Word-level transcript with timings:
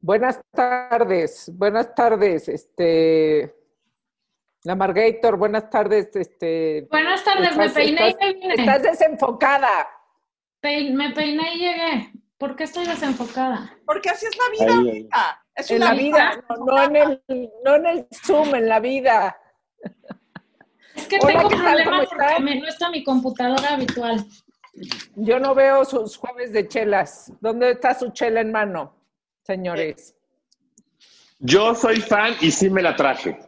Buenas 0.00 0.40
tardes, 0.52 1.50
buenas 1.54 1.92
tardes, 1.92 2.48
este, 2.48 3.52
la 4.62 4.76
Margator, 4.76 5.36
buenas 5.36 5.68
tardes, 5.70 6.14
este. 6.14 6.86
Buenas 6.88 7.24
tardes, 7.24 7.56
me 7.56 7.68
peiné 7.68 8.10
y 8.10 8.14
me 8.14 8.34
vine. 8.34 8.54
Estás 8.54 8.82
desenfocada. 8.82 9.88
me 10.62 11.10
peiné 11.10 11.54
y 11.54 11.58
llegué. 11.58 12.12
¿Por 12.38 12.54
qué 12.54 12.64
estoy 12.64 12.86
desenfocada? 12.86 13.76
Porque 13.84 14.10
así 14.10 14.26
es 14.26 14.36
la 14.36 14.66
vida, 14.66 14.76
ahorita. 14.76 15.44
Es 15.56 15.70
en 15.72 15.80
la 15.80 15.94
vida, 15.94 16.44
no, 16.64 16.82
en 16.84 16.96
el, 16.96 17.22
no 17.64 17.74
en 17.74 17.86
el 17.86 18.06
Zoom, 18.24 18.54
en 18.54 18.68
la 18.68 18.78
vida. 18.78 19.36
Es 20.94 21.08
que 21.08 21.18
tengo 21.18 21.48
problemas 21.48 22.08
porque 22.08 22.40
me, 22.40 22.60
no 22.60 22.68
está 22.68 22.88
mi 22.90 23.02
computadora 23.02 23.74
habitual. 23.74 24.24
Yo 25.16 25.40
no 25.40 25.56
veo 25.56 25.84
sus 25.84 26.16
jueves 26.16 26.52
de 26.52 26.68
chelas. 26.68 27.32
¿Dónde 27.40 27.72
está 27.72 27.94
su 27.94 28.10
chela 28.10 28.40
en 28.40 28.52
mano, 28.52 28.97
señores? 29.48 30.14
Yo 31.38 31.74
soy 31.74 32.00
fan 32.02 32.36
y 32.40 32.50
sí 32.50 32.68
me 32.68 32.82
la 32.82 32.94
traje. 32.94 33.38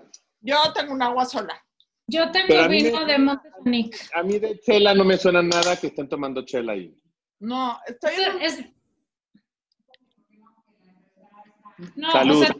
Yo 0.40 0.56
tengo 0.74 0.94
un 0.94 1.02
agua 1.02 1.26
sola. 1.26 1.62
Yo 2.06 2.30
tengo 2.32 2.68
vino 2.68 3.04
de 3.04 3.18
Montesanic. 3.18 4.10
A 4.14 4.22
mí 4.22 4.38
de 4.38 4.58
chela 4.60 4.94
no 4.94 5.04
me 5.04 5.18
suena 5.18 5.42
nada 5.42 5.78
que 5.78 5.88
estén 5.88 6.08
tomando 6.08 6.44
chela 6.44 6.72
ahí. 6.72 6.96
No, 7.40 7.78
estoy... 7.86 8.14
No, 11.96 12.08
o 12.08 12.44
sea, 12.44 12.54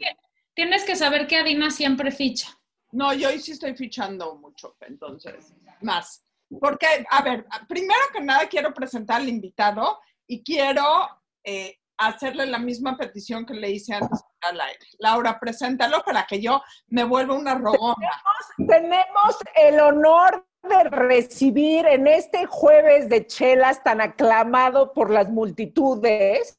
tienes 0.53 0.83
que 0.83 0.95
saber 0.95 1.27
que 1.27 1.37
Adina 1.37 1.69
siempre 1.69 2.11
ficha. 2.11 2.49
No, 2.91 3.13
yo 3.13 3.29
hoy 3.29 3.39
sí 3.39 3.51
estoy 3.51 3.75
fichando 3.75 4.35
mucho, 4.35 4.75
entonces, 4.81 5.53
más. 5.81 6.23
Porque, 6.59 6.87
a 7.09 7.21
ver, 7.21 7.45
primero 7.67 8.01
que 8.13 8.21
nada 8.21 8.47
quiero 8.47 8.73
presentar 8.73 9.21
al 9.21 9.29
invitado 9.29 9.99
y 10.27 10.43
quiero 10.43 11.07
eh, 11.43 11.80
hacerle 12.07 12.45
la 12.47 12.57
misma 12.57 12.97
petición 12.97 13.45
que 13.45 13.53
le 13.53 13.69
hice 13.69 13.93
antes 13.93 14.23
al 14.41 14.59
aire. 14.59 14.85
Laura, 14.99 15.39
preséntalo 15.39 16.01
para 16.03 16.25
que 16.25 16.41
yo 16.41 16.61
me 16.87 17.03
vuelva 17.03 17.35
una 17.35 17.55
rogona. 17.55 18.09
Tenemos, 18.57 19.37
el 19.55 19.79
honor 19.79 20.45
de 20.63 20.83
recibir 20.89 21.85
en 21.85 22.07
este 22.07 22.45
jueves 22.45 23.09
de 23.09 23.25
chelas 23.27 23.83
tan 23.83 24.01
aclamado 24.01 24.93
por 24.93 25.09
las 25.09 25.29
multitudes. 25.29 26.57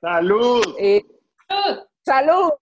¡Salud! 0.00 0.76
Eh, 0.78 1.02
¡Salud! 2.04 2.52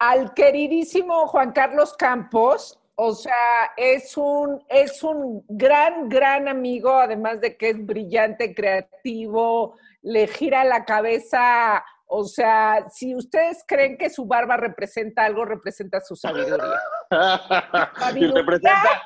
al 0.00 0.34
queridísimo 0.34 1.26
Juan 1.28 1.52
Carlos 1.52 1.94
Campos, 1.94 2.78
o 2.96 3.12
sea, 3.12 3.72
es 3.76 4.16
un, 4.16 4.62
es 4.68 5.02
un 5.02 5.44
gran, 5.48 6.08
gran 6.08 6.46
amigo, 6.46 6.92
además 6.92 7.40
de 7.40 7.56
que 7.56 7.70
es 7.70 7.86
brillante, 7.86 8.54
creativo, 8.54 9.76
le 10.04 10.26
gira 10.28 10.64
la 10.64 10.84
cabeza. 10.84 11.84
O 12.06 12.24
sea, 12.24 12.86
si 12.90 13.16
ustedes 13.16 13.64
creen 13.66 13.96
que 13.96 14.10
su 14.10 14.26
barba 14.26 14.56
representa 14.56 15.24
algo, 15.24 15.44
representa 15.44 16.00
su 16.00 16.14
sabiduría. 16.14 16.80
y 18.14 18.26
representa, 18.26 19.02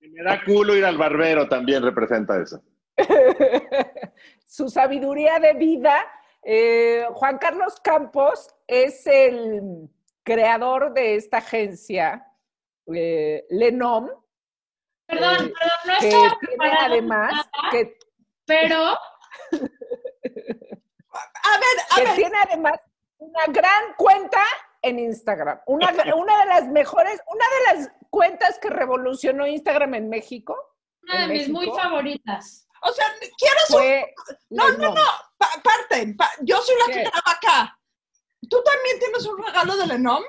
me 0.00 0.22
da 0.22 0.44
culo 0.44 0.76
ir 0.76 0.84
al 0.84 0.98
barbero 0.98 1.48
también 1.48 1.82
representa 1.82 2.40
eso. 2.40 2.62
su 4.46 4.68
sabiduría 4.68 5.38
de 5.38 5.54
vida. 5.54 6.04
Eh, 6.42 7.06
Juan 7.12 7.38
Carlos 7.38 7.80
Campos 7.82 8.48
es 8.66 9.06
el 9.06 9.88
creador 10.24 10.92
de 10.92 11.14
esta 11.14 11.38
agencia, 11.38 12.26
eh, 12.92 13.44
Lenom. 13.50 14.08
Perdón, 15.06 15.46
eh, 15.46 15.52
perdón, 15.58 15.78
no 15.86 15.92
estoy 15.92 16.48
tiene 16.48 16.76
además 16.80 17.50
que, 17.70 17.98
pero 18.46 18.96
a 21.42 21.58
ver, 21.58 21.84
a 21.90 21.96
que 21.96 22.04
ver. 22.04 22.16
tiene 22.16 22.38
además 22.42 22.80
una 23.18 23.46
gran 23.46 23.94
cuenta 23.96 24.42
en 24.82 24.98
Instagram. 24.98 25.60
Una, 25.66 25.88
una 26.16 26.38
de 26.40 26.46
las 26.46 26.68
mejores, 26.68 27.20
una 27.26 27.44
de 27.44 27.78
las 27.78 27.92
cuentas 28.10 28.58
que 28.58 28.70
revolucionó 28.70 29.46
Instagram 29.46 29.94
en 29.94 30.08
México. 30.08 30.56
Una 31.02 31.22
de 31.22 31.26
mis 31.28 31.48
muy 31.48 31.66
favoritas. 31.66 32.66
O 32.82 32.92
sea, 32.92 33.06
quiero 33.38 34.04
No, 34.50 34.70
no, 34.70 34.94
no, 34.94 35.02
aparte, 35.38 36.16
yo 36.42 36.60
soy 36.62 36.74
la 36.78 36.94
que 36.94 37.00
graba 37.02 37.22
acá. 37.26 37.78
¿Tú 38.48 38.62
también 38.62 38.98
tienes 38.98 39.26
un 39.26 39.38
regalo 39.44 39.76
de 39.76 39.86
Lenom? 39.86 40.22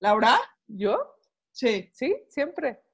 ¿Laura? 0.00 0.40
¿Yo? 0.68 1.16
Sí. 1.50 1.90
Sí, 1.92 2.14
siempre. 2.28 2.84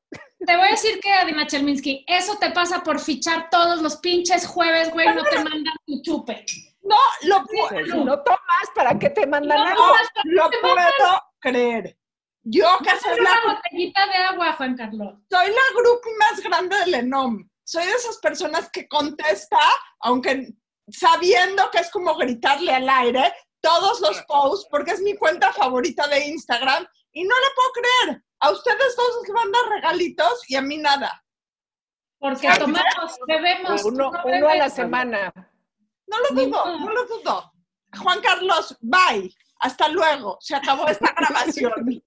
Te 0.45 0.57
voy 0.57 0.69
a 0.69 0.71
decir 0.71 1.01
que, 1.01 1.13
Adina 1.13 1.47
Chelminsky, 1.47 2.05
eso 2.09 2.37
te 2.39 2.51
pasa 2.51 2.83
por 2.83 2.99
fichar 2.99 3.49
todos 3.51 3.81
los 3.83 3.97
pinches 3.99 4.47
jueves, 4.47 4.91
güey, 4.91 5.15
no 5.15 5.23
te 5.23 5.37
mandan 5.37 5.75
tu 5.87 6.03
chupe. 6.03 6.45
No, 6.91 7.29
lo 7.29 7.45
puedo. 7.47 8.05
no 8.05 8.23
tomas, 8.23 8.71
¿para 8.75 8.99
qué 8.99 9.11
te 9.11 9.27
mandan 9.27 9.59
algo? 9.59 9.95
lo 10.25 10.51
puedo 10.61 11.23
creer. 11.39 11.97
Yo 12.43 12.67
que 12.83 12.91
soy 12.99 13.21
la 13.21 13.41
botellita 13.47 14.07
de 14.07 14.15
agua, 14.15 14.53
Juan 14.55 14.77
Carlos. 14.77 15.15
Soy 15.31 15.47
la 15.49 15.81
grupo 15.81 16.09
más 16.19 16.41
grande 16.41 16.77
de 16.79 16.87
Lenom. 16.87 17.49
Soy 17.65 17.85
de 17.85 17.93
esas 17.93 18.19
personas 18.19 18.71
que 18.71 18.89
contesta, 18.89 19.59
aunque 20.01 20.49
sabiendo 20.89 21.71
que 21.71 21.79
es 21.79 21.91
como 21.91 22.17
gritarle 22.17 22.73
al 22.73 22.89
aire, 22.89 23.33
todos 23.61 24.01
los 24.01 24.23
posts, 24.23 24.67
porque 24.71 24.93
es 24.93 25.01
mi 25.01 25.17
cuenta 25.17 25.53
favorita 25.53 26.09
de 26.09 26.27
Instagram, 26.27 26.87
y 27.13 27.25
no 27.25 27.35
le 27.35 27.47
puedo 27.55 27.73
creer. 27.73 28.23
A 28.41 28.51
ustedes 28.51 28.97
todos 28.97 29.23
les 29.23 29.33
mandan 29.33 29.71
regalitos 29.71 30.43
y 30.49 30.57
a 30.57 30.63
mí 30.63 30.79
nada. 30.79 31.23
Porque 32.19 32.49
tomamos, 32.59 33.19
bebemos. 33.27 33.85
Uno, 33.85 34.11
uno 34.25 34.49
a 34.49 34.55
la 34.57 34.71
semana. 34.71 35.33
No 36.11 36.17
lo 36.19 36.43
dudo, 36.43 36.79
no 36.79 36.93
lo 36.93 37.07
dudo. 37.07 37.53
Juan 38.03 38.21
Carlos, 38.21 38.77
bye. 38.81 39.33
Hasta 39.61 39.89
luego. 39.89 40.39
Se 40.41 40.57
acabó 40.57 40.89
esta 40.89 41.15
grabación. 41.17 42.03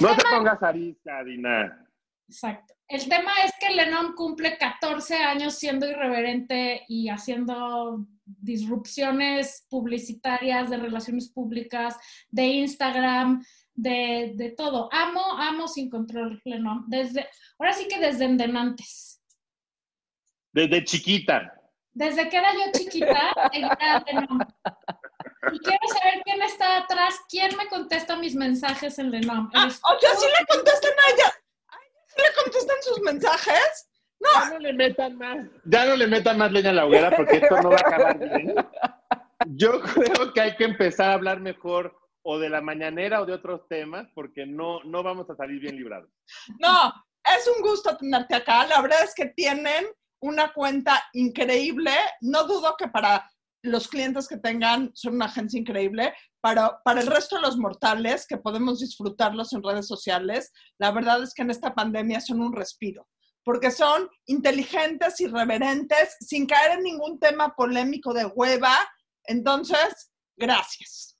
no 0.00 0.16
te 0.16 0.24
pongas 0.30 0.62
arista, 0.62 1.24
Dina. 1.24 1.86
Exacto. 2.28 2.74
El 2.88 3.08
tema 3.08 3.32
es 3.44 3.52
que 3.60 3.74
Lennon 3.74 4.14
cumple 4.14 4.56
14 4.56 5.16
años 5.16 5.54
siendo 5.54 5.86
irreverente 5.86 6.84
y 6.88 7.08
haciendo 7.08 8.06
disrupciones 8.24 9.66
publicitarias, 9.68 10.70
de 10.70 10.78
relaciones 10.78 11.30
públicas, 11.30 11.96
de 12.30 12.46
Instagram, 12.46 13.44
de, 13.74 14.32
de 14.34 14.50
todo. 14.50 14.88
Amo, 14.90 15.20
amo 15.38 15.68
sin 15.68 15.90
control 15.90 16.40
Lennon. 16.44 16.84
Desde, 16.88 17.28
ahora 17.58 17.74
sí 17.74 17.86
que 17.88 18.00
desde 18.00 18.24
endenantes. 18.24 19.17
Desde 20.52 20.84
chiquita. 20.84 21.52
Desde 21.92 22.28
que 22.28 22.36
era 22.36 22.52
yo 22.52 22.72
chiquita. 22.72 23.32
Y 25.52 25.58
quiero 25.60 25.88
saber 25.88 26.22
quién 26.24 26.42
está 26.42 26.78
atrás, 26.78 27.20
quién 27.28 27.56
me 27.56 27.68
contesta 27.68 28.16
mis 28.16 28.34
mensajes 28.34 28.98
en 28.98 29.10
Lennon. 29.10 29.50
Ah, 29.54 29.66
o 29.66 30.00
sea, 30.00 30.14
sí 30.14 30.26
le 30.26 30.46
contestan 30.46 30.92
a 30.92 31.14
ella. 31.14 31.32
¿Sí 32.08 32.22
le 32.22 32.42
contestan 32.42 32.76
sus 32.82 33.00
mensajes? 33.00 33.90
No. 34.20 34.28
Ya 34.34 34.50
no 34.50 34.58
le 34.58 34.72
metan 34.72 35.16
más, 35.16 35.46
ya 35.64 35.84
no 35.86 35.96
le 35.96 36.06
metan 36.08 36.38
más 36.38 36.50
leña 36.50 36.70
a 36.70 36.72
la 36.72 36.86
hoguera 36.86 37.16
porque 37.16 37.36
esto 37.36 37.62
no 37.62 37.70
va 37.70 37.76
a 37.76 37.88
acabar 37.88 38.18
bien. 38.18 38.54
Yo 39.46 39.80
creo 39.80 40.32
que 40.32 40.40
hay 40.40 40.56
que 40.56 40.64
empezar 40.64 41.10
a 41.10 41.14
hablar 41.14 41.40
mejor 41.40 41.96
o 42.22 42.38
de 42.38 42.50
la 42.50 42.60
mañanera 42.60 43.22
o 43.22 43.26
de 43.26 43.32
otros 43.32 43.68
temas 43.68 44.08
porque 44.14 44.44
no, 44.44 44.82
no 44.82 45.02
vamos 45.04 45.30
a 45.30 45.36
salir 45.36 45.60
bien 45.60 45.76
librados. 45.76 46.10
No, 46.58 46.92
es 47.24 47.48
un 47.56 47.62
gusto 47.62 47.96
tenerte 47.96 48.34
acá. 48.34 48.66
La 48.66 48.82
verdad 48.82 49.04
es 49.04 49.14
que 49.14 49.26
tienen 49.26 49.86
una 50.20 50.52
cuenta 50.52 51.02
increíble. 51.12 51.92
No 52.20 52.44
dudo 52.44 52.74
que 52.78 52.88
para 52.88 53.30
los 53.62 53.88
clientes 53.88 54.28
que 54.28 54.36
tengan 54.36 54.90
son 54.94 55.14
una 55.14 55.26
agencia 55.26 55.58
increíble. 55.58 56.14
Para, 56.40 56.80
para 56.84 57.00
el 57.00 57.06
resto 57.06 57.36
de 57.36 57.42
los 57.42 57.56
mortales 57.56 58.26
que 58.26 58.36
podemos 58.36 58.80
disfrutarlos 58.80 59.52
en 59.52 59.62
redes 59.62 59.86
sociales, 59.86 60.52
la 60.78 60.92
verdad 60.92 61.22
es 61.22 61.34
que 61.34 61.42
en 61.42 61.50
esta 61.50 61.74
pandemia 61.74 62.20
son 62.20 62.40
un 62.40 62.54
respiro, 62.54 63.08
porque 63.44 63.70
son 63.70 64.08
inteligentes, 64.26 65.20
irreverentes, 65.20 66.16
sin 66.20 66.46
caer 66.46 66.78
en 66.78 66.84
ningún 66.84 67.18
tema 67.18 67.54
polémico 67.56 68.14
de 68.14 68.26
hueva. 68.26 68.74
Entonces, 69.24 70.12
gracias. 70.36 71.18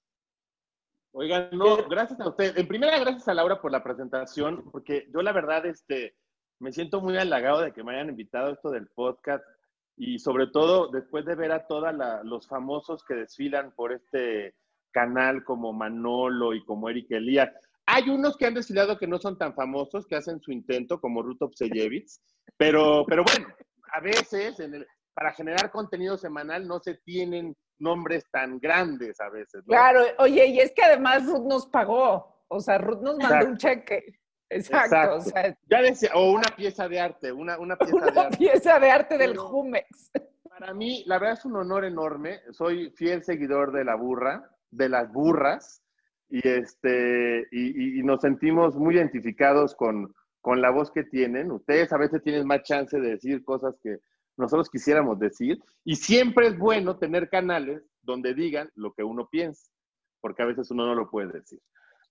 Oigan, 1.12 1.50
no, 1.52 1.88
gracias 1.88 2.20
a 2.20 2.28
usted. 2.28 2.56
En 2.56 2.68
primera, 2.68 2.98
gracias 2.98 3.26
a 3.26 3.34
Laura 3.34 3.60
por 3.60 3.72
la 3.72 3.82
presentación, 3.82 4.70
porque 4.70 5.08
yo 5.12 5.20
la 5.20 5.32
verdad, 5.32 5.66
este, 5.66 6.14
me 6.60 6.72
siento 6.72 7.00
muy 7.00 7.16
halagado 7.16 7.60
de 7.60 7.72
que 7.72 7.84
me 7.84 7.94
hayan 7.94 8.10
invitado 8.10 8.48
a 8.48 8.52
esto 8.52 8.70
del 8.70 8.88
podcast 8.88 9.44
y 9.96 10.18
sobre 10.18 10.46
todo 10.46 10.88
después 10.88 11.24
de 11.24 11.34
ver 11.34 11.52
a 11.52 11.66
todos 11.66 11.92
los 12.24 12.46
famosos 12.46 13.04
que 13.04 13.14
desfilan 13.14 13.72
por 13.74 13.92
este 13.92 14.54
canal 14.92 15.44
como 15.44 15.72
Manolo 15.72 16.54
y 16.54 16.64
como 16.64 16.88
Eric 16.88 17.10
Elías. 17.10 17.50
Hay 17.86 18.08
unos 18.08 18.36
que 18.36 18.46
han 18.46 18.54
desfilado 18.54 18.98
que 18.98 19.06
no 19.06 19.18
son 19.18 19.38
tan 19.38 19.54
famosos, 19.54 20.06
que 20.06 20.16
hacen 20.16 20.40
su 20.40 20.52
intento, 20.52 21.00
como 21.00 21.22
Ruth 21.22 21.42
Obseyevich, 21.42 22.10
pero, 22.56 23.04
pero 23.06 23.24
bueno, 23.24 23.48
a 23.92 24.00
veces 24.00 24.56
para 25.14 25.32
generar 25.32 25.70
contenido 25.70 26.16
semanal 26.16 26.66
no 26.66 26.78
se 26.80 26.94
tienen 27.04 27.56
nombres 27.78 28.24
tan 28.30 28.58
grandes 28.58 29.20
a 29.20 29.30
veces. 29.30 29.64
Claro, 29.66 30.02
oye, 30.18 30.46
y 30.46 30.60
es 30.60 30.72
que 30.72 30.82
además 30.82 31.26
Ruth 31.26 31.46
nos 31.46 31.66
pagó, 31.66 32.44
o 32.48 32.60
sea, 32.60 32.78
Ruth 32.78 33.00
nos 33.00 33.18
mandó 33.18 33.46
un 33.46 33.56
cheque. 33.56 34.04
Exacto. 34.50 35.16
O, 35.16 35.20
sea, 35.20 35.56
ya 35.70 35.82
decía, 35.82 36.10
o 36.14 36.32
una 36.32 36.48
pieza 36.56 36.88
de 36.88 37.00
arte, 37.00 37.32
una, 37.32 37.58
una 37.58 37.76
pieza 37.76 37.96
una 37.96 38.10
de 38.10 38.20
arte. 38.20 38.36
pieza 38.36 38.78
de 38.78 38.90
arte 38.90 39.18
del 39.18 39.36
Jumex. 39.36 40.10
Para 40.48 40.74
mí, 40.74 41.04
la 41.06 41.18
verdad 41.18 41.38
es 41.38 41.44
un 41.44 41.56
honor 41.56 41.84
enorme. 41.84 42.40
Soy 42.50 42.90
fiel 42.90 43.22
seguidor 43.22 43.72
de 43.72 43.84
la 43.84 43.94
burra, 43.94 44.50
de 44.70 44.88
las 44.88 45.12
burras, 45.12 45.82
y, 46.30 46.46
este, 46.46 47.46
y, 47.52 48.02
nos 48.02 48.20
sentimos 48.20 48.76
muy 48.76 48.96
identificados 48.96 49.74
con, 49.74 50.14
con 50.40 50.60
la 50.60 50.70
voz 50.70 50.90
que 50.90 51.04
tienen. 51.04 51.50
Ustedes 51.50 51.92
a 51.92 51.98
veces 51.98 52.22
tienen 52.22 52.46
más 52.46 52.62
chance 52.64 52.98
de 53.00 53.10
decir 53.10 53.42
cosas 53.44 53.76
que 53.82 53.98
nosotros 54.36 54.68
quisiéramos 54.68 55.18
decir. 55.18 55.58
Y 55.84 55.96
siempre 55.96 56.48
es 56.48 56.58
bueno 56.58 56.98
tener 56.98 57.28
canales 57.30 57.82
donde 58.02 58.34
digan 58.34 58.70
lo 58.74 58.92
que 58.92 59.04
uno 59.04 59.28
piensa, 59.28 59.70
porque 60.20 60.42
a 60.42 60.46
veces 60.46 60.70
uno 60.70 60.86
no 60.86 60.94
lo 60.94 61.10
puede 61.10 61.32
decir. 61.32 61.60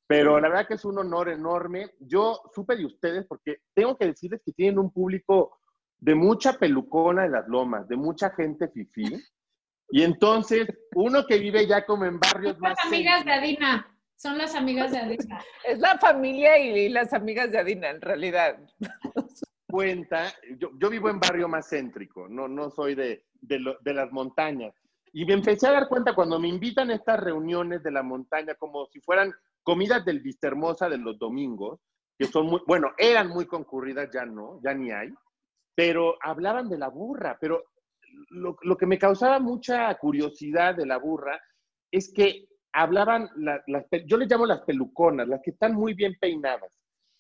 Pero 0.08 0.40
la 0.40 0.48
verdad 0.48 0.68
que 0.68 0.76
es 0.76 0.86
un 0.86 0.98
honor 0.98 1.30
enorme. 1.30 1.92
Yo 2.00 2.42
supe 2.56 2.78
de 2.78 2.86
ustedes 2.86 3.26
porque 3.28 3.58
tengo 3.74 3.98
que 3.98 4.06
decirles 4.06 4.42
que 4.44 4.54
tienen 4.54 4.80
un 4.80 4.92
público 4.92 5.60
de 6.00 6.16
mucha 6.16 6.54
pelucona 6.54 7.26
en 7.26 7.34
las 7.34 7.48
lomas, 7.48 7.88
de 7.88 7.98
mucha 7.98 8.30
gente 8.30 8.70
fifí. 8.70 9.22
Y 9.90 10.04
entonces, 10.04 10.68
uno 10.96 11.26
que 11.26 11.38
vive 11.38 11.68
ya 11.68 11.86
como 11.86 12.06
en 12.06 12.20
barrios 12.20 12.58
más... 12.60 12.76
Las 12.78 12.86
amigas 12.86 13.26
de 13.26 13.32
Adina, 13.32 13.98
son 14.16 14.38
las 14.38 14.56
amigas 14.56 14.92
de 14.92 15.00
Adina. 15.00 15.44
Es 15.66 15.80
la 15.80 15.98
familia 15.98 16.58
y 16.58 16.90
las 16.90 17.14
amigas 17.14 17.52
de 17.52 17.60
Adina, 17.60 17.90
en 17.90 18.02
realidad. 18.02 18.58
Cuenta, 19.70 20.32
yo, 20.58 20.72
yo 20.80 20.90
vivo 20.90 21.10
en 21.10 21.20
barrio 21.20 21.48
más 21.48 21.70
céntrico, 21.70 22.28
no, 22.30 22.48
no 22.48 22.70
soy 22.70 22.96
de, 22.96 23.26
de, 23.42 23.60
de 23.82 23.94
las 23.94 24.12
montañas. 24.12 24.74
Y 25.14 25.26
me 25.26 25.34
empecé 25.34 25.68
a 25.68 25.72
dar 25.72 25.88
cuenta 25.88 26.14
cuando 26.14 26.40
me 26.40 26.48
invitan 26.48 26.92
a 26.92 26.96
estas 26.96 27.20
reuniones 27.20 27.82
de 27.84 27.92
la 27.92 28.04
montaña, 28.04 28.56
como 28.56 28.86
si 28.88 29.02
fueran 29.02 29.34
comidas 29.68 30.06
del 30.06 30.22
Vistahermosa 30.22 30.88
de 30.88 30.98
los 30.98 31.20
domingos, 31.20 31.82
que 32.18 32.24
son 32.24 32.46
muy, 32.46 32.62
bueno, 32.66 32.94
eran 32.98 33.28
muy 33.28 33.46
concurridas, 33.48 34.10
ya 34.14 34.26
no, 34.26 34.62
ya 34.64 34.74
ni 34.74 34.92
hay, 34.92 35.10
pero 35.76 36.16
hablaban 36.22 36.70
de 36.70 36.78
la 36.78 36.88
burra, 36.88 37.38
pero 37.42 37.66
lo, 38.30 38.56
lo 38.62 38.78
que 38.78 38.86
me 38.86 38.98
causaba 38.98 39.40
mucha 39.40 39.94
curiosidad 39.96 40.74
de 40.74 40.86
la 40.86 40.98
burra 40.98 41.38
es 41.92 42.14
que 42.14 42.48
hablaban, 42.72 43.30
las, 43.36 43.62
yo 44.06 44.16
les 44.16 44.32
llamo 44.32 44.46
las 44.46 44.62
peluconas, 44.62 45.28
las 45.28 45.42
que 45.44 45.52
están 45.52 45.74
muy 45.74 45.94
bien 45.94 46.16
peinadas, 46.18 46.72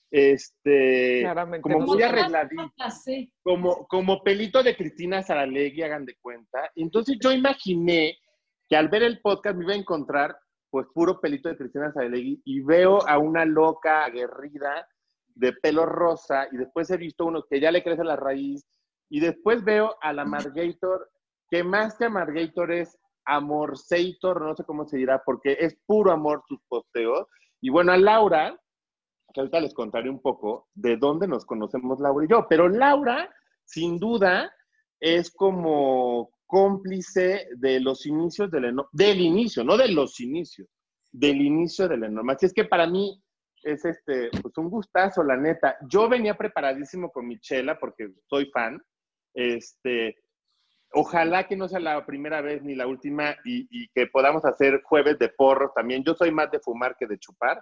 este, 0.09 1.27
como 1.61 1.79
muy 1.81 2.01
arregladitas, 2.01 3.03
como, 3.43 3.85
como 3.87 4.23
pelito 4.23 4.63
de 4.63 4.77
Cristina 4.77 5.21
Saralegui, 5.21 5.83
hagan 5.83 6.05
de 6.05 6.15
cuenta. 6.21 6.71
Entonces 6.77 7.17
yo 7.19 7.33
imaginé 7.33 8.17
que 8.69 8.77
al 8.77 8.87
ver 8.87 9.03
el 9.03 9.19
podcast 9.19 9.57
me 9.57 9.65
iba 9.65 9.73
a 9.73 9.77
encontrar 9.77 10.37
pues 10.69 10.87
puro 10.93 11.19
pelito 11.19 11.49
de 11.49 11.57
Cristina 11.57 11.91
Saralegui 11.91 12.41
y 12.45 12.61
veo 12.61 13.07
a 13.07 13.17
una 13.17 13.45
loca 13.45 14.05
aguerrida 14.05 14.87
de 15.35 15.53
pelo 15.53 15.85
rosa 15.85 16.47
y 16.51 16.57
después 16.57 16.89
he 16.89 16.97
visto 16.97 17.25
uno 17.25 17.43
que 17.49 17.59
ya 17.59 17.71
le 17.71 17.83
crece 17.83 18.03
la 18.03 18.15
raíz 18.15 18.65
y 19.09 19.19
después 19.19 19.63
veo 19.63 19.95
a 20.01 20.11
la 20.11 20.25
Margator, 20.25 21.09
que 21.49 21.63
más 21.63 21.97
que 21.97 22.09
Margator 22.09 22.71
es 22.71 22.97
Amorceitor, 23.25 24.41
no 24.41 24.55
sé 24.55 24.63
cómo 24.63 24.85
se 24.85 24.97
dirá, 24.97 25.21
porque 25.25 25.57
es 25.59 25.77
puro 25.85 26.11
amor 26.11 26.43
sus 26.47 26.59
posteos. 26.67 27.27
Y 27.61 27.69
bueno, 27.69 27.91
a 27.91 27.97
Laura, 27.97 28.57
que 29.33 29.41
ahorita 29.41 29.59
les 29.59 29.73
contaré 29.73 30.09
un 30.09 30.21
poco 30.21 30.67
de 30.73 30.97
dónde 30.97 31.27
nos 31.27 31.45
conocemos 31.45 31.99
Laura 31.99 32.25
y 32.25 32.29
yo, 32.29 32.47
pero 32.49 32.69
Laura, 32.69 33.29
sin 33.65 33.99
duda, 33.99 34.51
es 34.99 35.31
como 35.31 36.31
cómplice 36.47 37.47
de 37.57 37.79
los 37.79 38.05
inicios 38.05 38.49
del 38.49 38.75
del 38.91 39.21
inicio, 39.21 39.63
no 39.63 39.77
de 39.77 39.89
los 39.89 40.19
inicios, 40.19 40.67
del 41.11 41.41
inicio 41.41 41.87
del 41.87 42.05
enorme. 42.05 42.33
Así 42.33 42.45
es 42.45 42.53
que 42.53 42.65
para 42.65 42.87
mí, 42.87 43.21
es 43.63 43.83
este, 43.85 44.29
pues 44.41 44.57
un 44.57 44.69
gustazo, 44.69 45.23
la 45.23 45.35
neta. 45.35 45.77
Yo 45.89 46.07
venía 46.07 46.37
preparadísimo 46.37 47.11
con 47.11 47.27
Michela 47.27 47.77
porque 47.77 48.07
soy 48.29 48.45
fan. 48.51 48.81
Este, 49.33 50.15
ojalá 50.91 51.47
que 51.47 51.57
no 51.57 51.67
sea 51.67 51.79
la 51.79 52.05
primera 52.05 52.41
vez 52.41 52.63
ni 52.63 52.75
la 52.75 52.87
última 52.87 53.35
y, 53.43 53.87
que 53.89 54.07
podamos 54.07 54.45
hacer 54.45 54.81
jueves 54.83 55.19
de 55.19 55.29
porros 55.29 55.73
también. 55.73 56.03
Yo 56.03 56.13
soy 56.13 56.31
más 56.31 56.49
de 56.51 56.59
fumar 56.59 56.95
que 56.97 57.07
de 57.07 57.19
chupar. 57.19 57.61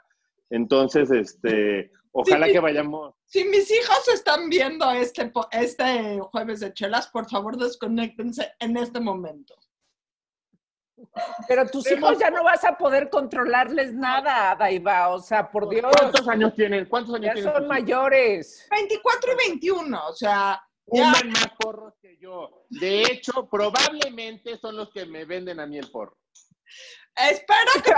Entonces, 0.49 1.09
este, 1.11 1.91
ojalá 2.15 2.47
que 2.47 2.59
vayamos. 2.59 3.13
Si 3.25 3.43
mis 3.43 3.69
hijos 3.69 4.07
están 4.13 4.49
viendo 4.49 4.89
este, 4.91 5.31
este 5.51 6.19
jueves 6.19 6.61
de 6.61 6.73
chelas, 6.73 7.07
por 7.07 7.29
favor 7.29 7.57
desconectense 7.57 8.53
en 8.59 8.77
este 8.77 8.99
momento. 8.99 9.55
Pero 11.47 11.67
tus 11.67 11.89
hijos 11.91 12.17
ya 12.17 12.29
no 12.29 12.43
vas 12.43 12.63
a 12.63 12.77
poder 12.77 13.09
controlarles 13.09 13.93
nada, 13.93 14.55
Daiva. 14.55 15.09
O 15.09 15.19
sea, 15.19 15.49
por 15.51 15.69
Dios. 15.69 15.91
¿Cuántos 15.99 16.27
años 16.27 16.53
tienen? 16.55 16.85
¿Cuántos 16.85 17.15
años 17.15 17.35
ya 17.35 17.53
son 17.53 17.67
mayores. 17.67 18.65
24 18.71 19.33
y 19.33 19.35
21, 19.49 20.07
o 20.07 20.13
sea. 20.13 20.61
Fuman 20.87 21.31
más 21.31 21.47
porros 21.59 21.95
que 21.99 22.15
yo. 22.17 22.65
De 22.69 23.01
hecho, 23.01 23.49
probablemente 23.49 24.57
son 24.57 24.77
los 24.77 24.91
que 24.91 25.05
me 25.05 25.25
venden 25.25 25.59
a 25.59 25.65
mí 25.65 25.79
el 25.79 25.89
porro. 25.89 26.15
Espero 27.15 27.71
que, 27.83 27.91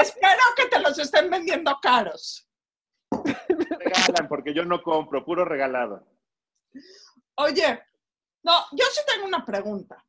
espero 0.00 0.42
que 0.56 0.66
te 0.66 0.80
los 0.80 0.98
estén 0.98 1.28
vendiendo 1.28 1.78
caros. 1.82 2.47
Regalan, 3.48 4.28
porque 4.28 4.54
yo 4.54 4.64
no 4.64 4.82
compro, 4.82 5.24
puro 5.24 5.44
regalado. 5.44 6.06
Oye, 7.36 7.82
no, 8.42 8.52
yo 8.72 8.84
sí 8.92 9.00
tengo 9.06 9.26
una 9.26 9.44
pregunta. 9.44 10.04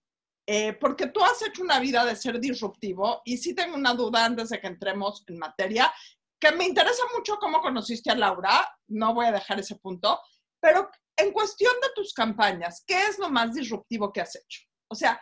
Eh, 0.51 0.73
porque 0.73 1.05
tú 1.07 1.23
has 1.23 1.39
hecho 1.43 1.61
una 1.61 1.79
vida 1.79 2.03
de 2.03 2.15
ser 2.15 2.39
disruptivo 2.39 3.21
y 3.23 3.37
sí 3.37 3.53
tengo 3.53 3.75
una 3.75 3.93
duda 3.93 4.25
antes 4.25 4.49
de 4.49 4.59
que 4.59 4.65
entremos 4.65 5.23
en 5.27 5.37
materia, 5.37 5.93
que 6.39 6.51
me 6.53 6.65
interesa 6.65 7.03
mucho 7.15 7.37
cómo 7.37 7.61
conociste 7.61 8.09
a 8.09 8.15
Laura, 8.15 8.67
no 8.87 9.13
voy 9.13 9.27
a 9.27 9.31
dejar 9.31 9.59
ese 9.59 9.75
punto, 9.75 10.19
pero 10.59 10.89
en 11.17 11.31
cuestión 11.33 11.73
de 11.83 11.89
tus 11.93 12.13
campañas, 12.13 12.83
¿qué 12.87 12.99
es 12.99 13.19
lo 13.19 13.29
más 13.29 13.53
disruptivo 13.53 14.11
que 14.11 14.21
has 14.21 14.35
hecho? 14.35 14.61
O 14.87 14.95
sea, 14.95 15.21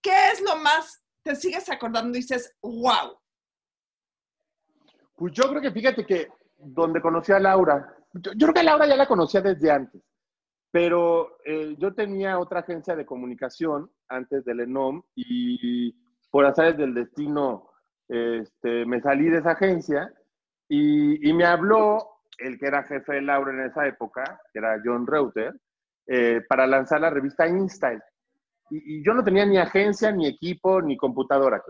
¿qué 0.00 0.30
es 0.30 0.40
lo 0.40 0.56
más, 0.56 1.04
te 1.22 1.36
sigues 1.36 1.68
acordando 1.68 2.16
y 2.16 2.22
dices, 2.22 2.56
wow? 2.62 3.20
Pues 5.14 5.34
yo 5.34 5.42
creo 5.50 5.60
que 5.60 5.72
fíjate 5.72 6.06
que 6.06 6.28
donde 6.62 7.00
conocí 7.00 7.32
a 7.32 7.40
Laura, 7.40 7.96
yo, 8.12 8.32
creo 8.32 8.54
que 8.54 8.62
Laura 8.62 8.86
ya 8.86 8.96
la 8.96 9.06
conocía 9.06 9.40
desde 9.40 9.70
antes. 9.70 10.02
Pero 10.72 11.38
eh, 11.44 11.74
yo 11.78 11.94
tenía 11.94 12.38
otra 12.38 12.60
agencia 12.60 12.94
de 12.94 13.06
comunicación 13.06 13.90
antes 14.08 14.44
del 14.44 14.60
ENOM 14.60 15.02
y 15.14 15.92
por 16.30 16.46
azares 16.46 16.76
del 16.76 16.94
destino 16.94 17.70
este, 18.08 18.84
me 18.86 19.00
salí 19.00 19.28
de 19.28 19.38
esa 19.38 19.52
agencia 19.52 20.12
y, 20.68 21.32
me 21.32 21.44
habló 21.44 22.08
el 22.38 22.58
que 22.58 22.66
era 22.66 22.84
jefe 22.84 23.14
de 23.14 23.22
Laura 23.22 23.52
en 23.52 23.68
esa 23.68 23.86
época, 23.86 24.40
que 24.52 24.58
era 24.60 24.80
John 24.84 25.06
Reuter, 25.06 25.52
eh, 26.06 26.40
para 26.48 26.66
lanzar 26.66 27.00
la 27.00 27.10
revista 27.10 27.48
InStyle. 27.48 28.02
Y, 28.70 29.04
yo 29.04 29.14
no 29.14 29.24
tenía 29.24 29.44
ni 29.46 29.58
agencia, 29.58 30.12
ni 30.12 30.28
equipo, 30.28 30.80
ni 30.80 30.96
computadora, 30.96 31.62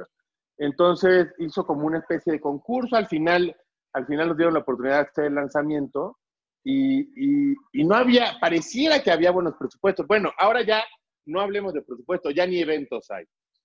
Entonces 0.59 1.33
hizo 1.39 1.67
como 1.67 1.87
una 1.87 1.99
especie 1.99 2.35
de 2.35 2.41
concurso. 2.41 2.97
Al 2.97 3.07
final, 3.07 3.57
al 3.93 4.07
final 4.07 4.29
nos 4.29 4.37
dieron 4.37 4.55
la 4.55 4.61
oportunidad 4.61 4.97
de 4.97 5.09
hacer 5.09 5.25
el 5.27 5.35
lanzamiento 5.35 6.19
y, 6.65 7.55
no 7.73 7.95
había, 7.95 8.39
pareciera 8.41 9.03
que 9.03 9.11
había 9.11 9.31
buenos 9.31 9.55
presupuestos. 9.59 10.07
Bueno, 10.07 10.33
ahora 10.39 10.63
ya 10.63 10.85
no 11.27 11.41
hablemos 11.41 11.73
de 11.73 11.83
presupuesto, 11.83 12.31
ya 12.31 12.47
ni 12.47 12.61
eventos 12.61 13.11
hay. 13.11 13.25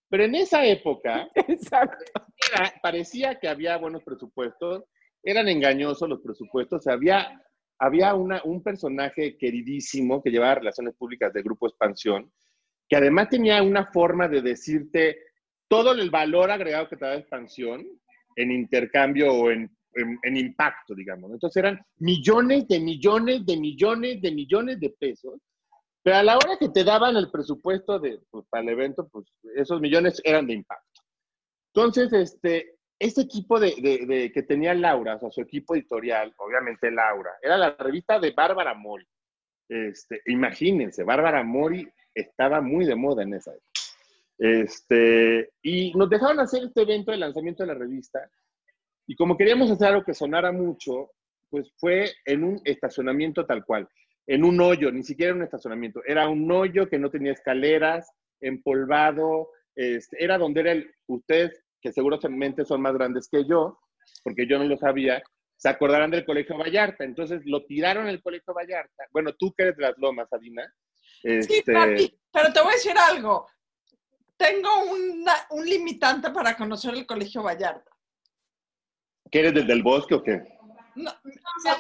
Pero 0.10 0.24
en 0.24 0.36
esa 0.36 0.66
época, 0.66 1.28
parecía 2.82 3.36
que 3.40 3.48
había 3.48 3.78
buenos 3.78 4.04
presupuestos, 4.04 4.84
eran 5.24 5.48
engañosos 5.48 6.08
los 6.08 6.22
presupuestos, 6.22 6.88
había, 6.88 7.42
había 7.80 8.14
una, 8.14 8.42
un 8.44 8.62
personaje 8.62 9.38
queridísimo 9.38 10.22
que 10.22 10.30
llevaba 10.30 10.56
relaciones 10.56 10.96
públicas 10.96 11.34
de 11.34 11.42
Grupo 11.42 11.68
Expansión, 11.68 12.32
que 12.88 12.96
además 12.96 13.30
tenía 13.30 13.62
una 13.64 13.88
forma 13.88 14.28
de 14.28 14.42
decirte 14.42 15.18
todo 15.68 15.94
el 15.94 16.12
valor 16.12 16.52
agregado 16.52 16.88
que 16.88 16.98
te 16.98 17.06
da 17.06 17.16
Expansión 17.16 17.84
en 18.36 18.52
intercambio 18.52 19.34
o 19.34 19.50
en 19.50 19.76
en, 19.96 20.38
impacto, 20.38 20.94
digamos. 20.94 21.32
Entonces 21.32 21.58
eran 21.58 21.80
millones 21.98 22.68
de 22.68 22.80
millones 22.80 23.46
de 23.46 23.58
millones 23.58 24.22
de 24.22 24.32
millones 24.32 24.80
de 24.80 24.90
pesos, 24.90 25.40
pero 26.04 26.18
a 26.18 26.24
la 26.24 26.36
hora 26.36 26.58
que 26.60 26.70
te 26.70 26.84
daban 26.84 27.16
el 27.18 27.32
presupuesto 27.32 28.00
de, 28.00 28.20
pues, 28.30 28.46
para 28.50 28.64
el 28.64 28.70
evento, 28.70 29.08
pues 29.08 29.26
esos 29.56 29.82
millones 29.82 30.22
eran 30.24 30.48
de 30.48 30.54
impacto. 30.54 31.02
Entonces, 31.74 32.14
este, 32.14 32.76
ese 33.00 33.22
equipo 33.22 33.60
de, 33.60 34.06
de, 34.08 34.32
que 34.32 34.44
tenía 34.44 34.74
Laura, 34.74 35.16
o 35.16 35.20
sea, 35.20 35.32
su 35.32 35.42
equipo 35.42 35.76
editorial, 35.76 36.34
obviamente 36.38 36.92
Laura, 36.92 37.32
era 37.42 37.58
la 37.58 37.72
revista 37.72 38.20
de 38.20 38.32
Bárbara 38.32 38.74
Mori. 38.74 39.08
Este, 39.68 40.22
imagínense, 40.28 41.04
Bárbara 41.04 41.44
Mori 41.44 41.88
estaba 42.14 42.62
muy 42.62 42.86
de 42.86 42.96
moda 42.96 43.24
en 43.24 43.34
esa 43.34 43.52
época. 43.52 43.66
Este, 44.38 45.50
y 45.62 45.94
nos 45.94 46.10
dejaron 46.10 46.40
hacer 46.40 46.64
este 46.64 46.82
evento 46.82 47.12
de 47.12 47.18
lanzamiento 47.18 47.64
de 47.64 47.68
la 47.68 47.80
revista 47.80 48.30
y 49.08 49.16
como 49.16 49.38
queríamos 49.38 49.70
hacer 49.72 49.88
algo 49.90 50.04
que 50.04 50.14
sonara 50.14 50.52
mucho, 50.52 51.12
pues 51.50 51.72
fue 51.78 52.12
en 52.26 52.44
un 52.44 52.62
estacionamiento 52.66 53.46
tal 53.46 53.64
cual, 53.66 53.88
en 54.28 54.44
un 54.44 54.60
hoyo, 54.60 54.92
ni 54.92 55.04
siquiera 55.04 55.34
un 55.34 55.44
estacionamiento, 55.44 56.02
era 56.06 56.28
un 56.28 56.52
hoyo 56.52 56.90
que 56.90 56.98
no 57.00 57.10
tenía 57.12 57.32
escaleras, 57.34 58.10
empolvado, 58.42 59.50
este, 59.76 60.24
era 60.24 60.38
donde 60.38 60.62
era 60.62 60.72
el, 60.72 60.92
ustedes, 61.08 61.64
que 61.82 61.92
seguramente 61.92 62.66
son 62.66 62.82
más 62.82 62.94
grandes 62.94 63.30
que 63.30 63.46
yo, 63.48 63.80
porque 64.24 64.48
yo 64.48 64.58
no 64.58 64.66
lo 64.66 64.78
sabía, 64.78 65.22
se 65.56 65.70
acordarán 65.70 66.12
del 66.12 66.26
Colegio 66.26 66.58
Vallarta, 66.58 67.04
entonces 67.04 67.42
lo 67.46 67.64
tiraron 67.66 68.08
el 68.08 68.22
Colegio 68.22 68.54
Vallarta. 68.54 69.06
Bueno, 69.12 69.34
tú 69.38 69.54
que 69.54 69.64
eres 69.64 69.78
de 69.78 69.84
las 69.84 69.98
Lomas, 69.98 70.32
Adina, 70.34 70.64
Sí, 71.22 71.30
Este, 71.60 71.74
papi, 71.74 72.20
pero 72.32 72.52
te 72.54 72.60
voy 72.60 72.70
a 72.70 72.76
decir 72.76 72.94
algo. 72.98 73.48
Tengo 74.38 74.70
una- 74.92 75.48
un 75.52 75.66
limitante 75.66 76.30
para 76.30 76.56
conocer 76.58 76.94
el 76.94 77.06
Colegio 77.06 77.42
Vallarta. 77.42 77.90
¿Que 79.32 79.40
eres 79.40 79.54
desde 79.54 79.74
el 79.74 79.84
bosque 79.84 80.16
o 80.16 80.24
qué? 80.24 80.56
No, 80.96 81.12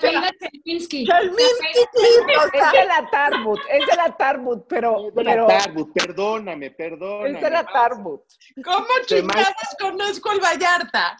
Chelminsky. 0.01 1.03
Es 1.03 2.71
de 2.71 2.85
la 2.85 3.09
Tarbut, 3.09 3.59
es 3.69 3.87
de 3.87 3.95
la 3.95 4.17
Tarbut, 4.17 4.65
pero, 4.67 5.07
Es 5.07 5.15
de 5.15 5.23
la 5.23 5.47
Tarbut, 5.47 5.93
perdóname, 5.93 6.71
perdóname. 6.71 7.29
es 7.29 7.41
de 7.41 7.49
la 7.49 7.65
Tarbut. 7.65 8.21
¿Cómo 8.63 8.87
chingados 9.05 9.75
conozco 9.79 10.31
el 10.33 10.39
Vallarta? 10.41 11.17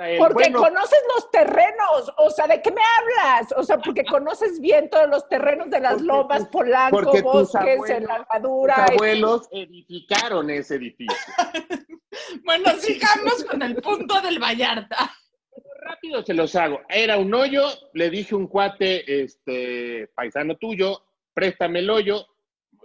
Eh, 0.00 0.16
Porque 0.18 0.34
bueno, 0.50 0.60
conoces 0.60 0.98
los 1.16 1.30
terrenos, 1.30 2.12
o 2.18 2.30
sea, 2.30 2.46
¿de 2.46 2.62
qué 2.62 2.70
me 2.70 2.80
hablas? 2.98 3.52
O 3.56 3.62
sea, 3.64 3.78
porque 3.78 4.04
conoces 4.04 4.60
bien 4.60 4.88
todos 4.90 5.08
los 5.08 5.28
terrenos 5.28 5.70
de 5.70 5.80
las 5.80 5.94
Porque 5.94 6.06
lomas, 6.06 6.48
Polanco, 6.48 7.00
porque 7.02 7.22
Bosques, 7.22 7.60
abuelos- 7.60 7.90
en 7.90 8.04
la 8.04 8.16
tus 8.18 8.26
Herradura. 8.28 8.74
abuelos 8.84 9.48
edificaron 9.50 10.50
ese 10.50 10.76
edificio. 10.76 11.16
Bueno, 12.44 12.70
sigamos 12.78 13.44
con 13.44 13.62
el 13.62 13.76
punto 13.76 14.20
del 14.20 14.38
Vallarta. 14.42 15.12
Rápido 15.82 16.22
se 16.24 16.34
los 16.34 16.54
hago. 16.56 16.80
Era 16.88 17.16
un 17.16 17.32
hoyo, 17.32 17.64
le 17.94 18.10
dije 18.10 18.34
a 18.34 18.38
un 18.38 18.48
cuate, 18.48 19.22
este, 19.22 20.08
paisano 20.14 20.56
tuyo, 20.56 21.04
préstame 21.32 21.78
el 21.78 21.90
hoyo, 21.90 22.26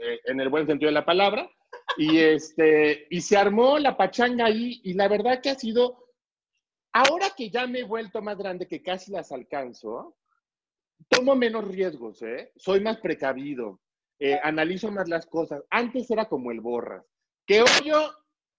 eh, 0.02 0.20
en 0.26 0.40
el 0.40 0.50
buen 0.50 0.68
sentido 0.68 0.90
de 0.90 0.94
la 0.94 1.06
palabra, 1.06 1.50
y 1.98 2.20
este, 2.20 3.08
y 3.10 3.22
se 3.22 3.36
armó 3.38 3.80
la 3.80 3.98
pachanga 3.98 4.46
ahí, 4.46 4.82
y 4.84 4.94
la 4.94 5.08
verdad 5.08 5.42
que 5.42 5.50
ha 5.50 5.56
sido, 5.56 6.03
ahora 6.94 7.32
que 7.36 7.50
ya 7.50 7.68
me 7.68 7.80
he 7.80 7.84
vuelto 7.84 8.22
más 8.22 8.38
grande, 8.38 8.68
que 8.68 8.82
casi 8.82 9.12
las 9.12 9.32
alcanzo, 9.32 10.16
tomo 11.10 11.36
menos 11.36 11.68
riesgos, 11.68 12.22
¿eh? 12.22 12.52
Soy 12.56 12.80
más 12.82 12.98
precavido, 12.98 13.82
eh, 14.20 14.40
analizo 14.42 14.92
más 14.92 15.10
las 15.10 15.26
cosas. 15.26 15.64
Antes 15.70 16.10
era 16.10 16.26
como 16.26 16.52
el 16.52 16.62
borras. 16.62 17.06
Que 17.46 17.62
hoyo, 17.62 18.12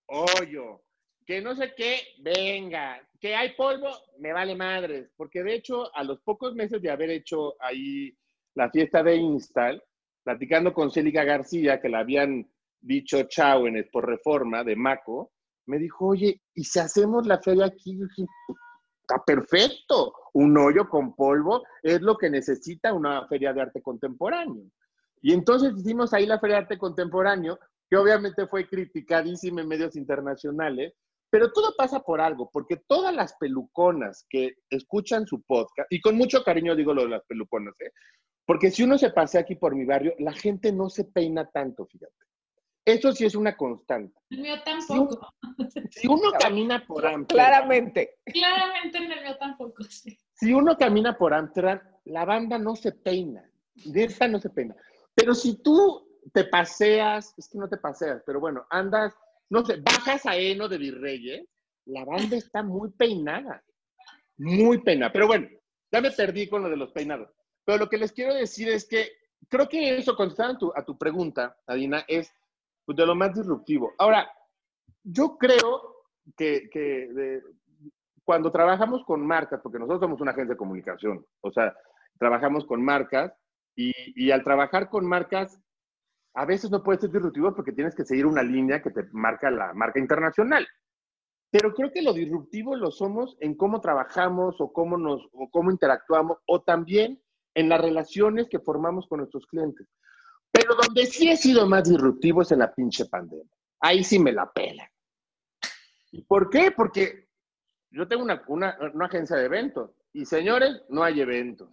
hoyo. 0.06 0.82
Que 1.24 1.40
no 1.40 1.56
sé 1.56 1.72
qué, 1.74 2.00
venga. 2.18 3.00
Que 3.18 3.34
hay 3.34 3.54
polvo, 3.54 3.88
me 4.18 4.32
vale 4.32 4.54
madres. 4.54 5.10
Porque 5.16 5.42
de 5.42 5.54
hecho, 5.54 5.94
a 5.96 6.04
los 6.04 6.20
pocos 6.20 6.54
meses 6.54 6.82
de 6.82 6.90
haber 6.90 7.10
hecho 7.10 7.56
ahí 7.60 8.14
la 8.54 8.70
fiesta 8.70 9.02
de 9.02 9.16
Install, 9.16 9.82
platicando 10.22 10.74
con 10.74 10.90
Célica 10.90 11.24
García, 11.24 11.80
que 11.80 11.88
la 11.88 12.00
habían 12.00 12.50
dicho 12.80 13.22
chao 13.24 13.66
en 13.66 13.88
por 13.90 14.06
reforma 14.06 14.62
de 14.62 14.76
Maco, 14.76 15.32
me 15.66 15.78
dijo, 15.78 16.06
oye, 16.06 16.40
¿y 16.54 16.64
si 16.64 16.78
hacemos 16.78 17.26
la 17.26 17.38
feria 17.40 17.66
aquí? 17.66 17.98
Está 19.00 19.22
perfecto. 19.24 20.12
Un 20.32 20.56
hoyo 20.56 20.88
con 20.88 21.14
polvo 21.14 21.62
es 21.82 22.00
lo 22.00 22.16
que 22.16 22.30
necesita 22.30 22.92
una 22.92 23.26
feria 23.28 23.52
de 23.52 23.62
arte 23.62 23.82
contemporáneo. 23.82 24.64
Y 25.22 25.32
entonces 25.32 25.72
hicimos 25.76 26.12
ahí 26.12 26.26
la 26.26 26.38
feria 26.38 26.56
de 26.56 26.62
arte 26.62 26.78
contemporáneo, 26.78 27.58
que 27.88 27.96
obviamente 27.96 28.46
fue 28.46 28.68
criticadísima 28.68 29.62
en 29.62 29.68
medios 29.68 29.96
internacionales, 29.96 30.94
pero 31.30 31.50
todo 31.50 31.74
pasa 31.76 32.00
por 32.00 32.20
algo, 32.20 32.48
porque 32.52 32.76
todas 32.86 33.14
las 33.14 33.34
peluconas 33.40 34.24
que 34.28 34.54
escuchan 34.70 35.26
su 35.26 35.42
podcast, 35.42 35.90
y 35.90 36.00
con 36.00 36.16
mucho 36.16 36.44
cariño 36.44 36.76
digo 36.76 36.94
lo 36.94 37.02
de 37.02 37.08
las 37.08 37.24
peluconas, 37.26 37.74
¿eh? 37.80 37.90
porque 38.46 38.70
si 38.70 38.82
uno 38.82 38.98
se 38.98 39.10
pasea 39.10 39.40
aquí 39.40 39.56
por 39.56 39.74
mi 39.74 39.84
barrio, 39.84 40.14
la 40.18 40.32
gente 40.32 40.72
no 40.72 40.88
se 40.88 41.04
peina 41.04 41.50
tanto, 41.50 41.86
fíjate. 41.86 42.12
Eso 42.84 43.12
sí 43.12 43.24
es 43.24 43.34
una 43.34 43.56
constante. 43.56 44.14
El 44.30 44.40
mío 44.40 44.54
tampoco. 44.64 45.34
Si 45.90 46.06
uno 46.06 46.32
camina 46.38 46.84
por 46.86 47.06
Amsterdam, 47.06 47.26
Claramente. 47.26 48.18
Claramente 48.26 48.98
en 48.98 49.12
el 49.12 49.22
mío 49.22 49.36
tampoco, 49.38 49.82
sí. 49.84 50.18
si 50.34 50.52
uno 50.52 50.76
camina 50.76 51.16
por 51.16 51.32
Amsterdam, 51.32 51.80
la 52.04 52.24
banda 52.24 52.58
no 52.58 52.76
se 52.76 52.92
peina. 52.92 53.48
De 53.74 54.04
esta 54.04 54.28
no 54.28 54.38
se 54.38 54.50
peina. 54.50 54.76
Pero 55.14 55.34
si 55.34 55.62
tú 55.62 56.06
te 56.32 56.44
paseas, 56.44 57.34
es 57.36 57.48
que 57.48 57.58
no 57.58 57.68
te 57.68 57.76
paseas, 57.76 58.22
pero 58.26 58.40
bueno, 58.40 58.66
andas, 58.70 59.14
no 59.50 59.64
sé, 59.64 59.76
bajas 59.76 60.26
a 60.26 60.36
Eno 60.36 60.68
de 60.68 60.78
Virreyes, 60.78 61.46
la 61.86 62.04
banda 62.04 62.36
está 62.36 62.62
muy 62.62 62.90
peinada. 62.90 63.62
Muy 64.36 64.78
peinada. 64.82 65.12
Pero 65.12 65.26
bueno, 65.26 65.48
ya 65.92 66.00
me 66.00 66.10
perdí 66.10 66.48
con 66.48 66.62
lo 66.62 66.70
de 66.70 66.76
los 66.76 66.92
peinados. 66.92 67.30
Pero 67.64 67.78
lo 67.78 67.88
que 67.88 67.98
les 67.98 68.12
quiero 68.12 68.34
decir 68.34 68.68
es 68.68 68.86
que 68.86 69.10
creo 69.48 69.68
que 69.68 69.96
eso, 69.96 70.16
contestando 70.16 70.54
a 70.54 70.58
tu, 70.58 70.72
a 70.76 70.84
tu 70.84 70.98
pregunta, 70.98 71.56
Adina, 71.66 72.04
es 72.08 72.32
pues, 72.84 72.96
de 72.96 73.06
lo 73.06 73.14
más 73.14 73.34
disruptivo. 73.34 73.92
Ahora, 73.98 74.30
yo 75.02 75.36
creo 75.36 76.04
que, 76.36 77.42
cuando 78.24 78.50
trabajamos 78.50 79.04
con 79.04 79.26
marcas, 79.26 79.60
porque 79.62 79.78
nosotros 79.78 80.00
somos 80.00 80.20
una 80.20 80.32
agencia 80.32 80.54
de 80.54 80.58
comunicación, 80.58 81.24
o 81.40 81.52
sea, 81.52 81.76
trabajamos 82.18 82.64
con 82.66 82.82
marcas 82.82 83.32
y, 83.76 83.92
y 84.14 84.30
al 84.30 84.42
trabajar 84.42 84.88
con 84.88 85.06
marcas, 85.06 85.60
a 86.34 86.44
veces 86.46 86.70
no 86.70 86.82
puedes 86.82 87.00
ser 87.00 87.10
disruptivo 87.10 87.54
porque 87.54 87.72
tienes 87.72 87.94
que 87.94 88.04
seguir 88.04 88.26
una 88.26 88.42
línea 88.42 88.82
que 88.82 88.90
te 88.90 89.04
marca 89.12 89.50
la 89.50 89.72
marca 89.72 90.00
internacional. 90.00 90.66
Pero 91.50 91.72
creo 91.72 91.92
que 91.92 92.02
lo 92.02 92.12
disruptivo 92.12 92.74
lo 92.74 92.90
somos 92.90 93.36
en 93.38 93.54
cómo 93.54 93.80
trabajamos 93.80 94.60
o 94.60 94.72
cómo, 94.72 94.96
nos, 94.98 95.22
o 95.32 95.48
cómo 95.50 95.70
interactuamos 95.70 96.38
o 96.46 96.62
también 96.62 97.22
en 97.54 97.68
las 97.68 97.80
relaciones 97.80 98.48
que 98.48 98.58
formamos 98.58 99.06
con 99.06 99.18
nuestros 99.18 99.46
clientes. 99.46 99.86
Pero 100.54 100.76
donde 100.76 101.06
sí 101.06 101.28
he 101.28 101.36
sido 101.36 101.66
más 101.66 101.88
disruptivo 101.88 102.42
es 102.42 102.52
en 102.52 102.60
la 102.60 102.72
pinche 102.72 103.06
pandemia. 103.06 103.50
Ahí 103.80 104.04
sí 104.04 104.20
me 104.20 104.30
la 104.30 104.50
pela. 104.52 104.88
¿Y 106.12 106.22
por 106.22 106.48
qué? 106.48 106.70
Porque 106.70 107.26
yo 107.90 108.06
tengo 108.06 108.22
una, 108.22 108.40
una, 108.46 109.06
agencia 109.06 109.36
de 109.36 109.46
eventos 109.46 109.90
y 110.12 110.24
señores, 110.24 110.80
no 110.88 111.02
hay 111.02 111.20
eventos. 111.20 111.68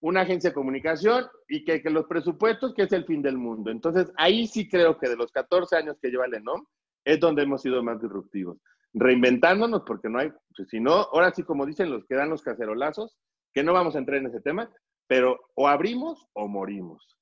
Una 0.00 0.20
agencia 0.20 0.50
de 0.50 0.54
comunicación 0.54 1.26
y 1.48 1.64
que, 1.64 1.82
los 1.90 2.06
presupuestos, 2.06 2.74
que 2.74 2.82
es 2.82 2.92
el 2.92 3.06
fin 3.06 3.22
del 3.22 3.38
mundo. 3.38 3.72
Entonces, 3.72 4.12
ahí 4.16 4.46
sí 4.46 4.68
creo 4.68 4.96
que 4.96 5.08
de 5.08 5.16
los 5.16 5.32
14 5.32 5.76
años 5.76 5.96
que 6.00 6.10
lleva 6.10 6.28
Lenom, 6.28 6.64
es 7.04 7.18
donde 7.18 7.42
hemos 7.42 7.60
sido 7.60 7.82
más 7.82 8.00
disruptivos. 8.00 8.58
Reinventándonos, 8.92 9.82
porque 9.84 10.08
no 10.08 10.20
hay, 10.20 10.30
pues, 10.56 10.68
si 10.68 10.78
no, 10.78 10.92
ahora 10.92 11.32
sí, 11.32 11.42
como 11.42 11.66
dicen 11.66 11.90
los 11.90 12.06
que 12.06 12.14
dan 12.14 12.30
los 12.30 12.42
cacerolazos, 12.42 13.16
que 13.52 13.64
no 13.64 13.72
vamos 13.72 13.96
a 13.96 13.98
entrar 13.98 14.18
en 14.18 14.26
ese 14.26 14.40
tema, 14.40 14.70
pero 15.08 15.40
o 15.54 15.66
abrimos 15.66 16.28
o 16.34 16.46
morimos. 16.46 17.14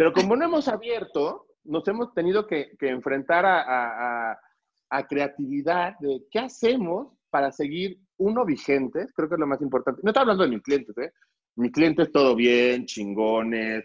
Pero 0.00 0.14
como 0.14 0.34
no 0.34 0.46
hemos 0.46 0.66
abierto, 0.66 1.46
nos 1.62 1.86
hemos 1.86 2.14
tenido 2.14 2.46
que, 2.46 2.74
enfrentar 2.80 3.44
a 3.44 5.06
creatividad 5.06 5.98
de 5.98 6.22
qué 6.30 6.38
hacemos 6.38 7.12
para 7.28 7.52
seguir, 7.52 7.98
uno, 8.16 8.46
vigentes, 8.46 9.12
creo 9.12 9.28
que 9.28 9.34
es 9.34 9.38
lo 9.38 9.46
más 9.46 9.60
importante. 9.60 10.00
No 10.02 10.08
estoy 10.08 10.22
hablando 10.22 10.44
de 10.44 10.48
mis 10.48 10.62
clientes, 10.62 10.96
¿eh? 10.96 11.12
Mis 11.56 11.70
clientes 11.70 12.10
todo 12.12 12.34
bien, 12.34 12.86
chingones, 12.86 13.84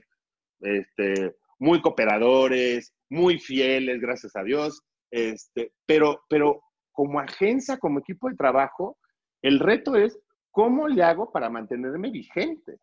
este, 0.62 1.36
muy 1.60 1.81
cooperadores, 1.81 2.95
muy 3.10 3.38
fieles, 3.38 4.00
gracias 4.00 4.38
a 4.38 4.43
Dios. 4.43 4.84
Este, 5.12 5.74
pero, 5.86 6.22
pero 6.29 6.62
como 6.93 7.19
agencia, 7.19 7.77
como 7.77 8.00
equipo 8.00 8.29
de 8.29 8.38
trabajo, 8.38 8.98
el 9.41 9.60
reto 9.60 9.98
es 9.98 10.17
cómo 10.50 10.88
le 10.88 11.03
hago 11.03 11.34
para 11.34 11.50
mantenerme 11.50 12.10
vigente. 12.10 12.79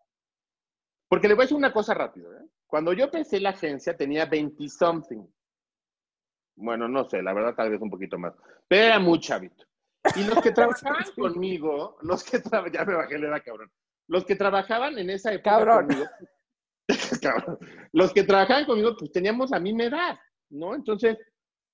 Porque 1.08 1.28
le 1.28 1.34
voy 1.34 1.44
a 1.44 1.44
decir 1.44 1.56
una 1.56 1.72
cosa 1.72 1.94
rápido. 1.94 2.30
¿eh? 2.34 2.44
Cuando 2.72 2.94
yo 2.94 3.04
empecé 3.04 3.38
la 3.38 3.50
agencia 3.50 3.94
tenía 3.94 4.24
20 4.24 4.66
something. 4.66 5.26
Bueno, 6.56 6.88
no 6.88 7.04
sé, 7.04 7.20
la 7.22 7.34
verdad 7.34 7.54
tal 7.54 7.68
vez 7.68 7.78
un 7.82 7.90
poquito 7.90 8.18
más. 8.18 8.32
Pero 8.66 8.84
era 8.86 8.98
muy 8.98 9.20
chavito. 9.20 9.66
Y 10.16 10.24
los 10.24 10.40
que 10.42 10.52
trabajaban 10.52 11.04
conmigo, 11.18 11.98
los 12.00 12.24
que 12.24 12.38
tra- 12.42 12.72
ya 12.72 12.86
me 12.86 12.94
bajé 12.94 13.18
la 13.18 13.28
edad, 13.28 13.42
cabrón. 13.44 13.70
Los 14.08 14.24
que 14.24 14.36
trabajaban 14.36 14.98
en 14.98 15.10
esa 15.10 15.34
época 15.34 15.50
Cabrón. 15.50 15.86
conmigo, 15.86 16.06
cabrón, 17.22 17.58
los 17.92 18.14
que 18.14 18.22
trabajaban 18.24 18.64
conmigo, 18.64 18.96
pues 18.98 19.12
teníamos 19.12 19.50
la 19.50 19.60
misma 19.60 19.84
edad, 19.84 20.18
¿no? 20.48 20.74
Entonces, 20.74 21.18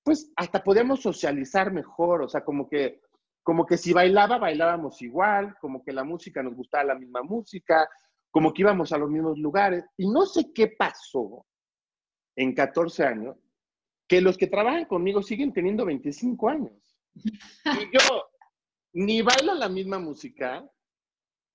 pues 0.03 0.29
hasta 0.35 0.61
podíamos 0.61 1.01
socializar 1.01 1.71
mejor, 1.71 2.23
o 2.23 2.27
sea, 2.27 2.43
como 2.43 2.67
que, 2.67 2.99
como 3.41 3.65
que 3.65 3.77
si 3.77 3.93
bailaba, 3.93 4.37
bailábamos 4.37 5.01
igual, 5.01 5.55
como 5.61 5.81
que 5.81 5.93
la 5.93 6.03
música 6.03 6.43
nos 6.43 6.55
gustaba 6.55 6.83
la 6.83 6.95
misma 6.95 7.23
música, 7.23 7.87
como 8.31 8.53
que 8.53 8.61
íbamos 8.61 8.91
a 8.91 8.97
los 8.97 9.09
mismos 9.09 9.37
lugares. 9.39 9.85
Y 9.97 10.07
no 10.07 10.25
sé 10.25 10.51
qué 10.53 10.67
pasó 10.67 11.45
en 12.35 12.53
14 12.53 13.03
años, 13.05 13.37
que 14.07 14.21
los 14.21 14.37
que 14.37 14.47
trabajan 14.47 14.85
conmigo 14.85 15.21
siguen 15.21 15.53
teniendo 15.53 15.85
25 15.85 16.49
años. 16.49 16.73
Y 17.15 17.91
yo 17.97 18.29
ni 18.93 19.21
bailo 19.21 19.53
la 19.55 19.69
misma 19.69 19.99
música, 19.99 20.67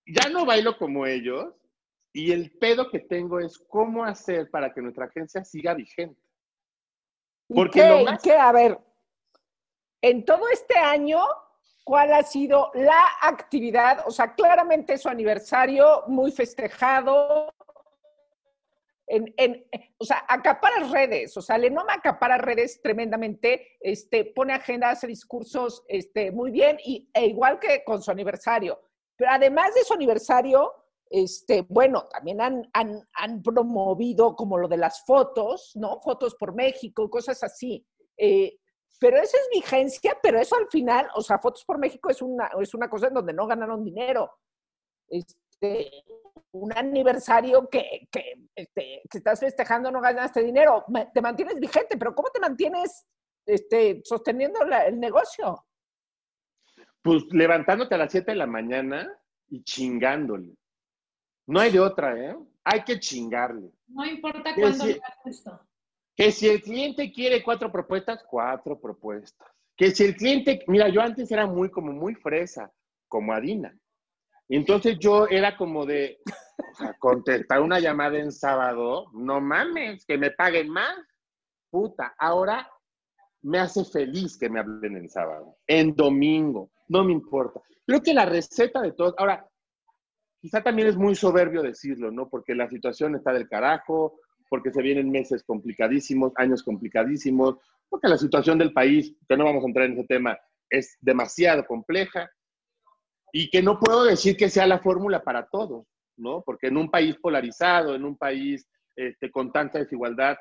ya 0.07 0.29
no 0.31 0.45
bailo 0.45 0.77
como 0.77 1.07
ellos, 1.07 1.55
y 2.13 2.31
el 2.33 2.57
pedo 2.59 2.91
que 2.91 3.01
tengo 3.01 3.41
es 3.41 3.59
cómo 3.69 4.05
hacer 4.05 4.51
para 4.51 4.73
que 4.73 4.81
nuestra 4.83 5.07
agencia 5.07 5.45
siga 5.45 5.75
vigente. 5.75 6.21
¿Y 7.49 7.55
Porque 7.55 7.81
qué, 7.81 7.89
lo 7.89 8.01
y 8.01 8.05
más- 8.05 8.23
qué? 8.23 8.33
A 8.37 8.53
ver, 8.53 8.79
en 10.03 10.25
todo 10.25 10.49
este 10.49 10.79
año, 10.79 11.21
¿cuál 11.85 12.13
ha 12.15 12.23
sido 12.23 12.71
la 12.75 13.03
actividad? 13.23 14.05
O 14.07 14.11
sea, 14.11 14.35
claramente 14.35 14.97
su 14.99 15.09
aniversario 15.09 16.03
muy 16.09 16.33
festejado. 16.33 17.53
En, 19.07 19.33
en- 19.37 19.67
o 19.99 20.05
sea, 20.05 20.25
acapara 20.29 20.79
redes, 20.91 21.37
o 21.37 21.43
sea, 21.43 21.59
Lenoma 21.59 21.93
acapara 21.95 22.39
redes 22.39 22.81
tremendamente, 22.81 23.77
este, 23.81 24.25
pone 24.25 24.55
agenda, 24.55 24.91
hace 24.91 25.07
discursos 25.07 25.85
este, 25.89 26.31
muy 26.33 26.51
bien, 26.51 26.79
y, 26.83 27.11
e 27.13 27.27
igual 27.27 27.59
que 27.59 27.85
con 27.85 28.03
su 28.03 28.11
aniversario. 28.11 28.81
Pero 29.17 29.31
además 29.31 29.75
de 29.75 29.85
su 29.85 29.95
aniversario, 29.95 30.73
Este, 31.11 31.63
bueno, 31.69 32.09
también 32.11 32.41
han, 32.41 32.69
han, 32.73 33.07
han 33.13 33.43
promovido 33.43 34.35
como 34.35 34.57
lo 34.59 34.67
de 34.69 34.79
las 34.79 35.05
fotos, 35.05 35.73
¿no? 35.77 36.01
Fotos 36.01 36.35
por 36.35 36.55
México, 36.55 37.09
cosas 37.09 37.45
así. 37.45 37.87
Eh, 38.17 38.57
pero 39.01 39.17
esa 39.17 39.37
es 39.37 39.49
vigencia, 39.53 40.17
pero 40.23 40.41
eso 40.41 40.57
al 40.57 40.69
final, 40.69 41.09
o 41.15 41.23
sea, 41.23 41.39
Fotos 41.39 41.65
por 41.65 41.79
México 41.79 42.11
es 42.11 42.23
una, 42.23 42.51
es 42.61 42.75
una 42.75 42.89
cosa 42.89 43.09
en 43.09 43.15
donde 43.15 43.33
no 43.33 43.47
ganaron 43.47 43.85
dinero. 43.85 44.31
Este, 45.09 45.91
un 46.53 46.73
aniversario 46.77 47.69
que, 47.69 48.09
que, 48.11 48.35
este, 48.55 49.03
que 49.11 49.19
estás 49.19 49.41
festejando 49.41 49.91
no 49.91 50.01
ganaste 50.01 50.43
dinero, 50.43 50.85
te 51.13 51.21
mantienes 51.21 51.59
vigente, 51.59 51.97
pero 51.97 52.15
¿cómo 52.15 52.31
te 52.31 52.41
mantienes 52.41 53.07
este, 53.47 54.01
sosteniendo 54.05 54.61
el 54.63 54.99
negocio? 54.99 55.67
Pues 57.03 57.25
levantándote 57.31 57.95
a 57.95 57.99
las 57.99 58.13
7 58.13 58.31
de 58.31 58.37
la 58.37 58.47
mañana 58.47 59.13
y 59.49 59.63
chingándole. 59.63 60.57
No 61.47 61.61
hay 61.61 61.71
de 61.71 61.81
otra, 61.81 62.19
¿eh? 62.19 62.37
Hay 62.65 62.83
que 62.85 62.99
chingarle. 62.99 63.71
No 63.89 64.07
importa 64.07 64.55
cuándo 64.55 64.85
si, 64.85 64.99
esto. 65.27 65.61
Que 66.17 66.31
si 66.31 66.49
el 66.49 66.63
cliente 66.63 67.13
quiere 67.13 67.43
cuatro 67.43 67.71
propuestas, 67.71 68.25
cuatro 68.29 68.81
propuestas. 68.81 69.49
Que 69.77 69.91
si 69.91 70.05
el 70.05 70.17
cliente, 70.17 70.65
mira, 70.69 70.89
yo 70.89 71.01
antes 71.01 71.31
era 71.31 71.47
muy 71.47 71.71
como 71.71 71.93
muy 71.93 72.15
fresa, 72.15 72.73
como 73.09 73.33
Adina. 73.33 73.77
Entonces 74.49 74.99
yo 74.99 75.27
era 75.27 75.57
como 75.57 75.87
de 75.87 76.19
contestar 76.99 77.61
una 77.61 77.81
llamada 77.81 78.19
en 78.19 78.31
sábado, 78.31 79.07
no 79.13 79.41
mames, 79.41 80.05
que 80.05 80.19
me 80.19 80.31
paguen 80.31 80.69
más. 80.69 80.95
Puta, 81.71 82.15
ahora 82.19 82.69
me 83.43 83.59
hace 83.59 83.85
feliz 83.85 84.39
que 84.39 84.49
me 84.49 84.61
hablen 84.61 84.97
en 84.97 85.09
sábado, 85.09 85.59
en 85.67 85.95
domingo, 85.95 86.71
no 86.89 87.05
me 87.05 87.13
importa. 87.13 87.61
Creo 87.87 88.03
que 88.03 88.15
la 88.15 88.25
receta 88.25 88.81
de 88.81 88.93
todo, 88.93 89.15
ahora, 89.19 89.47
quizá 90.41 90.63
también 90.63 90.89
es 90.89 90.97
muy 90.97 91.15
soberbio 91.15 91.63
decirlo, 91.63 92.11
¿no? 92.11 92.29
Porque 92.29 92.55
la 92.55 92.69
situación 92.69 93.17
está 93.17 93.33
del 93.33 93.49
carajo, 93.49 94.21
porque 94.49 94.71
se 94.71 94.83
vienen 94.83 95.11
meses 95.11 95.43
complicadísimos, 95.43 96.33
años 96.37 96.63
complicadísimos, 96.63 97.57
porque 97.89 98.09
la 98.09 98.19
situación 98.19 98.59
del 98.59 98.73
país, 98.73 99.15
que 99.29 99.37
no 99.37 99.45
vamos 99.45 99.65
a 99.65 99.67
entrar 99.67 99.87
en 99.87 99.95
ese 99.95 100.07
tema, 100.07 100.39
es 100.71 100.97
demasiado 101.01 101.67
compleja 101.67 102.31
y 103.33 103.51
que 103.51 103.63
no 103.63 103.79
puedo 103.79 104.05
decir 104.05 104.37
que 104.37 104.49
sea 104.49 104.67
la 104.67 104.79
fórmula 104.79 105.23
para 105.23 105.47
todos, 105.47 105.87
¿no? 106.17 106.43
Porque 106.43 106.69
en 106.69 106.77
un 106.77 106.91
país 106.91 107.17
polarizado, 107.17 107.95
en 107.95 108.05
un 108.05 108.17
país 108.17 108.67
este, 108.97 109.31
con 109.31 109.53
tanta 109.53 109.79
desigualdad, 109.79 110.37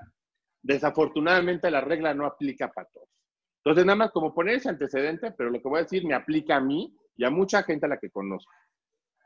desafortunadamente 0.62 1.72
la 1.72 1.82
regla 1.82 2.14
no 2.14 2.26
aplica 2.26 2.72
para 2.72 2.88
todos. 2.90 3.10
Entonces, 3.58 3.86
nada 3.86 3.96
más 3.96 4.12
como 4.12 4.34
poner 4.34 4.56
ese 4.56 4.70
antecedente, 4.70 5.32
pero 5.32 5.50
lo 5.50 5.62
que 5.62 5.70
voy 5.70 5.80
a 5.80 5.84
decir 5.84 6.06
me 6.06 6.14
aplica 6.14 6.58
a 6.58 6.62
mí 6.62 6.96
y 7.16 7.24
a 7.24 7.30
mucha 7.30 7.64
gente 7.64 7.86
a 7.86 7.90
la 7.90 7.98
que 7.98 8.10
conozco. 8.10 8.52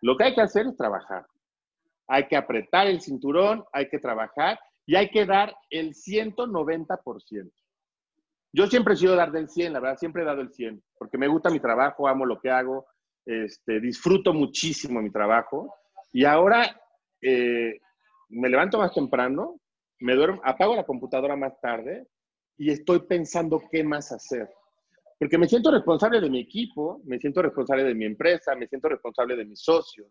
Lo 0.01 0.15
que 0.15 0.25
hay 0.25 0.35
que 0.35 0.41
hacer 0.41 0.67
es 0.67 0.77
trabajar. 0.77 1.25
Hay 2.07 2.27
que 2.27 2.35
apretar 2.35 2.87
el 2.87 3.01
cinturón, 3.01 3.63
hay 3.73 3.89
que 3.89 3.99
trabajar 3.99 4.59
y 4.85 4.95
hay 4.95 5.09
que 5.09 5.25
dar 5.25 5.55
el 5.69 5.93
190%. 5.93 7.51
Yo 8.53 8.67
siempre 8.67 8.93
he 8.93 8.97
sido 8.97 9.15
dar 9.15 9.31
del 9.31 9.49
100, 9.49 9.73
la 9.73 9.79
verdad, 9.79 9.97
siempre 9.97 10.23
he 10.23 10.25
dado 10.25 10.41
el 10.41 10.51
100, 10.51 10.81
porque 10.97 11.17
me 11.17 11.27
gusta 11.27 11.49
mi 11.49 11.59
trabajo, 11.59 12.07
amo 12.07 12.25
lo 12.25 12.39
que 12.39 12.49
hago, 12.49 12.87
este, 13.25 13.81
disfruto 13.81 14.33
muchísimo 14.33 15.01
mi 15.01 15.11
trabajo 15.11 15.73
y 16.13 16.23
ahora 16.23 16.79
eh, 17.21 17.77
me 18.29 18.49
levanto 18.49 18.77
más 18.77 18.93
temprano, 18.93 19.59
me 19.99 20.15
duermo, 20.15 20.41
apago 20.43 20.75
la 20.75 20.85
computadora 20.85 21.35
más 21.35 21.59
tarde 21.59 22.07
y 22.57 22.71
estoy 22.71 22.99
pensando 22.99 23.61
qué 23.69 23.83
más 23.83 24.11
hacer. 24.11 24.49
Porque 25.19 25.37
me 25.37 25.47
siento 25.47 25.71
responsable 25.71 26.21
de 26.21 26.29
mi 26.29 26.39
equipo, 26.39 27.01
me 27.03 27.19
siento 27.19 27.41
responsable 27.41 27.83
de 27.83 27.95
mi 27.95 28.05
empresa, 28.05 28.55
me 28.55 28.67
siento 28.67 28.87
responsable 28.87 29.35
de 29.35 29.45
mis 29.45 29.61
socios. 29.61 30.07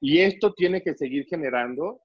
Y 0.00 0.20
esto 0.20 0.52
tiene 0.54 0.82
que 0.82 0.94
seguir 0.94 1.26
generando 1.26 2.00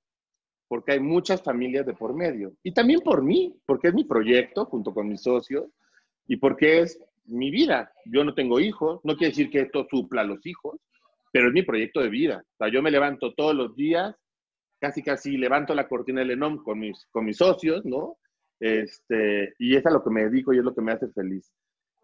porque 0.67 0.93
hay 0.93 0.99
muchas 1.01 1.43
familias 1.43 1.85
de 1.85 1.93
por 1.93 2.13
medio. 2.13 2.53
Y 2.63 2.73
también 2.73 3.01
por 3.01 3.21
mí, 3.21 3.53
porque 3.65 3.89
es 3.89 3.93
mi 3.93 4.05
proyecto 4.05 4.65
junto 4.65 4.93
con 4.93 5.09
mis 5.09 5.21
socios 5.21 5.65
y 6.27 6.37
porque 6.37 6.79
es 6.79 6.97
mi 7.25 7.51
vida. 7.51 7.91
Yo 8.05 8.23
no 8.23 8.33
tengo 8.33 8.59
hijos, 8.59 9.01
no 9.03 9.17
quiere 9.17 9.31
decir 9.31 9.49
que 9.49 9.61
esto 9.61 9.85
supla 9.89 10.23
los 10.23 10.45
hijos, 10.45 10.79
pero 11.31 11.47
es 11.47 11.53
mi 11.53 11.63
proyecto 11.63 11.99
de 11.99 12.09
vida. 12.09 12.43
O 12.53 12.55
sea, 12.57 12.69
yo 12.69 12.81
me 12.81 12.91
levanto 12.91 13.33
todos 13.33 13.53
los 13.53 13.75
días, 13.75 14.15
casi 14.79 15.03
casi 15.03 15.37
levanto 15.37 15.75
la 15.75 15.87
cortina 15.87 16.21
del 16.21 16.31
ENOM 16.31 16.63
con 16.63 16.79
mis, 16.79 17.05
con 17.11 17.25
mis 17.25 17.37
socios, 17.37 17.83
¿no? 17.85 18.17
Este, 18.59 19.53
y 19.59 19.75
es 19.75 19.85
a 19.85 19.91
lo 19.91 20.03
que 20.03 20.09
me 20.09 20.23
dedico 20.23 20.53
y 20.53 20.59
es 20.59 20.63
lo 20.63 20.73
que 20.73 20.81
me 20.81 20.93
hace 20.93 21.09
feliz. 21.09 21.51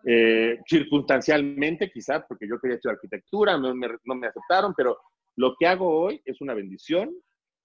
Eh, 0.04 0.60
circunstancialmente, 0.68 1.90
quizás, 1.90 2.24
porque 2.28 2.48
yo 2.48 2.60
quería 2.60 2.76
estudiar 2.76 2.96
arquitectura, 2.96 3.58
no 3.58 3.74
me, 3.74 3.88
no 4.04 4.16
me 4.16 4.28
aceptaron, 4.28 4.74
pero 4.76 4.98
lo 5.38 5.56
que 5.58 5.68
hago 5.68 5.88
hoy 5.88 6.22
es 6.26 6.42
una 6.42 6.54
bendición, 6.54 7.16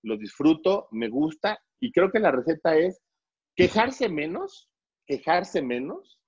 lo 0.04 0.16
disfruto, 0.16 0.88
me 0.92 1.08
gusta 1.08 1.58
y 1.80 1.90
creo 1.90 2.10
que 2.10 2.20
la 2.20 2.30
receta 2.30 2.76
es 2.76 3.00
quejarse 3.56 4.08
menos, 4.08 4.70
quejarse 5.06 5.62
menos, 5.62 6.20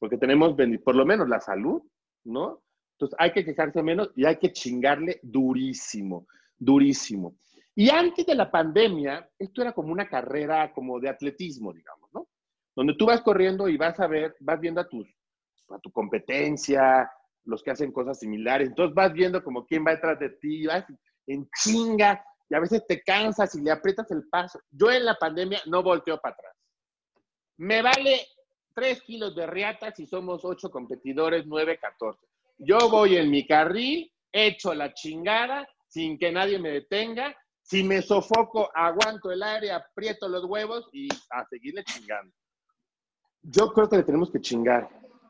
porque 0.00 0.18
tenemos 0.18 0.54
por 0.84 0.96
lo 0.96 1.06
menos 1.06 1.28
la 1.28 1.40
salud, 1.40 1.82
¿no? 2.24 2.62
Entonces 2.94 3.16
hay 3.18 3.32
que 3.32 3.44
quejarse 3.44 3.82
menos 3.82 4.10
y 4.16 4.26
hay 4.26 4.38
que 4.38 4.52
chingarle 4.52 5.20
durísimo, 5.22 6.26
durísimo. 6.58 7.36
Y 7.74 7.88
antes 7.88 8.26
de 8.26 8.34
la 8.34 8.50
pandemia, 8.50 9.30
esto 9.38 9.62
era 9.62 9.72
como 9.72 9.92
una 9.92 10.08
carrera 10.08 10.72
como 10.72 10.98
de 10.98 11.08
atletismo, 11.08 11.72
digamos, 11.72 12.10
¿no? 12.12 12.28
Donde 12.74 12.94
tú 12.94 13.06
vas 13.06 13.20
corriendo 13.22 13.68
y 13.68 13.76
vas 13.76 13.98
a 14.00 14.08
ver, 14.08 14.34
vas 14.40 14.60
viendo 14.60 14.80
a, 14.80 14.88
tus, 14.88 15.08
a 15.70 15.78
tu 15.78 15.92
competencia, 15.92 17.08
los 17.44 17.62
que 17.62 17.70
hacen 17.70 17.92
cosas 17.92 18.18
similares. 18.18 18.68
Entonces 18.68 18.94
vas 18.94 19.12
viendo 19.12 19.42
como 19.42 19.66
quién 19.66 19.84
va 19.84 19.92
detrás 19.92 20.18
de 20.18 20.30
ti, 20.30 20.66
vas 20.66 20.84
en 21.26 21.48
chinga 21.62 22.24
y 22.48 22.54
a 22.54 22.60
veces 22.60 22.84
te 22.86 23.02
cansas 23.02 23.54
y 23.54 23.62
le 23.62 23.70
aprietas 23.70 24.10
el 24.10 24.28
paso. 24.28 24.60
Yo 24.70 24.90
en 24.90 25.04
la 25.04 25.14
pandemia 25.14 25.60
no 25.66 25.82
volteo 25.82 26.18
para 26.20 26.34
atrás. 26.34 26.56
Me 27.58 27.82
vale 27.82 28.26
3 28.74 29.02
kilos 29.02 29.34
de 29.34 29.46
riata 29.46 29.92
si 29.92 30.06
somos 30.06 30.44
8 30.44 30.70
competidores, 30.70 31.44
9, 31.46 31.78
14. 31.78 32.20
Yo 32.58 32.88
voy 32.90 33.16
en 33.16 33.30
mi 33.30 33.46
carril, 33.46 34.12
echo 34.30 34.74
la 34.74 34.92
chingada 34.94 35.68
sin 35.88 36.18
que 36.18 36.32
nadie 36.32 36.58
me 36.58 36.70
detenga 36.70 37.36
si 37.62 37.84
me 37.84 38.02
sofoco, 38.02 38.70
aguanto 38.74 39.30
el 39.30 39.42
aire, 39.42 39.72
aprieto 39.72 40.28
los 40.28 40.44
huevos 40.44 40.88
y 40.92 41.08
a 41.30 41.46
seguirle 41.46 41.84
chingando. 41.84 42.34
Yo 43.42 43.72
creo 43.72 43.88
que 43.88 43.96
le 43.96 44.02
tenemos 44.02 44.30
que 44.30 44.40
chingar. 44.40 44.88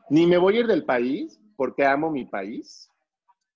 Ni 0.09 0.25
me 0.25 0.37
voy 0.37 0.57
a 0.57 0.59
ir 0.61 0.67
del 0.67 0.83
país 0.83 1.39
porque 1.55 1.85
amo 1.85 2.09
mi 2.09 2.25
país, 2.25 2.89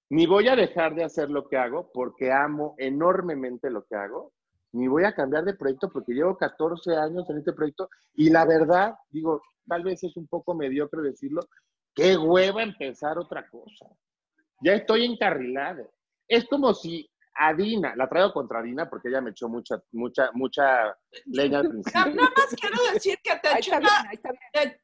ni 0.10 0.26
voy 0.26 0.48
a 0.48 0.56
dejar 0.56 0.96
de 0.96 1.04
hacer 1.04 1.30
lo 1.30 1.48
que 1.48 1.58
hago 1.58 1.92
porque 1.94 2.32
amo 2.32 2.76
enormemente 2.78 3.70
lo 3.70 3.86
que 3.86 3.96
hago, 3.96 4.34
ni 4.72 4.88
voy 4.88 5.04
a 5.04 5.14
cambiar 5.14 5.44
de 5.44 5.56
proyecto 5.56 5.92
porque 5.92 6.14
llevo 6.14 6.38
14 6.38 6.96
años 6.96 7.30
en 7.30 7.40
este 7.40 7.54
proyecto 7.54 7.90
y 8.14 8.30
la 8.30 8.46
verdad, 8.46 8.96
digo, 9.10 9.42
tal 9.68 9.84
vez 9.84 10.04
es 10.04 10.16
un 10.18 10.28
poco 10.28 10.54
mediocre 10.54 11.02
decirlo, 11.02 11.42
qué 11.94 12.16
hueva 12.18 12.64
empezar 12.64 13.18
otra 13.18 13.50
cosa. 13.50 13.88
Ya 14.62 14.74
estoy 14.74 15.06
encarrilado. 15.06 15.92
Es 16.28 16.46
como 16.46 16.74
si 16.74 17.10
Adina, 17.38 17.96
la 17.96 18.10
traigo 18.10 18.34
contra 18.34 18.60
Adina 18.60 18.90
porque 18.90 19.10
ella 19.10 19.22
me 19.22 19.32
echó 19.32 19.48
mucha, 19.48 19.82
mucha, 19.92 20.30
mucha 20.34 20.98
leña 21.26 21.60
al 21.60 21.70
principio. 21.70 22.06
Nada 22.06 22.32
más 22.36 22.56
quiero 22.60 22.78
decir 22.94 23.18
que 23.24 23.36
te 23.38 23.58
eché, 23.58 23.72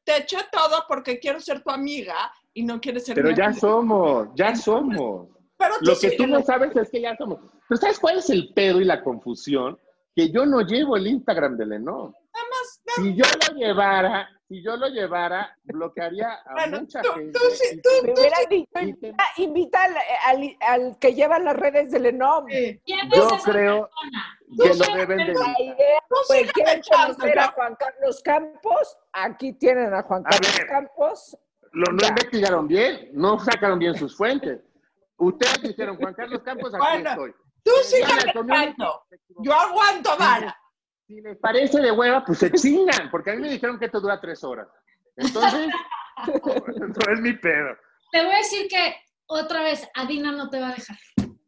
te, 0.04 0.26
todo 0.52 0.84
porque 0.88 1.18
quiero 1.18 1.40
ser 1.40 1.62
tu 1.62 1.70
amiga 1.70 2.32
y 2.52 2.62
no 2.62 2.80
quieres 2.80 3.04
ser 3.04 3.16
Pero 3.16 3.30
ya 3.30 3.52
somos, 3.52 4.28
ya 4.34 4.54
somos. 4.54 5.28
Pero 5.56 5.74
Lo 5.80 5.98
que 5.98 6.12
tú 6.12 6.26
no 6.26 6.42
sabes 6.42 6.74
es 6.76 6.90
que 6.90 7.00
ya 7.00 7.16
somos. 7.16 7.40
Pero 7.68 7.80
¿sabes 7.80 7.98
cuál 7.98 8.18
es 8.18 8.30
el 8.30 8.52
pedo 8.54 8.80
y 8.80 8.84
la 8.84 9.02
confusión? 9.02 9.78
Que 10.14 10.30
yo 10.30 10.46
no 10.46 10.60
llevo 10.60 10.96
el 10.96 11.06
Instagram 11.06 11.56
de 11.56 11.66
Lenón. 11.66 12.14
Nada 12.34 12.46
más. 12.50 12.80
Si 12.96 13.14
yo 13.14 13.24
lo 13.24 13.56
llevara, 13.56 14.28
si 14.54 14.62
yo 14.62 14.76
lo 14.76 14.88
llevara, 14.88 15.56
bloquearía 15.64 16.38
a 16.44 16.66
mucha 16.68 17.02
gente. 17.02 17.32
Tú, 17.32 17.40
tú, 17.82 17.90
tú, 18.04 19.16
invita 19.38 19.84
al, 20.26 20.56
al, 20.60 20.98
que 21.00 21.12
lleva 21.12 21.40
las 21.40 21.56
redes 21.56 21.90
del 21.90 22.06
ENOM. 22.06 22.46
Yo 22.48 23.28
creo 23.44 23.90
que 24.62 24.74
lo 24.74 24.96
deben 24.96 25.18
de... 25.18 25.34
Pues, 26.28 26.52
¿Quieren 26.52 26.82
conocer 26.88 27.38
a 27.38 27.48
Juan 27.48 27.74
Carlos 27.74 28.22
Campos? 28.22 28.96
Aquí 29.12 29.54
tienen 29.54 29.92
a 29.92 30.02
Juan 30.02 30.22
Carlos 30.22 30.60
Campos. 30.68 31.36
Lo, 31.72 31.92
no 31.92 32.06
investigaron 32.06 32.68
bien, 32.68 33.10
no 33.12 33.40
sacaron 33.40 33.80
bien 33.80 33.96
sus 33.96 34.16
fuentes. 34.16 34.60
Ustedes 35.16 35.62
dijeron, 35.62 35.96
Juan 35.96 36.14
Carlos 36.14 36.42
Campos, 36.44 36.72
aquí 36.74 37.04
estoy. 37.04 37.34
Tú 37.64 37.72
sí 37.82 37.96
Yo 39.40 39.52
aguanto 39.52 40.16
vara 40.16 40.56
si 41.06 41.20
les 41.20 41.36
parece 41.38 41.80
de 41.80 41.92
hueva, 41.92 42.24
pues 42.24 42.38
se 42.38 42.50
chingan, 42.52 43.10
porque 43.10 43.30
a 43.30 43.34
mí 43.34 43.42
me 43.42 43.50
dijeron 43.50 43.78
que 43.78 43.86
esto 43.86 44.00
dura 44.00 44.20
tres 44.20 44.42
horas. 44.42 44.68
Entonces, 45.16 45.68
no 47.06 47.12
es 47.12 47.20
mi 47.20 47.32
pedo. 47.34 47.76
Te 48.12 48.24
voy 48.24 48.34
a 48.34 48.38
decir 48.38 48.68
que 48.68 48.94
otra 49.26 49.62
vez, 49.62 49.86
Adina 49.94 50.32
no 50.32 50.50
te 50.50 50.60
va 50.60 50.70
a 50.70 50.74
dejar. 50.74 50.96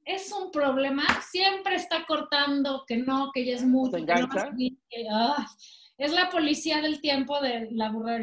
Es 0.04 0.32
un 0.32 0.50
problema, 0.50 1.04
siempre 1.20 1.74
está 1.74 2.04
cortando 2.06 2.84
que 2.86 2.96
no, 2.96 3.30
que 3.32 3.44
ya 3.44 3.54
es 3.54 3.64
mucho. 3.64 3.96
Que 3.96 5.04
no, 5.04 5.34
es 5.98 6.12
la 6.12 6.30
policía 6.30 6.80
del 6.80 7.00
tiempo 7.00 7.40
de 7.40 7.68
la 7.72 7.90
burra 7.90 8.20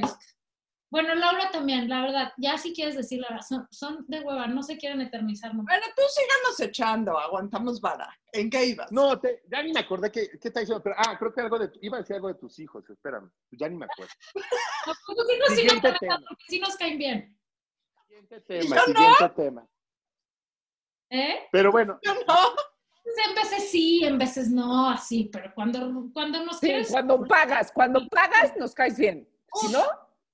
Bueno, 0.94 1.16
Laura 1.16 1.50
también, 1.50 1.90
la 1.90 2.02
verdad, 2.04 2.34
ya 2.38 2.56
si 2.56 2.72
quieres 2.72 2.96
decir 2.96 3.20
la 3.20 3.30
verdad, 3.30 3.44
son, 3.50 3.68
son 3.72 4.06
de 4.08 4.20
hueva, 4.20 4.46
no 4.46 4.62
se 4.62 4.78
quieren 4.78 5.02
eternizar. 5.02 5.56
¿no? 5.56 5.64
Bueno, 5.64 5.84
tú 5.96 6.04
síganos 6.08 6.60
echando, 6.60 7.18
aguantamos 7.18 7.82
vara. 7.82 8.16
¿En 8.32 8.48
qué 8.48 8.64
ibas? 8.64 8.92
No, 8.92 9.20
te- 9.20 9.42
ya 9.52 9.64
ni 9.64 9.74
me 9.74 9.80
acordé 9.80 10.12
qué, 10.12 10.30
qué 10.40 10.50
está 10.50 10.60
diciendo, 10.60 10.84
pero 10.84 10.96
ah, 11.00 11.18
creo 11.18 11.34
que 11.34 11.42
algo 11.42 11.58
de, 11.58 11.72
iba 11.82 11.98
a 11.98 12.02
decir 12.02 12.16
algo 12.16 12.28
de 12.28 12.36
tus 12.36 12.60
hijos, 12.60 12.88
espérame, 12.88 13.28
ya 13.50 13.68
ni 13.70 13.76
me 13.76 13.86
acuerdo. 13.86 14.14
Los 14.86 14.98
hijos 15.08 15.48
sí 15.48 15.56
Siguiente 15.56 15.94
porque 16.00 16.44
sí 16.48 16.60
nos 16.60 16.76
caen 16.76 16.98
bien. 17.00 17.40
Siguiente 18.08 18.42
tema, 18.42 18.64
Yo 18.76 18.76
no. 18.76 19.00
siguiente 19.00 19.30
tema. 19.36 19.68
¿Eh? 21.10 21.40
Pero 21.52 21.72
bueno, 21.72 22.00
Yo 22.04 22.14
no. 22.14 22.22
Pues 23.04 23.16
en 23.28 23.34
veces 23.36 23.72
sí, 23.72 24.04
en 24.06 24.20
veces 24.20 24.50
no, 24.52 24.92
así, 24.92 25.28
pero 25.34 25.52
cuando, 25.56 26.08
cuando 26.14 26.46
nos 26.46 26.60
Sí, 26.60 26.68
quieres... 26.68 26.92
cuando 26.92 27.26
pagas, 27.26 27.72
cuando 27.72 28.08
pagas 28.10 28.56
nos 28.58 28.76
caes 28.76 28.96
bien. 28.96 29.28
Si 29.56 29.72
no, 29.72 29.84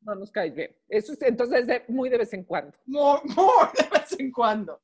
no 0.01 0.15
nos 0.15 0.31
caes 0.31 0.53
bien. 0.55 0.75
Eso 0.87 1.13
es 1.13 1.21
entonces 1.21 1.67
de- 1.67 1.83
muy 1.87 2.09
de 2.09 2.17
vez 2.19 2.33
en 2.33 2.43
cuando. 2.43 2.77
Muy, 2.85 3.19
muy 3.35 3.67
de 3.77 3.89
vez 3.99 4.19
en 4.19 4.31
cuando. 4.31 4.79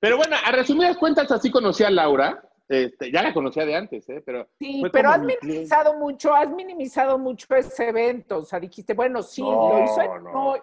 pero 0.00 0.16
bueno, 0.16 0.36
a 0.44 0.52
resumidas 0.52 0.96
cuentas, 0.96 1.30
así 1.30 1.50
conocí 1.50 1.84
a 1.84 1.90
Laura. 1.90 2.42
Este, 2.68 3.12
ya 3.12 3.22
la 3.22 3.32
conocía 3.32 3.64
de 3.64 3.76
antes, 3.76 4.08
¿eh? 4.08 4.20
Pero 4.26 4.48
Sí, 4.58 4.82
pero 4.92 5.10
has 5.10 5.20
cliente. 5.20 5.46
minimizado 5.46 5.94
mucho, 5.98 6.34
has 6.34 6.50
minimizado 6.50 7.16
mucho 7.16 7.54
ese 7.54 7.88
evento. 7.90 8.38
O 8.38 8.42
sea, 8.44 8.58
dijiste, 8.58 8.92
bueno, 8.92 9.22
sí, 9.22 9.42
No, 9.42 9.68
lo 9.78 9.84
hizo. 9.84 10.00
en- 10.02 10.24
no. 10.24 10.54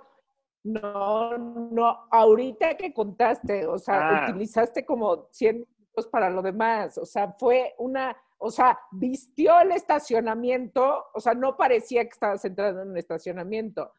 No, 0.66 1.38
no, 1.38 1.70
no, 1.72 2.08
ahorita 2.10 2.78
que 2.78 2.94
contaste, 2.94 3.68
o 3.68 3.78
sea, 3.78 4.26
Ah. 4.26 4.30
utilizaste 4.30 4.86
como 4.86 5.28
100 5.30 5.58
minutos 5.60 6.08
para 6.10 6.30
lo 6.30 6.42
demás. 6.42 6.98
O 6.98 7.06
sea, 7.06 7.34
fue 7.38 7.74
una, 7.80 8.16
o 8.46 8.52
sea, 8.52 8.78
vistió 8.92 9.58
el 9.62 9.72
estacionamiento, 9.72 11.06
o 11.14 11.20
sea, 11.22 11.34
no 11.34 11.56
parecía 11.56 12.04
que 12.04 12.10
estabas 12.10 12.44
entrando 12.44 12.82
en 12.82 12.90
un 12.90 12.98
estacionamiento. 12.98 13.94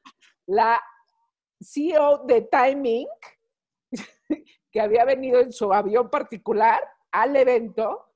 La 0.46 0.83
CEO 1.59 2.24
de 2.26 2.42
Timing, 2.42 3.09
que 4.70 4.80
había 4.83 5.07
venido 5.07 5.40
en 5.40 5.50
su 5.50 5.72
avión 5.72 6.11
particular 6.11 6.78
al 7.11 7.35
evento, 7.37 8.12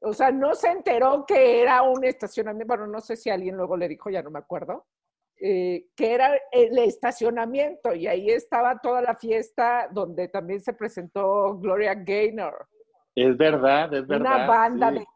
o 0.00 0.14
sea, 0.14 0.30
no 0.30 0.54
se 0.54 0.70
enteró 0.70 1.26
que 1.26 1.60
era 1.60 1.82
un 1.82 2.04
estacionamiento, 2.04 2.74
bueno, 2.74 2.86
no 2.86 3.02
sé 3.02 3.14
si 3.14 3.28
alguien 3.28 3.58
luego 3.58 3.76
le 3.76 3.88
dijo, 3.88 4.08
ya 4.08 4.22
no 4.22 4.30
me 4.30 4.38
acuerdo, 4.38 4.86
eh, 5.38 5.88
que 5.94 6.14
era 6.14 6.40
el 6.52 6.78
estacionamiento 6.78 7.94
y 7.94 8.06
ahí 8.06 8.30
estaba 8.30 8.78
toda 8.80 9.02
la 9.02 9.14
fiesta 9.14 9.90
donde 9.92 10.28
también 10.28 10.62
se 10.62 10.72
presentó 10.72 11.58
Gloria 11.58 11.94
Gaynor, 11.94 12.66
es 13.14 13.36
verdad, 13.36 13.92
es 13.92 14.06
verdad. 14.06 14.36
una 14.36 14.46
banda 14.46 14.90
sí. 14.90 14.98
de, 14.98 15.06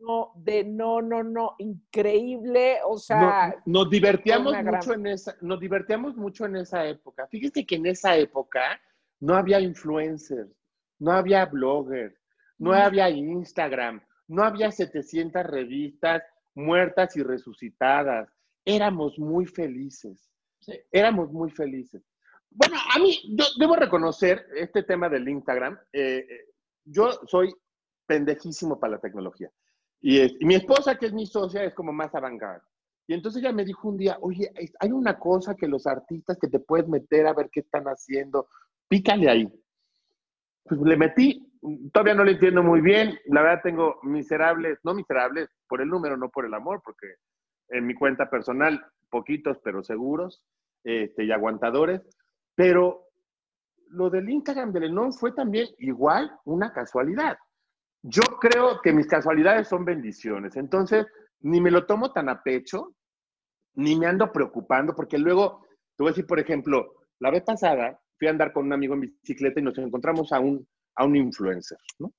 no, 0.00 0.32
de 0.36 0.64
no, 0.64 1.02
no, 1.02 1.22
no, 1.22 1.54
increíble, 1.58 2.78
o 2.86 2.98
sea, 2.98 3.54
No- 3.66 3.82
nos 3.82 3.90
divertíamos 3.90 4.52
una 4.52 4.62
gran- 4.62 4.74
mucho 4.76 4.94
en 4.94 5.06
esa, 5.06 5.36
nos 5.40 5.60
divertíamos 5.60 6.16
mucho 6.16 6.44
en 6.46 6.56
esa 6.56 6.86
época. 6.86 7.26
Fíjese 7.28 7.66
que 7.66 7.76
en 7.76 7.86
esa 7.86 8.16
época 8.16 8.80
no 9.20 9.34
había 9.34 9.60
influencers, 9.60 10.50
no 11.00 11.12
había 11.12 11.46
bloggers, 11.46 12.14
no 12.58 12.72
había 12.72 13.10
Instagram, 13.10 14.00
no 14.28 14.44
había 14.44 14.70
700 14.70 15.44
revistas 15.44 16.22
muertas 16.54 17.16
y 17.16 17.22
resucitadas. 17.22 18.28
Éramos 18.64 19.18
muy 19.18 19.46
felices. 19.46 20.28
Sí. 20.60 20.72
Éramos 20.92 21.30
muy 21.32 21.50
felices. 21.50 22.02
Bueno, 22.50 22.76
a 22.94 22.98
mí, 22.98 23.18
yo 23.36 23.44
debo 23.58 23.76
reconocer 23.76 24.46
este 24.56 24.82
tema 24.82 25.08
del 25.08 25.28
Instagram. 25.28 25.78
eh, 25.92 26.26
eh, 26.28 26.44
yo 26.84 27.10
soy 27.26 27.54
pendejísimo 28.06 28.80
para 28.80 28.94
la 28.94 28.98
tecnología. 29.00 29.50
Y, 30.00 30.20
es- 30.20 30.36
y 30.40 30.44
mi 30.44 30.54
esposa, 30.54 30.96
que 30.96 31.06
es 31.06 31.12
mi 31.12 31.26
socia, 31.26 31.64
es 31.64 31.74
como 31.74 31.92
más 31.92 32.14
avant-garde. 32.14 32.64
Y 33.06 33.14
entonces 33.14 33.42
ella 33.42 33.52
me 33.52 33.64
dijo 33.64 33.88
un 33.88 33.96
día, 33.96 34.18
oye, 34.20 34.52
hay 34.80 34.92
una 34.92 35.18
cosa 35.18 35.54
que 35.54 35.66
los 35.66 35.86
artistas 35.86 36.36
que 36.38 36.48
te 36.48 36.60
puedes 36.60 36.86
meter 36.86 37.26
a 37.26 37.32
ver 37.32 37.48
qué 37.50 37.60
están 37.60 37.84
haciendo, 37.84 38.48
pícale 38.86 39.30
ahí. 39.30 39.48
Pues 40.64 40.80
le 40.82 40.96
metí, 40.96 41.50
todavía 41.92 42.14
no 42.14 42.24
lo 42.24 42.30
entiendo 42.30 42.62
muy 42.62 42.82
bien, 42.82 43.18
la 43.26 43.40
verdad 43.42 43.62
tengo 43.62 43.98
miserables, 44.02 44.78
no 44.84 44.92
miserables 44.92 45.48
por 45.66 45.80
el 45.80 45.88
número, 45.88 46.18
no 46.18 46.28
por 46.28 46.44
el 46.44 46.52
amor, 46.52 46.82
porque 46.84 47.06
en 47.70 47.86
mi 47.86 47.94
cuenta 47.94 48.28
personal, 48.28 48.84
poquitos 49.08 49.58
pero 49.64 49.82
seguros 49.82 50.44
este, 50.84 51.24
y 51.24 51.32
aguantadores, 51.32 52.02
pero 52.54 53.06
lo 53.88 54.10
del 54.10 54.28
Instagram 54.28 54.70
de 54.72 54.80
Lenón 54.80 55.14
fue 55.14 55.32
también 55.32 55.68
igual 55.78 56.30
una 56.44 56.72
casualidad. 56.74 57.38
Yo 58.02 58.22
creo 58.40 58.80
que 58.82 58.92
mis 58.92 59.06
casualidades 59.06 59.68
son 59.68 59.84
bendiciones, 59.84 60.56
entonces 60.56 61.06
ni 61.40 61.60
me 61.60 61.70
lo 61.70 61.86
tomo 61.86 62.12
tan 62.12 62.28
a 62.28 62.42
pecho, 62.42 62.94
ni 63.74 63.96
me 63.96 64.06
ando 64.06 64.32
preocupando, 64.32 64.94
porque 64.94 65.18
luego, 65.18 65.62
te 65.96 66.02
voy 66.02 66.08
a 66.08 66.12
decir, 66.12 66.26
por 66.26 66.38
ejemplo, 66.38 66.94
la 67.20 67.30
vez 67.30 67.42
pasada 67.42 68.00
fui 68.18 68.28
a 68.28 68.30
andar 68.30 68.52
con 68.52 68.66
un 68.66 68.72
amigo 68.72 68.94
en 68.94 69.00
bicicleta 69.00 69.60
y 69.60 69.62
nos 69.62 69.78
encontramos 69.78 70.32
a 70.32 70.40
un, 70.40 70.66
a 70.96 71.04
un 71.04 71.16
influencer, 71.16 71.78
¿no? 71.98 72.12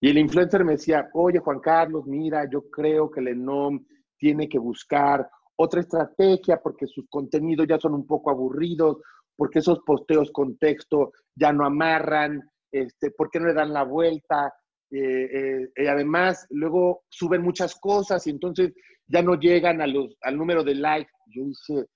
Y 0.00 0.10
el 0.10 0.18
influencer 0.18 0.64
me 0.64 0.72
decía, 0.72 1.08
oye 1.14 1.38
Juan 1.38 1.60
Carlos, 1.60 2.06
mira, 2.06 2.48
yo 2.50 2.68
creo 2.70 3.10
que 3.10 3.20
Lenom 3.20 3.84
tiene 4.18 4.48
que 4.48 4.58
buscar 4.58 5.28
otra 5.56 5.80
estrategia 5.80 6.60
porque 6.62 6.86
sus 6.86 7.08
contenidos 7.08 7.66
ya 7.66 7.78
son 7.78 7.94
un 7.94 8.06
poco 8.06 8.30
aburridos, 8.30 8.98
porque 9.34 9.60
esos 9.60 9.80
posteos 9.80 10.30
con 10.32 10.58
texto 10.58 11.12
ya 11.34 11.52
no 11.52 11.64
amarran, 11.64 12.42
este, 12.70 13.10
porque 13.10 13.40
no 13.40 13.46
le 13.46 13.54
dan 13.54 13.72
la 13.72 13.84
vuelta, 13.84 14.52
eh, 14.98 15.28
eh, 15.32 15.68
y 15.76 15.86
además 15.86 16.46
luego 16.50 17.04
suben 17.08 17.42
muchas 17.42 17.74
cosas 17.76 18.26
y 18.26 18.30
entonces 18.30 18.72
ya 19.06 19.22
no 19.22 19.34
llegan 19.34 19.80
a 19.80 19.86
los, 19.86 20.16
al 20.22 20.36
número 20.36 20.62
de 20.64 20.74
likes. 20.74 21.12
Yo 21.26 21.44
dije, 21.44 21.86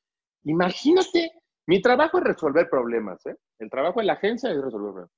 imagínate, 0.45 1.33
mi 1.67 1.81
trabajo 1.81 2.19
es 2.19 2.25
resolver 2.25 2.69
problemas, 2.69 3.25
¿eh? 3.27 3.37
El 3.59 3.71
trabajo 3.71 4.01
de 4.01 4.07
la 4.07 4.15
agencia 4.15 4.51
es 4.51 4.57
resolver 4.57 4.93
problemas. 4.93 5.11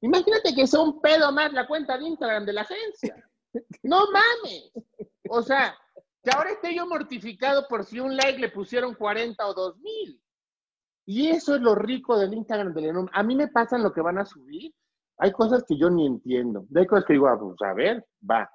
Imagínate 0.00 0.54
que 0.54 0.66
sea 0.66 0.80
un 0.80 1.00
pedo 1.00 1.32
más 1.32 1.52
la 1.52 1.66
cuenta 1.66 1.96
de 1.96 2.04
Instagram 2.04 2.44
de 2.44 2.52
la 2.52 2.62
agencia. 2.62 3.16
No 3.82 4.04
mames. 4.10 4.72
O 5.30 5.42
sea, 5.42 5.76
que 6.22 6.30
ahora 6.30 6.50
esté 6.50 6.74
yo 6.74 6.86
mortificado 6.86 7.66
por 7.68 7.84
si 7.84 8.00
un 8.00 8.16
like 8.16 8.38
le 8.38 8.50
pusieron 8.50 8.94
40 8.94 9.46
o 9.46 9.54
2 9.54 9.78
mil. 9.78 10.20
Y 11.06 11.28
eso 11.28 11.54
es 11.54 11.60
lo 11.60 11.74
rico 11.74 12.18
del 12.18 12.34
Instagram 12.34 12.72
de 12.74 12.80
Lenón. 12.80 13.10
A 13.12 13.22
mí 13.22 13.36
me 13.36 13.48
pasan 13.48 13.82
lo 13.82 13.92
que 13.92 14.00
van 14.00 14.18
a 14.18 14.24
subir. 14.24 14.74
Hay 15.18 15.32
cosas 15.32 15.64
que 15.66 15.76
yo 15.76 15.90
ni 15.90 16.06
entiendo. 16.06 16.66
Hay 16.74 16.86
cosas 16.86 17.04
que 17.04 17.12
digo, 17.14 17.28
ah, 17.28 17.38
pues, 17.38 17.56
a 17.62 17.74
ver, 17.74 18.04
va. 18.28 18.50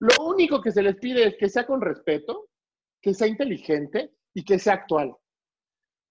Lo 0.00 0.26
único 0.26 0.60
que 0.60 0.70
se 0.70 0.82
les 0.82 0.96
pide 0.96 1.26
es 1.26 1.36
que 1.36 1.48
sea 1.48 1.66
con 1.66 1.80
respeto, 1.80 2.48
que 3.00 3.14
sea 3.14 3.26
inteligente 3.26 4.14
y 4.32 4.44
que 4.44 4.58
sea 4.58 4.74
actual. 4.74 5.14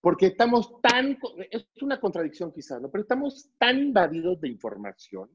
Porque 0.02 0.28
estamos 0.28 0.82
tan, 0.82 1.18
es 1.50 1.66
una 1.82 2.00
contradicción 2.00 2.52
quizás, 2.52 2.82
¿no? 2.82 2.90
Pero 2.92 3.04
estamos 3.04 3.50
tan 3.58 3.80
invadidos 3.80 4.42
de 4.42 4.50
información, 4.50 5.30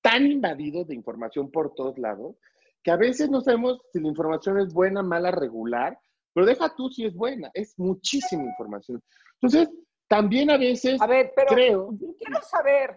tan 0.00 0.26
invadidos 0.26 0.86
de 0.88 0.94
información 0.94 1.50
por 1.50 1.74
todos 1.74 1.98
lados, 1.98 2.36
que 2.82 2.90
a 2.90 2.96
veces 2.96 3.30
no 3.30 3.40
sabemos 3.40 3.80
si 3.92 4.00
la 4.00 4.08
información 4.08 4.58
es 4.60 4.72
buena, 4.72 5.02
mala, 5.02 5.30
regular, 5.30 5.98
pero 6.32 6.46
deja 6.46 6.74
tú 6.74 6.90
si 6.90 7.04
es 7.04 7.14
buena, 7.14 7.50
es 7.54 7.78
muchísima 7.78 8.44
información. 8.44 9.02
Entonces, 9.40 9.70
también 10.08 10.50
a 10.50 10.58
veces 10.58 11.00
a 11.00 11.06
ver, 11.06 11.32
pero 11.34 11.48
creo, 11.48 11.90
yo 11.98 12.14
quiero 12.18 12.42
saber, 12.42 12.96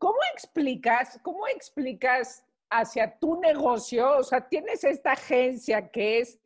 ¿cómo 0.00 0.18
explicas, 0.34 1.20
cómo 1.22 1.46
explicas 1.46 2.42
hacia 2.70 3.18
tu 3.18 3.38
negocio? 3.38 4.16
O 4.16 4.24
sea, 4.24 4.48
tienes 4.48 4.82
esta 4.82 5.12
agencia 5.12 5.90
que 5.90 6.20
es 6.20 6.40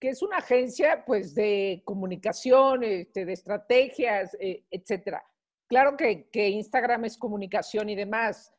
que 0.00 0.08
es 0.08 0.22
una 0.22 0.38
agencia 0.38 1.04
pues 1.04 1.34
de 1.34 1.82
comunicación, 1.84 2.82
este, 2.82 3.26
de 3.26 3.34
estrategias, 3.34 4.34
eh, 4.40 4.64
etcétera. 4.70 5.22
Claro 5.68 5.94
que, 5.94 6.30
que, 6.30 6.48
Instagram 6.48 7.04
es 7.04 7.18
comunicación 7.18 7.90
y 7.90 7.94
demás, 7.94 8.50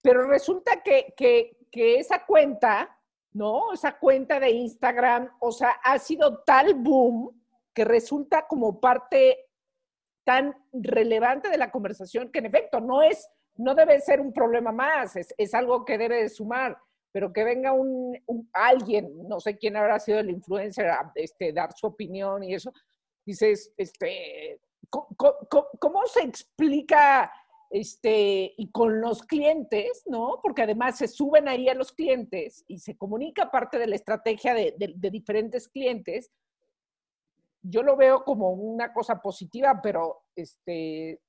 pero 0.00 0.26
resulta 0.26 0.82
que, 0.82 1.12
que, 1.18 1.68
que, 1.70 1.98
esa 1.98 2.24
cuenta, 2.24 2.98
¿no? 3.32 3.74
Esa 3.74 3.98
cuenta 3.98 4.40
de 4.40 4.52
Instagram, 4.52 5.30
o 5.38 5.52
sea, 5.52 5.72
ha 5.84 5.98
sido 5.98 6.42
tal 6.44 6.72
boom 6.72 7.38
que 7.74 7.84
resulta 7.84 8.46
como 8.46 8.80
parte 8.80 9.50
tan 10.24 10.54
relevante 10.72 11.48
de 11.48 11.58
la 11.58 11.70
conversación 11.70 12.30
que 12.30 12.40
en 12.40 12.46
efecto 12.46 12.80
no 12.80 13.02
es, 13.02 13.28
no 13.56 13.74
debe 13.74 14.00
ser 14.00 14.20
un 14.20 14.32
problema 14.32 14.72
más, 14.72 15.16
es, 15.16 15.34
es 15.38 15.54
algo 15.54 15.84
que 15.84 15.98
debe 15.98 16.22
de 16.22 16.28
sumar 16.28 16.76
pero 17.14 17.32
que 17.32 17.44
venga 17.44 17.72
un, 17.72 18.20
un, 18.26 18.50
alguien, 18.52 19.28
no 19.28 19.38
sé 19.38 19.56
quién 19.56 19.76
habrá 19.76 20.00
sido 20.00 20.18
el 20.18 20.30
influencer, 20.30 20.88
a 20.88 21.12
este, 21.14 21.52
dar 21.52 21.72
su 21.72 21.86
opinión 21.86 22.42
y 22.42 22.54
eso, 22.54 22.72
dices, 23.24 23.72
este, 23.76 24.58
¿cómo, 24.90 25.06
cómo, 25.16 25.68
cómo 25.78 26.06
se 26.06 26.24
explica 26.24 27.32
este, 27.70 28.52
y 28.56 28.68
con 28.72 29.00
los 29.00 29.22
clientes, 29.22 30.02
¿no? 30.06 30.40
Porque 30.42 30.62
además 30.62 30.98
se 30.98 31.06
suben 31.06 31.46
ahí 31.46 31.68
a 31.68 31.74
los 31.74 31.92
clientes 31.92 32.64
y 32.66 32.80
se 32.80 32.96
comunica 32.96 33.48
parte 33.48 33.78
de 33.78 33.86
la 33.86 33.94
estrategia 33.94 34.52
de, 34.52 34.74
de, 34.76 34.94
de 34.96 35.10
diferentes 35.12 35.68
clientes. 35.68 36.32
Yo 37.66 37.82
lo 37.82 37.96
veo 37.96 38.24
como 38.24 38.50
una 38.50 38.92
cosa 38.92 39.20
positiva, 39.22 39.80
pero 39.82 40.24
este, 40.36 41.20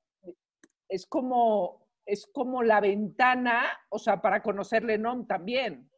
es 0.90 1.06
como, 1.08 1.88
es 2.06 2.28
como 2.28 2.62
la 2.62 2.82
ventana, 2.82 3.64
o 3.90 3.98
sea, 3.98 4.22
para 4.22 4.44
conocer 4.44 4.84
Lenón 4.84 5.26
también. 5.26 5.90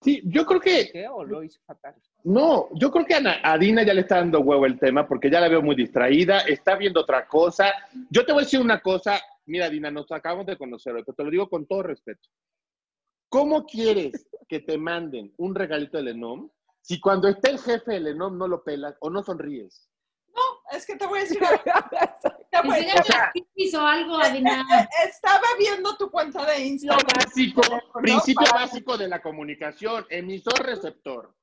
Sí, 0.00 0.22
yo 0.24 0.44
creo 0.44 0.60
que... 0.60 0.90
¿Qué? 0.90 1.08
¿O 1.08 1.24
lo 1.24 1.42
hice 1.42 1.60
fatal? 1.66 1.94
No, 2.24 2.68
yo 2.74 2.90
creo 2.90 3.06
que 3.06 3.14
a, 3.14 3.40
a 3.42 3.58
Dina 3.58 3.84
ya 3.84 3.94
le 3.94 4.02
está 4.02 4.16
dando 4.16 4.40
huevo 4.40 4.66
el 4.66 4.78
tema 4.78 5.06
porque 5.06 5.30
ya 5.30 5.40
la 5.40 5.48
veo 5.48 5.62
muy 5.62 5.76
distraída, 5.76 6.40
está 6.40 6.76
viendo 6.76 7.00
otra 7.00 7.26
cosa. 7.26 7.72
Yo 8.10 8.24
te 8.24 8.32
voy 8.32 8.42
a 8.42 8.44
decir 8.44 8.60
una 8.60 8.80
cosa, 8.80 9.20
mira 9.46 9.70
Dina, 9.70 9.90
nos 9.90 10.10
acabamos 10.10 10.46
de 10.46 10.58
conocer 10.58 10.94
hoy, 10.94 11.02
pero 11.04 11.14
te 11.14 11.24
lo 11.24 11.30
digo 11.30 11.48
con 11.48 11.66
todo 11.66 11.84
respeto. 11.84 12.28
¿Cómo 13.28 13.64
quieres 13.66 14.28
que 14.48 14.60
te 14.60 14.78
manden 14.78 15.32
un 15.36 15.54
regalito 15.54 15.98
de 15.98 16.04
Lenom 16.04 16.48
si 16.80 17.00
cuando 17.00 17.28
está 17.28 17.50
el 17.50 17.58
jefe 17.58 17.92
de 17.92 18.00
Lenom 18.00 18.36
no 18.38 18.48
lo 18.48 18.62
pelas 18.64 18.96
o 19.00 19.10
no 19.10 19.22
sonríes? 19.22 19.88
No, 20.34 20.42
es 20.76 20.86
que 20.86 20.96
te 20.96 21.06
voy 21.06 21.18
a 21.18 21.22
decir 21.22 21.42
algo. 21.44 21.62
Te 22.50 22.62
voy- 22.62 22.76
Enséñame 22.78 23.00
o 23.00 23.04
sea- 23.04 23.32
o 23.80 23.86
algo, 23.86 24.16
Adina. 24.22 24.64
Estaba 25.06 25.46
viendo 25.58 25.96
tu 25.96 26.10
cuenta 26.10 26.44
de 26.46 26.58
Lo 26.58 26.64
Instagram. 26.64 27.06
básico, 27.24 27.60
¿no? 27.70 28.00
principio 28.02 28.46
Para- 28.46 28.64
básico 28.64 28.96
de 28.96 29.08
la 29.08 29.20
comunicación, 29.20 30.06
emisor 30.10 30.58
receptor. 30.64 31.34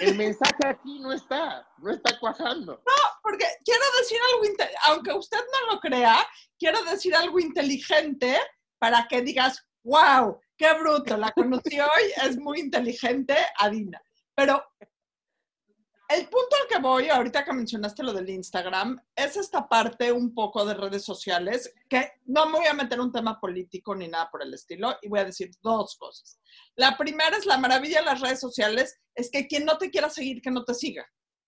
El 0.00 0.16
mensaje 0.16 0.66
aquí 0.66 0.98
no 0.98 1.12
está, 1.12 1.64
no 1.78 1.92
está 1.92 2.18
cuajando. 2.18 2.82
Porque 3.22 3.44
quiero 3.64 3.84
decir 4.00 4.18
algo, 4.32 4.64
aunque 4.88 5.12
usted 5.12 5.38
no 5.38 5.74
lo 5.74 5.80
crea, 5.80 6.26
quiero 6.58 6.82
decir 6.84 7.14
algo 7.14 7.38
inteligente 7.38 8.36
para 8.80 9.06
que 9.06 9.22
digas, 9.22 9.64
wow, 9.84 10.40
qué 10.56 10.72
bruto, 10.72 11.16
la 11.16 11.30
conocí 11.32 11.78
hoy, 11.78 12.02
es 12.24 12.36
muy 12.38 12.58
inteligente, 12.58 13.36
Adina. 13.58 14.02
Pero 14.40 14.64
el 16.08 16.22
punto 16.28 16.56
al 16.60 16.66
que 16.68 16.78
voy, 16.80 17.08
ahorita 17.08 17.44
que 17.44 17.52
mencionaste 17.52 18.02
lo 18.02 18.12
del 18.12 18.28
Instagram, 18.30 18.98
es 19.14 19.36
esta 19.36 19.68
parte 19.68 20.10
un 20.10 20.34
poco 20.34 20.64
de 20.64 20.74
redes 20.74 21.04
sociales, 21.04 21.72
que 21.88 22.12
no 22.24 22.46
me 22.46 22.58
voy 22.58 22.66
a 22.66 22.74
meter 22.74 22.98
un 23.00 23.12
tema 23.12 23.38
político 23.38 23.94
ni 23.94 24.08
nada 24.08 24.28
por 24.30 24.42
el 24.42 24.52
estilo, 24.54 24.96
y 25.02 25.08
voy 25.08 25.20
a 25.20 25.24
decir 25.26 25.50
dos 25.62 25.96
cosas. 25.96 26.40
La 26.74 26.96
primera 26.98 27.36
es 27.36 27.46
la 27.46 27.58
maravilla 27.58 28.00
de 28.00 28.06
las 28.06 28.20
redes 28.20 28.40
sociales, 28.40 28.98
es 29.14 29.30
que 29.30 29.46
quien 29.46 29.64
no 29.64 29.78
te 29.78 29.90
quiera 29.90 30.10
seguir, 30.10 30.40
que 30.42 30.50
no 30.50 30.64
te 30.64 30.74
siga. 30.74 31.06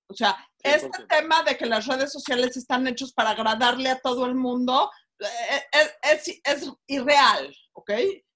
O 0.08 0.14
sea, 0.14 0.36
este 0.62 0.90
100%. 0.90 1.08
tema 1.08 1.42
de 1.42 1.56
que 1.56 1.66
las 1.66 1.86
redes 1.86 2.12
sociales 2.12 2.56
están 2.56 2.86
hechos 2.86 3.12
para 3.14 3.30
agradarle 3.30 3.88
a 3.88 3.98
todo 4.00 4.26
el 4.26 4.34
mundo 4.34 4.90
eh, 5.18 5.62
es, 6.02 6.26
es- 6.28 6.40
es 6.44 6.72
irreal, 6.86 7.52
¿ok? 7.72 7.90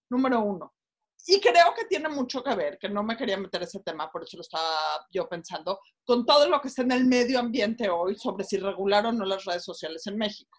Número 0.09 0.41
uno. 0.41 0.73
Y 1.27 1.41
creo 1.41 1.75
que 1.77 1.87
tiene 1.87 2.09
mucho 2.09 2.43
que 2.43 2.55
ver, 2.55 2.79
que 2.79 2.89
no 2.89 3.03
me 3.03 3.17
quería 3.17 3.37
meter 3.37 3.63
ese 3.63 3.81
tema, 3.81 4.11
por 4.11 4.23
eso 4.23 4.37
lo 4.37 4.43
estaba 4.43 5.07
yo 5.11 5.29
pensando, 5.29 5.81
con 6.05 6.25
todo 6.25 6.49
lo 6.49 6.61
que 6.61 6.69
está 6.69 6.83
en 6.83 6.93
el 6.93 7.05
medio 7.05 7.41
ambiente 7.41 7.91
hoy 7.91 8.17
sobre 8.17 8.45
si 8.45 8.59
regular 8.59 9.07
o 9.07 9.13
no 9.13 9.25
las 9.25 9.45
redes 9.45 9.65
sociales 9.65 10.07
en 10.07 10.17
México. 10.17 10.59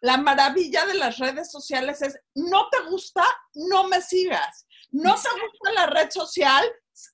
La 0.00 0.16
maravilla 0.16 0.86
de 0.86 0.94
las 0.94 1.18
redes 1.18 1.50
sociales 1.50 2.00
es, 2.02 2.18
no 2.34 2.68
te 2.70 2.88
gusta, 2.90 3.24
no 3.54 3.88
me 3.88 4.00
sigas. 4.00 4.66
No 4.90 5.14
te 5.14 5.28
gusta 5.28 5.72
la 5.74 5.86
red 5.86 6.10
social, 6.10 6.64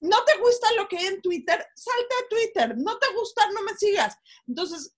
no 0.01 0.25
te 0.25 0.39
gusta 0.39 0.73
lo 0.77 0.87
que 0.87 0.99
hay 0.99 1.07
en 1.07 1.23
Twitter, 1.23 1.65
salte 1.75 2.15
de 2.21 2.29
Twitter. 2.29 2.75
No 2.79 2.99
te 2.99 3.13
gusta, 3.15 3.49
no 3.53 3.63
me 3.63 3.75
sigas. 3.75 4.17
Entonces, 4.47 4.95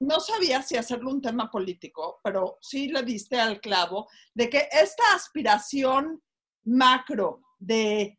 no 0.00 0.20
sabía 0.20 0.62
si 0.62 0.76
hacerlo 0.76 1.10
un 1.10 1.20
tema 1.20 1.50
político, 1.50 2.20
pero 2.22 2.58
sí 2.60 2.88
le 2.88 3.02
diste 3.02 3.38
al 3.38 3.60
clavo 3.60 4.08
de 4.34 4.48
que 4.48 4.68
esta 4.72 5.14
aspiración 5.14 6.22
macro 6.64 7.40
de 7.58 8.18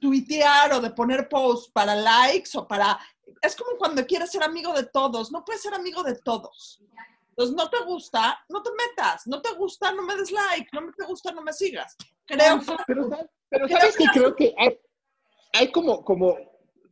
tuitear 0.00 0.72
o 0.74 0.80
de 0.80 0.90
poner 0.90 1.28
posts 1.28 1.70
para 1.72 1.94
likes 1.94 2.50
o 2.56 2.66
para... 2.66 2.98
Es 3.42 3.56
como 3.56 3.76
cuando 3.78 4.04
quieres 4.06 4.30
ser 4.30 4.42
amigo 4.42 4.72
de 4.72 4.84
todos, 4.86 5.30
no 5.32 5.44
puedes 5.44 5.62
ser 5.62 5.74
amigo 5.74 6.02
de 6.02 6.16
todos. 6.22 6.82
Entonces, 7.30 7.54
no 7.56 7.68
te 7.68 7.84
gusta, 7.84 8.38
no 8.48 8.62
te 8.62 8.70
metas, 8.70 9.26
no 9.26 9.42
te 9.42 9.52
gusta, 9.54 9.92
no 9.92 10.02
me 10.02 10.16
des 10.16 10.30
like, 10.30 10.68
no 10.72 10.90
te 10.96 11.04
gusta, 11.04 11.32
no 11.32 11.42
me 11.42 11.52
sigas. 11.52 11.96
Creo 12.24 12.60
que 12.60 12.66
Pero, 12.86 13.08
¿sabes- 13.08 13.26
pero 13.50 13.66
Creo 13.66 13.78
sabes 13.78 13.96
que- 13.96 14.04
creo 14.12 14.34
que 14.36 14.54
hay, 14.58 14.78
hay 15.52 15.70
como, 15.72 16.02
como, 16.04 16.36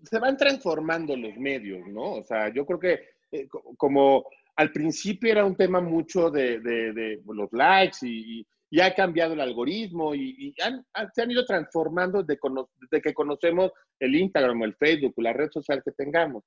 se 0.03 0.19
van 0.19 0.37
transformando 0.37 1.17
los 1.17 1.35
medios, 1.37 1.87
¿no? 1.89 2.15
O 2.17 2.25
sea, 2.25 2.53
yo 2.53 2.67
creo 2.67 2.79
que 2.79 3.09
eh, 3.33 3.49
co- 3.49 3.75
como 3.79 4.25
al 4.57 4.71
principio 4.71 5.33
era 5.33 5.45
un 5.45 5.57
tema 5.57 5.81
mucho 5.81 6.31
de, 6.31 6.61
de- 6.61 6.93
de 6.93 7.23
los 7.27 7.51
likes 7.53 7.99
y, 8.07 8.41
y- 8.41 8.47
y 8.75 8.81
ha 8.81 8.93
cambiado 8.93 9.35
el 9.35 9.41
algoritmo 9.41 10.17
y, 10.17 10.53
se 11.15 11.23
han 11.23 11.31
ido 11.31 11.45
transformando 11.45 12.25
desde, 12.25 13.01
que 13.01 13.15
conocemos 13.15 13.71
el 14.01 14.17
Instagram 14.17 14.65
el 14.65 14.75
Facebook 14.75 15.15
la 15.19 15.33
red 15.33 15.49
social 15.53 15.81
que 15.85 15.93
tengamos. 15.93 16.43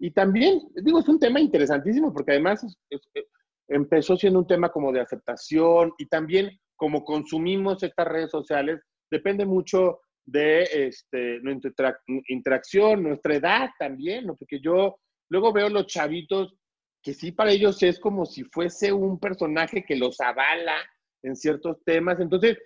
Y 0.00 0.10
también, 0.10 0.62
digo, 0.82 0.98
es 0.98 1.08
un 1.08 1.20
tema 1.20 1.38
interesantísimo 1.38 2.12
porque 2.12 2.32
además 2.32 2.66
eh, 2.90 2.98
empezó 3.68 4.16
siendo 4.16 4.40
un 4.40 4.48
tema 4.48 4.70
como 4.70 4.90
de 4.90 4.98
aceptación 4.98 5.92
y 5.96 6.06
también 6.06 6.50
como 6.74 7.04
consumimos 7.04 7.84
estas 7.84 8.08
redes 8.08 8.32
sociales, 8.32 8.80
depende 9.08 9.46
mucho 9.46 10.00
de 10.26 10.64
este, 10.72 11.38
nuestra 11.38 11.70
interac- 11.70 12.24
interacción, 12.26 13.04
nuestra 13.04 13.36
edad 13.36 13.70
también, 13.78 14.26
porque 14.26 14.58
yo 14.60 14.96
luego 15.28 15.52
veo 15.52 15.68
los 15.68 15.86
chavitos 15.86 16.52
que 17.00 17.14
sí 17.14 17.30
para 17.30 17.52
ellos 17.52 17.80
es 17.84 18.00
como 18.00 18.26
si 18.26 18.42
fuese 18.42 18.92
un 18.92 19.20
personaje 19.20 19.84
que 19.84 19.94
los 19.94 20.20
avala 20.20 20.74
en 21.22 21.36
ciertos 21.36 21.82
temas. 21.84 22.20
Entonces, 22.20 22.58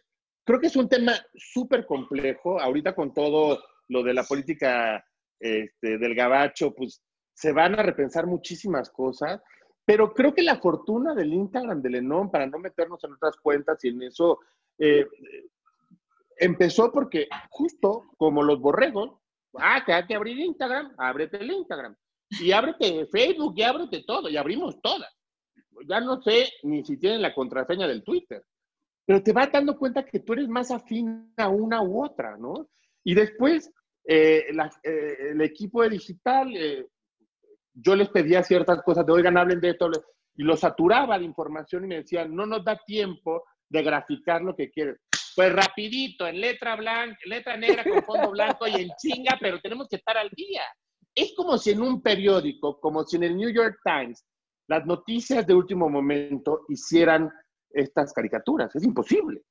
creo 0.45 0.61
que 0.61 0.69
es 0.69 0.77
un 0.77 0.89
tema 0.89 1.13
súper 1.35 1.87
complejo. 1.87 2.61
Ahorita 2.61 2.95
con 2.95 3.13
todo 3.13 3.63
lo 3.89 4.03
de 4.03 4.15
la 4.15 4.25
política 4.25 5.05
este, 5.39 5.99
del 5.99 6.15
gabacho, 6.15 6.75
pues 6.75 7.03
se 7.35 7.53
van 7.53 7.79
a 7.79 7.83
repensar 7.83 8.27
muchísimas 8.27 8.91
cosas. 8.91 9.41
Pero 9.85 10.15
creo 10.15 10.35
que 10.35 10.43
la 10.43 10.57
fortuna 10.57 11.15
del 11.15 11.33
Instagram 11.33 11.83
de 11.83 11.91
Lenón, 11.91 12.31
para 12.31 12.47
no 12.47 12.59
meternos 12.59 13.03
en 13.05 13.13
otras 13.13 13.37
cuentas 13.37 13.85
y 13.85 13.89
en 13.89 14.03
eso, 14.03 14.41
eh, 14.79 15.07
empezó 16.39 16.91
porque 16.91 17.29
justo 17.51 18.05
como 18.17 18.43
los 18.43 18.61
borregos, 18.61 19.19
ah, 19.59 19.83
que 19.85 19.93
hay 19.93 20.07
que 20.07 20.15
abrir 20.15 20.39
Instagram, 20.39 20.95
ábrete 20.97 21.37
el 21.37 21.51
Instagram. 21.51 21.95
Y 22.31 22.53
ábrete 22.53 23.07
Facebook, 23.07 23.55
y 23.57 23.63
ábrete 23.63 24.03
todo, 24.07 24.29
y 24.29 24.37
abrimos 24.37 24.81
todas. 24.81 25.13
Ya 25.87 26.01
no 26.01 26.21
sé 26.23 26.51
ni 26.63 26.85
si 26.85 26.97
tienen 26.97 27.23
la 27.23 27.35
contraseña 27.35 27.87
del 27.87 28.03
Twitter. 28.03 28.45
Pero 29.07 29.23
te 29.23 29.33
vas 29.33 29.53
dando 29.53 29.77
cuenta 29.77 30.05
que 30.05 30.21
tú 30.21 30.33
eres 30.33 30.49
más 30.49 30.71
afín 30.71 31.33
a 31.37 31.49
una 31.49 31.83
u 31.83 32.05
otra, 32.05 32.37
¿no? 32.39 32.69
Y 33.05 33.15
después, 33.15 33.71
eh, 34.07 34.47
eh, 34.83 35.17
el 35.31 35.41
equipo 35.43 35.83
de 35.83 35.91
digital, 35.91 36.57
eh, 36.57 36.87
yo 37.75 37.95
les 37.95 38.09
pedía 38.09 38.43
ciertas 38.43 38.83
cosas 38.83 39.05
de, 39.05 39.13
oigan, 39.13 39.37
hablen 39.37 39.61
de 39.61 39.71
esto, 39.71 39.91
y 40.37 40.43
los 40.43 40.61
saturaba 40.61 41.19
de 41.19 41.25
información 41.25 41.85
y 41.85 41.89
me 41.89 41.97
decían, 41.97 42.35
no 42.35 42.47
nos 42.47 42.65
da 42.65 42.81
tiempo 42.87 43.45
de 43.69 43.83
graficar 43.83 44.43
lo 44.43 44.55
que 44.55 44.71
quieres. 44.71 44.97
Pues 45.37 45.53
rapidito, 45.53 46.27
en 46.27 46.41
letra 46.41 46.77
blanca, 46.77 47.19
letra 47.25 47.57
negra 47.57 47.85
con 47.85 48.03
fondo 48.05 48.31
blanco 48.31 48.67
y 48.69 48.75
en 48.75 48.91
chinga, 48.97 49.37
pero 49.41 49.61
tenemos 49.61 49.89
que 49.89 49.97
estar 49.97 50.17
al 50.17 50.31
día. 50.31 50.63
Es 51.15 51.35
como 51.37 51.59
si 51.59 51.71
en 51.71 51.83
un 51.83 52.01
periódico, 52.01 52.81
como 52.81 53.05
si 53.05 53.17
en 53.17 53.25
el 53.25 53.37
New 53.37 53.51
York 53.51 53.79
Times, 53.85 54.25
las 54.69 54.87
noticias 54.87 55.47
de 55.47 55.55
último 55.55 55.89
momento 55.89 56.65
hicieran 56.69 57.31
estas 57.71 58.13
caricaturas. 58.13 58.75
Es 58.75 58.85
imposible. 58.85 59.43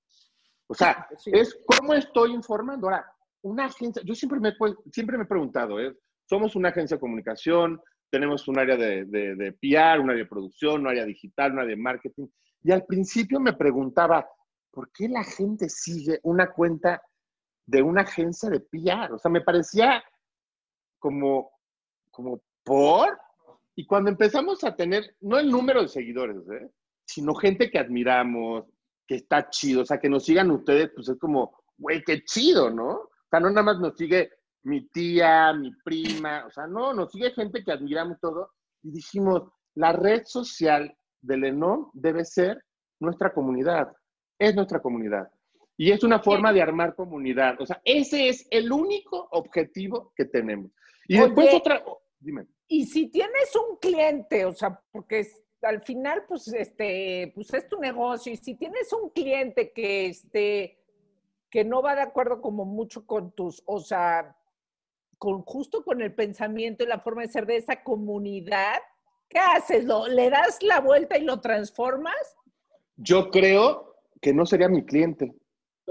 O 0.67 0.73
sea, 0.73 1.07
Sí. 1.17 1.31
es 1.33 1.57
cómo 1.65 1.93
estoy 1.93 2.33
informando. 2.33 2.87
Ahora, 2.87 3.05
una 3.43 3.65
agencia, 3.65 4.01
yo 4.05 4.15
siempre 4.15 4.39
me, 4.39 4.53
siempre 4.91 5.17
me 5.17 5.23
he 5.23 5.27
preguntado, 5.27 5.79
¿eh? 5.79 5.95
somos 6.29 6.55
una 6.55 6.69
agencia 6.69 6.95
de 6.95 7.01
comunicación, 7.01 7.81
tenemos 8.09 8.47
un 8.47 8.57
área 8.59 8.77
de, 8.77 9.05
de, 9.05 9.35
de 9.35 9.51
PR, 9.53 9.99
un 9.99 10.09
área 10.09 10.23
de 10.23 10.29
producción, 10.29 10.81
un 10.81 10.87
área 10.87 11.05
digital, 11.05 11.51
un 11.51 11.59
área 11.59 11.75
de 11.75 11.81
marketing. 11.81 12.27
Y 12.63 12.71
al 12.71 12.85
principio 12.85 13.39
me 13.39 13.53
preguntaba, 13.53 14.25
¿por 14.71 14.91
qué 14.91 15.09
la 15.09 15.23
gente 15.23 15.67
sigue 15.69 16.19
una 16.23 16.51
cuenta 16.51 17.01
de 17.65 17.81
una 17.81 18.01
agencia 18.01 18.49
de 18.49 18.61
PR? 18.61 19.11
O 19.13 19.17
sea, 19.19 19.29
me 19.29 19.41
parecía 19.41 20.03
como, 20.99 21.51
como 22.11 22.41
por. 22.63 23.19
Y 23.75 23.85
cuando 23.85 24.09
empezamos 24.09 24.63
a 24.63 24.75
tener, 24.75 25.15
no 25.21 25.39
el 25.39 25.49
número 25.49 25.81
de 25.81 25.87
seguidores, 25.87 26.37
¿eh? 26.49 26.69
sino 27.05 27.33
gente 27.33 27.69
que 27.69 27.79
admiramos, 27.79 28.65
que 29.07 29.15
está 29.15 29.49
chido, 29.49 29.81
o 29.81 29.85
sea, 29.85 29.99
que 29.99 30.09
nos 30.09 30.25
sigan 30.25 30.51
ustedes, 30.51 30.91
pues 30.95 31.09
es 31.09 31.17
como, 31.19 31.57
güey, 31.77 32.03
qué 32.03 32.23
chido, 32.23 32.69
¿no? 32.69 32.89
O 32.89 33.09
sea, 33.29 33.39
no 33.39 33.49
nada 33.49 33.63
más 33.63 33.79
nos 33.79 33.95
sigue 33.97 34.29
mi 34.63 34.87
tía, 34.89 35.53
mi 35.53 35.71
prima, 35.83 36.45
o 36.45 36.51
sea, 36.51 36.67
no, 36.67 36.93
nos 36.93 37.11
sigue 37.11 37.31
gente 37.31 37.63
que 37.63 37.71
admiramos 37.71 38.19
todo. 38.19 38.51
Y 38.83 38.91
dijimos, 38.91 39.43
la 39.75 39.91
red 39.91 40.23
social 40.25 40.95
de 41.21 41.37
Lenón 41.37 41.89
debe 41.93 42.25
ser 42.25 42.63
nuestra 42.99 43.33
comunidad, 43.33 43.91
es 44.39 44.55
nuestra 44.55 44.81
comunidad. 44.81 45.29
Y 45.75 45.91
es 45.91 46.03
una 46.03 46.19
forma 46.19 46.53
de 46.53 46.61
armar 46.61 46.95
comunidad. 46.95 47.59
O 47.59 47.65
sea, 47.65 47.81
ese 47.83 48.29
es 48.29 48.47
el 48.51 48.71
único 48.71 49.27
objetivo 49.31 50.13
que 50.15 50.25
tenemos. 50.25 50.71
Y 51.07 51.17
Oye. 51.17 51.25
después 51.25 51.53
otra, 51.55 51.83
dime. 52.23 52.47
Y 52.67 52.85
si 52.85 53.07
tienes 53.09 53.55
un 53.55 53.77
cliente, 53.77 54.45
o 54.45 54.53
sea, 54.53 54.79
porque 54.91 55.19
es- 55.19 55.41
al 55.61 55.81
final, 55.81 56.25
pues, 56.27 56.47
este, 56.49 57.31
pues 57.35 57.53
es 57.53 57.67
tu 57.69 57.79
negocio, 57.79 58.31
y 58.33 58.37
si 58.37 58.55
tienes 58.55 58.91
un 58.93 59.09
cliente 59.11 59.71
que, 59.71 60.07
este, 60.07 60.77
que 61.49 61.63
no 61.63 61.81
va 61.81 61.95
de 61.95 62.01
acuerdo 62.01 62.41
como 62.41 62.65
mucho 62.65 63.05
con 63.05 63.31
tus, 63.31 63.61
o 63.65 63.79
sea, 63.79 64.35
con 65.17 65.43
justo 65.43 65.83
con 65.83 66.01
el 66.01 66.13
pensamiento 66.13 66.83
y 66.83 66.87
la 66.87 66.99
forma 66.99 67.21
de 67.21 67.29
ser 67.29 67.45
de 67.45 67.57
esa 67.57 67.81
comunidad, 67.83 68.75
¿qué 69.29 69.39
haces? 69.39 69.85
¿Lo, 69.85 70.07
¿Le 70.07 70.29
das 70.29 70.61
la 70.63 70.81
vuelta 70.81 71.17
y 71.17 71.23
lo 71.23 71.39
transformas? 71.39 72.15
Yo 72.97 73.29
creo 73.31 73.95
que 74.21 74.33
no 74.33 74.45
sería 74.45 74.67
mi 74.67 74.83
cliente. 74.83 75.33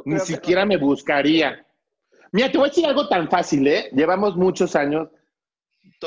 Ni 0.05 0.15
no. 0.15 0.21
siquiera 0.21 0.67
me 0.67 0.77
buscaría. 0.77 1.67
Mira, 2.33 2.51
te 2.51 2.59
voy 2.59 2.67
a 2.67 2.71
decir 2.71 2.87
algo 2.87 3.09
tan 3.09 3.29
fácil, 3.31 3.67
¿eh? 3.67 3.89
Llevamos 3.93 4.37
muchos 4.37 4.75
años, 4.77 5.09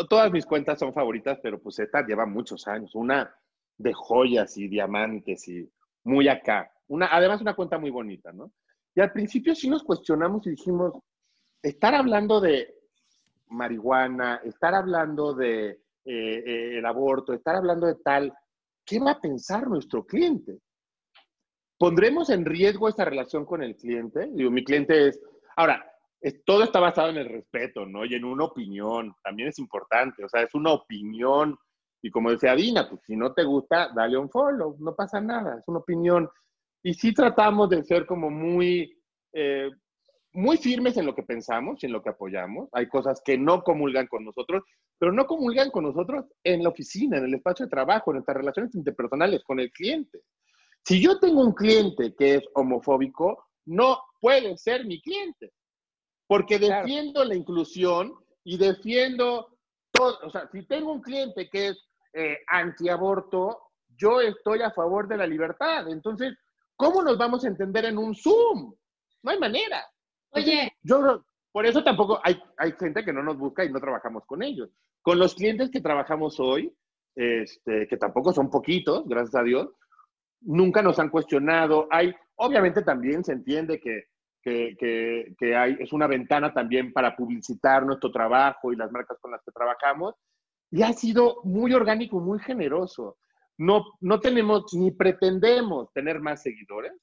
todas 0.03 0.31
mis 0.31 0.45
cuentas 0.45 0.79
son 0.79 0.93
favoritas, 0.93 1.39
pero 1.41 1.62
pues 1.62 1.79
esta 1.79 2.05
lleva 2.05 2.25
muchos 2.25 2.67
años. 2.67 2.93
Una 2.95 3.34
de 3.77 3.93
joyas 3.93 4.58
y 4.58 4.67
diamantes 4.67 5.47
y 5.47 5.69
muy 6.03 6.27
acá. 6.27 6.71
Una, 6.88 7.08
además, 7.12 7.41
una 7.41 7.55
cuenta 7.55 7.77
muy 7.77 7.89
bonita, 7.89 8.31
¿no? 8.31 8.51
Y 8.93 9.01
al 9.01 9.12
principio 9.12 9.55
sí 9.55 9.69
nos 9.69 9.84
cuestionamos 9.84 10.45
y 10.47 10.51
dijimos, 10.51 10.93
estar 11.62 11.95
hablando 11.95 12.39
de 12.39 12.73
marihuana, 13.47 14.41
estar 14.43 14.73
hablando 14.73 15.34
de 15.34 15.69
eh, 15.69 15.79
eh, 16.05 16.77
el 16.77 16.86
aborto, 16.86 17.34
estar 17.34 17.55
hablando 17.55 17.88
de 17.88 17.95
tal, 17.95 18.34
¿qué 18.86 18.99
va 18.99 19.12
a 19.12 19.21
pensar 19.21 19.67
nuestro 19.67 20.05
cliente? 20.05 20.60
¿Pondremos 21.77 22.29
en 22.29 22.45
riesgo 22.45 22.88
esta 22.88 23.03
relación 23.03 23.45
con 23.45 23.62
el 23.62 23.75
cliente? 23.75 24.29
Digo, 24.31 24.51
mi 24.51 24.63
cliente 24.63 25.10
es, 25.10 25.19
ahora, 25.58 25.86
todo 26.31 26.63
está 26.63 26.79
basado 26.79 27.09
en 27.09 27.17
el 27.17 27.29
respeto, 27.29 27.85
¿no? 27.85 28.05
Y 28.05 28.15
en 28.15 28.25
una 28.25 28.45
opinión, 28.45 29.13
también 29.23 29.49
es 29.49 29.59
importante, 29.59 30.23
o 30.23 30.29
sea, 30.29 30.41
es 30.41 30.53
una 30.55 30.71
opinión. 30.71 31.57
Y 32.01 32.09
como 32.09 32.31
decía 32.31 32.55
Dina, 32.55 32.89
pues 32.89 33.01
si 33.05 33.15
no 33.15 33.33
te 33.33 33.43
gusta, 33.43 33.89
dale 33.95 34.17
un 34.17 34.29
follow, 34.29 34.75
no 34.79 34.95
pasa 34.95 35.21
nada, 35.21 35.59
es 35.59 35.67
una 35.67 35.79
opinión. 35.79 36.29
Y 36.83 36.93
sí 36.93 37.13
tratamos 37.13 37.69
de 37.69 37.83
ser 37.83 38.05
como 38.05 38.29
muy, 38.29 38.97
eh, 39.33 39.69
muy 40.33 40.57
firmes 40.57 40.97
en 40.97 41.05
lo 41.05 41.15
que 41.15 41.23
pensamos 41.23 41.81
y 41.81 41.88
en 41.88 41.93
lo 41.93 42.01
que 42.01 42.09
apoyamos. 42.09 42.69
Hay 42.73 42.88
cosas 42.88 43.21
que 43.23 43.38
no 43.38 43.63
comulgan 43.63 44.07
con 44.07 44.25
nosotros, 44.25 44.63
pero 44.97 45.11
no 45.11 45.25
comulgan 45.25 45.71
con 45.71 45.83
nosotros 45.83 46.25
en 46.43 46.63
la 46.63 46.69
oficina, 46.69 47.17
en 47.17 47.25
el 47.25 47.33
espacio 47.35 47.65
de 47.65 47.71
trabajo, 47.71 48.11
en 48.11 48.15
nuestras 48.15 48.38
relaciones 48.38 48.75
interpersonales, 48.75 49.43
con 49.43 49.59
el 49.59 49.71
cliente. 49.71 50.21
Si 50.83 51.01
yo 51.01 51.19
tengo 51.19 51.41
un 51.41 51.53
cliente 51.53 52.13
que 52.15 52.35
es 52.35 52.43
homofóbico, 52.53 53.47
no 53.65 53.99
puede 54.19 54.57
ser 54.57 54.85
mi 54.85 55.01
cliente, 55.01 55.51
porque 56.27 56.59
defiendo 56.59 57.23
la 57.23 57.35
inclusión 57.35 58.13
y 58.43 58.57
defiendo 58.57 59.57
todo. 59.91 60.19
O 60.23 60.29
sea, 60.29 60.49
si 60.51 60.63
tengo 60.63 60.93
un 60.93 61.01
cliente 61.01 61.49
que 61.49 61.69
es 61.69 61.77
eh, 62.13 62.39
antiaborto, 62.47 63.59
yo 63.97 64.21
estoy 64.21 64.61
a 64.61 64.71
favor 64.71 65.07
de 65.07 65.17
la 65.17 65.27
libertad. 65.27 65.88
Entonces, 65.89 66.33
¿cómo 66.75 67.01
nos 67.01 67.17
vamos 67.17 67.43
a 67.45 67.47
entender 67.47 67.85
en 67.85 67.97
un 67.97 68.15
Zoom? 68.15 68.73
No 69.23 69.31
hay 69.31 69.39
manera. 69.39 69.85
Oye. 70.31 70.73
Yo, 70.83 71.23
por 71.51 71.65
eso 71.65 71.83
tampoco 71.83 72.19
hay, 72.23 72.41
hay 72.57 72.73
gente 72.73 73.03
que 73.03 73.13
no 73.13 73.23
nos 73.23 73.38
busca 73.38 73.63
y 73.63 73.71
no 73.71 73.79
trabajamos 73.79 74.25
con 74.25 74.43
ellos. 74.43 74.69
Con 75.01 75.19
los 75.19 75.35
clientes 75.35 75.69
que 75.69 75.81
trabajamos 75.81 76.39
hoy, 76.39 76.75
este, 77.15 77.88
que 77.88 77.97
tampoco 77.97 78.33
son 78.33 78.49
poquitos, 78.49 79.07
gracias 79.07 79.35
a 79.35 79.43
Dios, 79.43 79.69
nunca 80.41 80.81
nos 80.81 80.99
han 80.99 81.09
cuestionado. 81.09 81.88
Hay, 81.91 82.13
obviamente 82.35 82.81
también 82.81 83.23
se 83.23 83.31
entiende 83.31 83.79
que, 83.79 84.03
que, 84.45 85.34
que, 85.38 85.55
hay, 85.55 85.75
es 85.79 85.91
una 85.91 86.05
ventana 86.05 86.53
también 86.53 86.93
para 86.93 87.15
publicitar 87.15 87.84
nuestro 87.86 88.12
trabajo 88.12 88.71
y 88.71 88.75
las 88.75 88.91
marcas 88.91 89.17
con 89.19 89.31
las 89.31 89.41
que 89.43 89.51
trabajamos. 89.51 90.13
Y 90.69 90.84
ha 90.84 90.93
sido 90.93 91.41
muy 91.43 91.73
orgánico, 91.73 92.19
muy 92.19 92.39
generoso. 92.39 93.17
No, 93.58 93.86
no 94.01 94.19
tenemos 94.19 94.73
ni 94.73 94.91
pretendemos 94.91 95.91
tener 95.93 96.19
más 96.19 96.43
seguidores, 96.43 96.93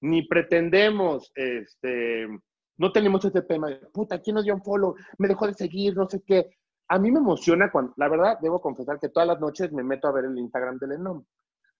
ni 0.00 0.22
pretendemos 0.26 1.32
este, 1.34 2.28
no 2.76 2.92
tenemos 2.92 3.24
ese 3.24 3.42
tema 3.42 3.68
de, 3.68 3.76
puta, 3.92 4.20
¿quién 4.20 4.34
nos 4.34 4.44
dio 4.44 4.54
un 4.54 4.62
follow? 4.62 4.94
Me 5.18 5.28
dejó 5.28 5.46
de 5.46 5.54
seguir, 5.54 5.96
no 5.96 6.08
sé 6.08 6.22
qué. 6.26 6.50
A 6.88 6.98
mí 6.98 7.10
me 7.10 7.20
emociona 7.20 7.70
cuando, 7.70 7.94
la 7.96 8.08
verdad, 8.08 8.38
debo 8.40 8.60
confesar 8.60 8.98
que 9.00 9.08
todas 9.08 9.26
las 9.26 9.40
noches 9.40 9.72
me 9.72 9.82
meto 9.82 10.06
a 10.06 10.12
ver 10.12 10.26
el 10.26 10.38
Instagram 10.38 10.78
del 10.78 10.92
Enom, 10.92 11.24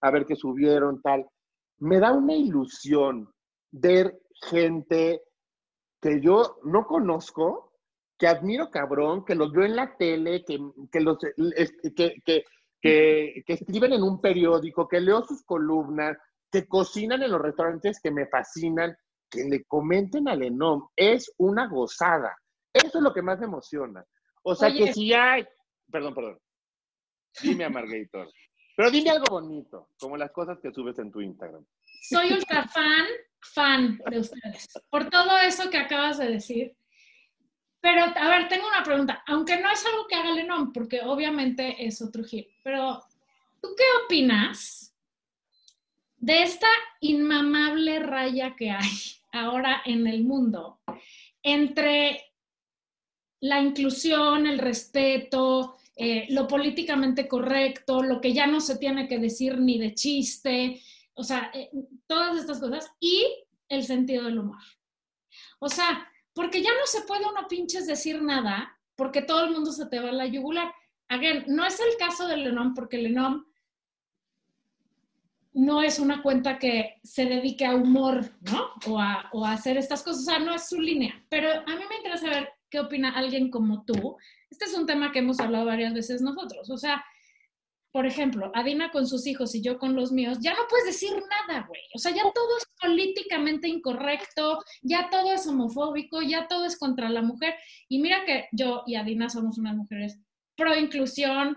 a 0.00 0.10
ver 0.10 0.24
qué 0.24 0.34
subieron, 0.34 1.02
tal. 1.02 1.26
Me 1.78 1.98
da 1.98 2.12
una 2.12 2.34
ilusión 2.34 3.28
ver 3.72 4.18
gente 4.42 5.22
que 6.00 6.20
yo 6.20 6.58
no 6.64 6.86
conozco, 6.86 7.72
que 8.18 8.26
admiro 8.26 8.70
cabrón, 8.70 9.24
que 9.24 9.34
los 9.34 9.52
veo 9.52 9.64
en 9.64 9.76
la 9.76 9.96
tele, 9.96 10.44
que, 10.44 10.58
que 10.92 11.00
los, 11.00 11.18
que, 11.18 12.14
que, 12.24 12.44
que, 12.80 13.42
escriben 13.46 13.94
en 13.94 14.02
un 14.02 14.20
periódico, 14.20 14.86
que 14.86 15.00
leo 15.00 15.24
sus 15.24 15.42
columnas, 15.44 16.16
que 16.50 16.68
cocinan 16.68 17.22
en 17.22 17.32
los 17.32 17.40
restaurantes 17.40 18.00
que 18.00 18.10
me 18.10 18.26
fascinan 18.26 18.94
que 19.30 19.44
le 19.44 19.64
comenten 19.64 20.28
al 20.28 20.42
Enom 20.42 20.88
es 20.94 21.32
una 21.38 21.66
gozada. 21.68 22.36
Eso 22.72 22.98
es 22.98 23.02
lo 23.02 23.12
que 23.12 23.22
más 23.22 23.38
me 23.40 23.46
emociona. 23.46 24.04
O 24.42 24.54
sea 24.54 24.72
que 24.72 24.92
si 24.92 25.12
hay, 25.12 25.44
perdón, 25.90 26.14
perdón. 26.14 26.38
Dime 27.42 27.64
a 27.64 27.70
Margator. 27.70 28.28
Pero 28.76 28.90
dime 28.90 29.10
algo 29.10 29.26
bonito, 29.30 29.88
como 29.98 30.16
las 30.16 30.32
cosas 30.32 30.58
que 30.60 30.72
subes 30.72 30.98
en 30.98 31.10
tu 31.10 31.20
Instagram. 31.20 31.64
Soy 32.02 32.32
ultra 32.32 32.66
fan, 32.68 33.06
fan 33.44 34.00
de 34.10 34.18
ustedes, 34.18 34.68
por 34.90 35.10
todo 35.10 35.38
eso 35.38 35.70
que 35.70 35.78
acabas 35.78 36.18
de 36.18 36.28
decir. 36.28 36.76
Pero, 37.80 38.04
a 38.04 38.28
ver, 38.28 38.48
tengo 38.48 38.66
una 38.66 38.82
pregunta. 38.82 39.22
Aunque 39.26 39.60
no 39.60 39.70
es 39.70 39.84
algo 39.84 40.06
que 40.06 40.14
haga 40.14 40.40
Enom, 40.40 40.72
porque 40.72 41.02
obviamente 41.02 41.84
es 41.84 42.00
otro 42.00 42.24
giro. 42.24 42.48
Pero, 42.62 43.02
¿tú 43.60 43.68
qué 43.76 43.84
opinas 44.04 44.94
de 46.16 46.42
esta 46.42 46.68
inmamable 47.00 47.98
raya 47.98 48.56
que 48.56 48.70
hay 48.70 48.90
ahora 49.32 49.82
en 49.84 50.06
el 50.06 50.24
mundo 50.24 50.80
entre 51.42 52.32
la 53.40 53.60
inclusión, 53.60 54.46
el 54.46 54.58
respeto, 54.58 55.76
eh, 55.94 56.26
lo 56.30 56.48
políticamente 56.48 57.28
correcto, 57.28 58.02
lo 58.02 58.20
que 58.20 58.32
ya 58.32 58.46
no 58.46 58.60
se 58.60 58.78
tiene 58.78 59.06
que 59.06 59.18
decir 59.18 59.60
ni 59.60 59.78
de 59.78 59.92
chiste, 59.94 60.80
o 61.14 61.22
sea, 61.22 61.50
eh, 61.54 61.70
todas 62.06 62.38
estas 62.38 62.60
cosas, 62.60 62.90
y 63.00 63.26
el 63.68 63.84
sentido 63.84 64.24
del 64.24 64.38
humor. 64.38 64.62
O 65.58 65.68
sea, 65.68 66.08
porque 66.32 66.62
ya 66.62 66.70
no 66.70 66.86
se 66.86 67.02
puede 67.02 67.26
uno 67.26 67.46
pinches 67.48 67.86
decir 67.86 68.22
nada, 68.22 68.78
porque 68.96 69.22
todo 69.22 69.44
el 69.44 69.52
mundo 69.52 69.72
se 69.72 69.86
te 69.86 70.00
va 70.00 70.10
a 70.10 70.12
la 70.12 70.26
yugular. 70.26 70.72
Again, 71.08 71.44
no 71.48 71.64
es 71.64 71.78
el 71.80 71.96
caso 71.98 72.26
de 72.26 72.36
Lenom, 72.36 72.74
porque 72.74 72.98
Lenom 72.98 73.44
no 75.52 75.82
es 75.82 76.00
una 76.00 76.22
cuenta 76.22 76.58
que 76.58 76.96
se 77.04 77.26
dedique 77.26 77.64
a 77.64 77.76
humor, 77.76 78.32
¿no? 78.40 78.70
O 78.86 78.98
a, 78.98 79.30
o 79.32 79.44
a, 79.44 79.52
hacer 79.52 79.76
estas 79.76 80.02
cosas, 80.02 80.22
o 80.22 80.24
sea, 80.24 80.38
no 80.40 80.52
es 80.54 80.68
su 80.68 80.80
línea. 80.80 81.24
Pero 81.28 81.48
a 81.50 81.76
mí 81.76 81.82
me 81.88 81.96
interesa 81.96 82.26
saber 82.26 82.48
qué 82.68 82.80
opina 82.80 83.10
alguien 83.10 83.50
como 83.50 83.84
tú. 83.84 84.16
Este 84.50 84.64
es 84.64 84.74
un 84.74 84.86
tema 84.86 85.12
que 85.12 85.20
hemos 85.20 85.38
hablado 85.38 85.66
varias 85.66 85.94
veces 85.94 86.20
nosotros. 86.20 86.68
O 86.70 86.76
sea, 86.76 87.04
por 87.94 88.06
ejemplo, 88.06 88.50
Adina 88.54 88.90
con 88.90 89.06
sus 89.06 89.24
hijos 89.24 89.54
y 89.54 89.62
yo 89.62 89.78
con 89.78 89.94
los 89.94 90.10
míos, 90.10 90.38
ya 90.40 90.52
no 90.52 90.66
puedes 90.68 90.86
decir 90.86 91.12
nada, 91.12 91.64
güey. 91.68 91.80
O 91.94 91.98
sea, 92.00 92.10
ya 92.10 92.22
todo 92.22 92.58
es 92.58 92.66
políticamente 92.82 93.68
incorrecto, 93.68 94.58
ya 94.82 95.10
todo 95.10 95.32
es 95.32 95.46
homofóbico, 95.46 96.20
ya 96.20 96.48
todo 96.48 96.64
es 96.64 96.76
contra 96.76 97.08
la 97.08 97.22
mujer. 97.22 97.54
Y 97.88 98.00
mira 98.00 98.24
que 98.24 98.48
yo 98.50 98.82
y 98.84 98.96
Adina 98.96 99.28
somos 99.30 99.58
unas 99.58 99.76
mujeres 99.76 100.18
pro 100.56 100.76
inclusión, 100.76 101.56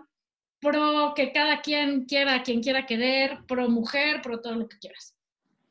pro 0.59 1.13
que 1.15 1.31
cada 1.31 1.61
quien 1.61 2.05
quiera, 2.05 2.43
quien 2.43 2.61
quiera 2.61 2.85
querer, 2.85 3.39
pro 3.47 3.67
mujer, 3.67 4.21
pro 4.21 4.39
todo 4.39 4.53
lo 4.53 4.69
que 4.69 4.77
quieras. 4.77 5.15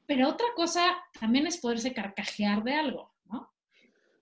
Pero 0.04 0.30
otra 0.30 0.48
cosa 0.56 0.96
también 1.20 1.46
es 1.46 1.58
poderse 1.58 1.94
carcajear 1.94 2.64
de 2.64 2.74
algo, 2.74 3.14
¿no? 3.26 3.52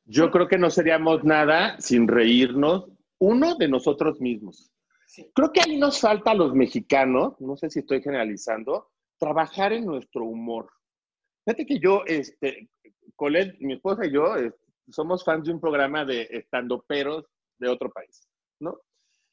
Yo 0.05 0.31
creo 0.31 0.47
que 0.47 0.59
no 0.59 0.69
seríamos 0.69 1.25
nada 1.25 1.81
sin 1.81 2.07
reírnos, 2.07 2.85
uno 3.19 3.55
de 3.55 3.67
nosotros 3.67 4.21
mismos. 4.21 4.71
Creo 5.35 5.53
que 5.53 5.61
ahí 5.61 5.77
nos 5.77 6.01
falta 6.01 6.33
a 6.33 6.35
los 6.35 6.55
mexicanos, 6.55 7.41
no 7.41 7.57
sé 7.57 7.71
si 7.71 7.81
estoy 7.81 8.03
generalizando, 8.03 8.91
trabajar 9.19 9.73
en 9.73 9.85
nuestro 9.85 10.25
humor. 10.25 10.71
Fíjate 11.45 11.67
que 11.67 11.79
yo, 11.79 12.03
este, 12.07 12.71
Colette, 13.17 13.57
mi 13.61 13.75
esposa 13.75 14.07
y 14.07 14.13
yo, 14.13 14.35
somos 14.89 15.25
fans 15.25 15.47
de 15.47 15.53
un 15.53 15.61
programa 15.61 16.05
de 16.05 16.29
estando 16.31 16.83
peros 16.83 17.27
de 17.59 17.69
otro 17.69 17.91
país, 17.91 18.29
¿no? 18.61 18.81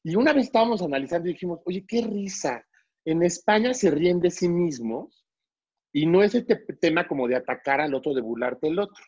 Y 0.03 0.15
una 0.15 0.33
vez 0.33 0.45
estábamos 0.45 0.81
analizando 0.81 1.29
y 1.29 1.33
dijimos, 1.33 1.59
oye, 1.65 1.85
qué 1.87 2.01
risa. 2.01 2.65
En 3.05 3.23
España 3.23 3.73
se 3.73 3.91
ríen 3.91 4.19
de 4.19 4.31
sí 4.31 4.47
mismos 4.47 5.25
y 5.93 6.05
no 6.05 6.23
es 6.23 6.35
este 6.35 6.55
tema 6.79 7.07
como 7.07 7.27
de 7.27 7.35
atacar 7.35 7.81
al 7.81 7.93
otro, 7.93 8.13
de 8.13 8.21
burlarte 8.21 8.67
del 8.67 8.79
otro. 8.79 9.03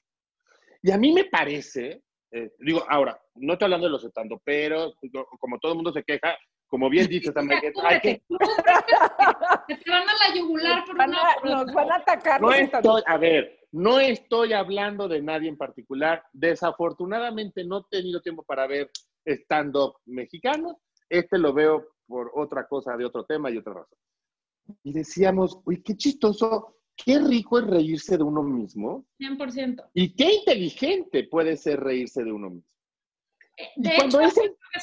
Y 0.81 0.91
a 0.91 0.97
mí 0.97 1.13
me 1.13 1.25
parece, 1.25 2.03
eh, 2.31 2.51
digo, 2.59 2.83
ahora, 2.89 3.19
no 3.35 3.53
estoy 3.53 3.65
hablando 3.65 3.87
de 3.87 3.91
los 3.91 4.03
estando, 4.03 4.41
pero 4.43 4.93
como 5.39 5.59
todo 5.59 5.71
el 5.71 5.77
mundo 5.77 5.93
se 5.93 6.03
queja, 6.03 6.37
como 6.73 6.89
bien 6.89 7.07
dices, 7.07 7.31
también 7.31 7.61
hay 7.83 7.99
que... 7.99 8.23
te 8.25 9.91
van 9.91 10.09
a 10.09 10.27
la 10.27 10.35
yugular 10.35 10.83
por 10.83 10.95
una... 10.95 11.19
Nos 11.43 11.71
van 11.71 11.91
a 11.91 11.95
atacar. 11.97 12.41
No 12.41 12.51
estoy, 12.51 13.03
a 13.05 13.15
ver, 13.19 13.59
no 13.71 13.99
estoy 13.99 14.53
hablando 14.53 15.07
de 15.07 15.21
nadie 15.21 15.49
en 15.49 15.55
particular. 15.55 16.23
Desafortunadamente 16.33 17.63
no 17.63 17.77
he 17.77 17.83
tenido 17.91 18.23
tiempo 18.23 18.41
para 18.41 18.65
ver 18.65 18.89
stand-up 19.23 19.97
mexicano. 20.07 20.79
Este 21.07 21.37
lo 21.37 21.53
veo 21.53 21.89
por 22.07 22.31
otra 22.33 22.67
cosa, 22.67 22.97
de 22.97 23.05
otro 23.05 23.23
tema 23.23 23.51
y 23.51 23.57
otra 23.57 23.75
razón. 23.75 23.99
Y 24.81 24.93
decíamos, 24.93 25.59
uy, 25.65 25.83
qué 25.83 25.95
chistoso, 25.95 26.77
qué 26.95 27.19
rico 27.19 27.59
es 27.59 27.67
reírse 27.67 28.17
de 28.17 28.23
uno 28.23 28.41
mismo. 28.41 29.05
100%. 29.19 29.91
Y 29.93 30.15
qué 30.15 30.37
inteligente 30.37 31.27
puede 31.29 31.55
ser 31.55 31.81
reírse 31.81 32.23
de 32.23 32.31
uno 32.31 32.49
mismo. 32.49 32.67
Eh, 33.57 33.69
de 33.75 33.95
hecho, 33.97 34.19
es, 34.21 34.35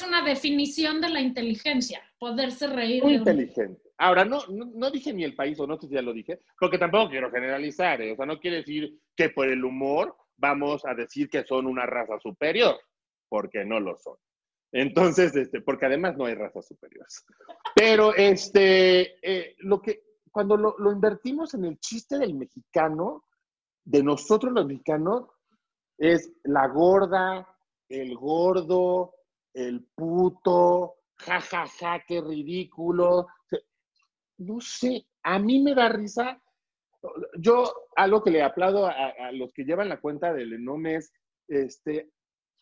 una 0.07 0.23
definición 0.23 1.01
de 1.01 1.09
la 1.09 1.21
inteligencia, 1.21 2.03
poderse 2.19 2.67
reír. 2.69 3.03
Muy 3.03 3.15
inteligente. 3.15 3.83
Ahora, 3.99 4.25
no, 4.25 4.41
no, 4.49 4.91
dije 4.91 5.13
ni 5.13 5.25
el 5.25 5.35
país, 5.35 5.59
o 5.61 5.67
no 5.67 5.79
sé 5.79 5.89
si 5.89 5.95
ya 5.95 6.03
lo 6.03 6.13
dije, 6.13 6.41
porque 6.59 6.79
tampoco 6.79 7.11
quiero 7.11 7.31
generalizar, 7.31 8.01
¿eh? 8.01 8.13
o 8.13 8.17
sea, 8.17 8.27
no 8.27 8.39
quiere 8.39 8.59
decir 8.59 8.99
que 9.15 9.31
por 9.31 9.49
el 9.49 9.65
humor 9.65 10.17
vamos 10.37 10.87
a 10.87 10.95
decir 10.95 11.29
que 11.29 11.45
son 11.45 11.67
una 11.67 11.85
raza 11.85 12.19
superior, 12.19 12.81
porque 13.29 13.65
no 13.65 13.79
lo 13.79 13.99
son. 13.99 14.17
Entonces, 14.73 15.35
este, 15.35 15.61
porque 15.61 15.87
además 15.87 16.17
no 16.17 16.27
hay 16.27 16.35
razas 16.35 16.67
superiores. 16.67 17.25
Pero 17.75 18.15
este, 18.15 19.17
eh, 19.21 19.57
lo 19.59 19.83
que, 19.83 20.03
cuando 20.31 20.57
lo, 20.57 20.77
lo 20.79 20.93
invertimos 20.93 21.53
en 21.55 21.65
el 21.65 21.79
chiste 21.79 22.17
del 22.19 22.35
mexicano, 22.35 23.25
de 23.85 24.03
nosotros 24.03 24.53
los 24.53 24.67
mexicanos, 24.67 25.29
es 25.99 26.33
la 26.45 26.69
gorda, 26.69 27.47
el 27.91 28.17
gordo, 28.17 29.15
el 29.53 29.85
puto, 29.95 30.95
ja, 31.19 31.41
ja, 31.41 31.67
ja, 31.67 32.03
qué 32.07 32.21
ridículo. 32.21 33.27
No 34.39 34.61
sé, 34.61 35.07
a 35.23 35.39
mí 35.39 35.61
me 35.61 35.75
da 35.75 35.89
risa. 35.89 36.41
Yo, 37.39 37.65
algo 37.97 38.23
que 38.23 38.31
le 38.31 38.43
aplaudo 38.43 38.87
a, 38.87 39.33
los 39.33 39.53
que 39.53 39.65
llevan 39.65 39.89
la 39.89 40.01
cuenta 40.01 40.33
del 40.33 40.53
Enom 40.53 40.87
es, 40.87 41.13
este, 41.49 42.11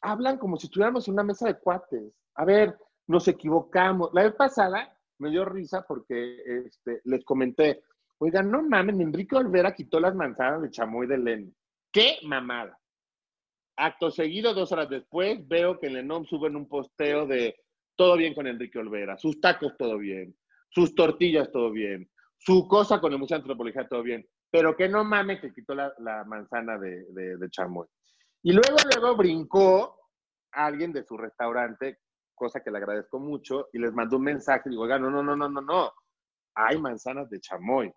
hablan 0.00 0.38
como 0.38 0.56
si 0.56 0.66
estuviéramos 0.66 1.06
en 1.06 1.14
una 1.14 1.24
mesa 1.24 1.46
de 1.46 1.58
cuates. 1.58 2.12
A 2.34 2.44
ver, 2.44 2.76
nos 3.06 3.28
equivocamos. 3.28 4.10
La 4.14 4.22
vez 4.22 4.34
pasada 4.34 4.96
me 5.18 5.30
dio 5.30 5.44
risa 5.44 5.84
porque 5.86 6.38
este, 6.66 7.00
les 7.04 7.24
comenté, 7.24 7.82
oigan, 8.18 8.50
no 8.50 8.62
mamen, 8.62 9.00
Enrique 9.00 9.36
Olvera 9.36 9.74
quitó 9.74 10.00
las 10.00 10.14
manzanas 10.14 10.62
de 10.62 10.70
chamoy 10.70 11.06
de 11.06 11.18
Len. 11.18 11.56
¡Qué 11.92 12.18
mamada! 12.22 12.78
Acto 13.80 14.10
seguido, 14.10 14.54
dos 14.54 14.72
horas 14.72 14.90
después, 14.90 15.46
veo 15.46 15.78
que 15.78 15.86
en 15.86 15.94
Lenom 15.94 16.24
suben 16.24 16.56
un 16.56 16.68
posteo 16.68 17.26
de 17.26 17.54
todo 17.94 18.16
bien 18.16 18.34
con 18.34 18.48
Enrique 18.48 18.78
Olvera, 18.78 19.16
sus 19.16 19.40
tacos 19.40 19.76
todo 19.78 19.98
bien, 19.98 20.36
sus 20.68 20.96
tortillas 20.96 21.52
todo 21.52 21.70
bien, 21.70 22.10
su 22.36 22.66
cosa 22.66 23.00
con 23.00 23.12
el 23.12 23.20
Museo 23.20 23.36
de 23.36 23.42
Antropología 23.42 23.86
todo 23.86 24.02
bien, 24.02 24.26
pero 24.50 24.76
que 24.76 24.88
no 24.88 25.04
mames 25.04 25.40
que 25.40 25.52
quitó 25.52 25.76
la, 25.76 26.24
manzana 26.26 26.76
de, 26.76 27.36
chamoy. 27.50 27.86
Y 28.42 28.52
luego, 28.52 28.76
luego 28.92 29.16
brincó 29.16 29.96
alguien 30.50 30.92
de 30.92 31.04
su 31.04 31.16
restaurante, 31.16 31.98
cosa 32.34 32.60
que 32.60 32.72
le 32.72 32.78
agradezco 32.78 33.20
mucho, 33.20 33.68
y 33.72 33.78
les 33.78 33.92
mandó 33.92 34.16
un 34.16 34.24
mensaje, 34.24 34.70
digo, 34.70 34.82
oiga, 34.82 34.98
no, 34.98 35.08
no, 35.08 35.22
no, 35.22 35.36
no, 35.36 35.48
no, 35.48 35.60
no, 35.60 35.92
hay 36.56 36.80
manzanas 36.80 37.30
de 37.30 37.38
chamoy. 37.38 37.92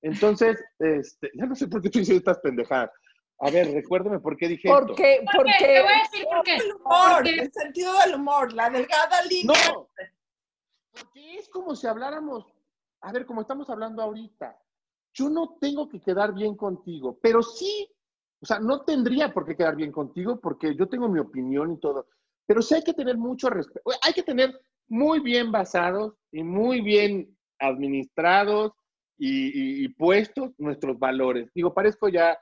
Entonces, 0.00 0.62
este, 0.78 1.30
ya 1.34 1.44
no 1.44 1.54
sé 1.54 1.68
por 1.68 1.82
qué 1.82 1.88
estoy 1.88 2.00
diciendo 2.00 2.20
estas 2.20 2.40
pendejadas. 2.40 2.90
A 3.40 3.50
ver, 3.50 3.72
recuérdame 3.72 4.18
por 4.18 4.36
qué 4.36 4.48
dije 4.48 4.68
porque, 4.68 5.14
esto. 5.14 5.30
Porque, 5.36 5.52
te 5.60 5.82
voy 5.82 5.92
a 5.92 6.02
decir 6.02 6.26
por 6.28 6.42
qué. 6.44 6.56
El 6.56 6.72
humor, 6.74 7.28
el 7.28 7.52
sentido 7.52 7.92
del 8.00 8.14
humor, 8.16 8.52
la 8.52 8.68
delgada 8.68 9.22
línea. 9.22 9.56
No, 9.72 9.88
porque 10.90 11.38
es 11.38 11.48
como 11.48 11.76
si 11.76 11.86
habláramos, 11.86 12.46
a 13.00 13.12
ver, 13.12 13.26
como 13.26 13.42
estamos 13.42 13.70
hablando 13.70 14.02
ahorita, 14.02 14.60
yo 15.14 15.28
no 15.28 15.56
tengo 15.60 15.88
que 15.88 16.00
quedar 16.00 16.34
bien 16.34 16.56
contigo, 16.56 17.18
pero 17.22 17.42
sí, 17.42 17.88
o 18.40 18.46
sea, 18.46 18.58
no 18.58 18.84
tendría 18.84 19.32
por 19.32 19.46
qué 19.46 19.56
quedar 19.56 19.76
bien 19.76 19.92
contigo 19.92 20.40
porque 20.40 20.74
yo 20.74 20.88
tengo 20.88 21.08
mi 21.08 21.20
opinión 21.20 21.72
y 21.72 21.78
todo, 21.78 22.08
pero 22.44 22.60
sí 22.60 22.74
hay 22.74 22.82
que 22.82 22.94
tener 22.94 23.16
mucho 23.16 23.50
respeto, 23.50 23.88
hay 24.02 24.12
que 24.12 24.22
tener 24.24 24.60
muy 24.88 25.20
bien 25.20 25.52
basados 25.52 26.14
y 26.32 26.42
muy 26.42 26.80
bien 26.80 27.36
administrados 27.60 28.72
y, 29.16 29.84
y 29.84 29.88
puestos 29.88 30.50
nuestros 30.58 30.98
valores. 30.98 31.50
Digo, 31.54 31.74
parezco 31.74 32.08
ya 32.08 32.38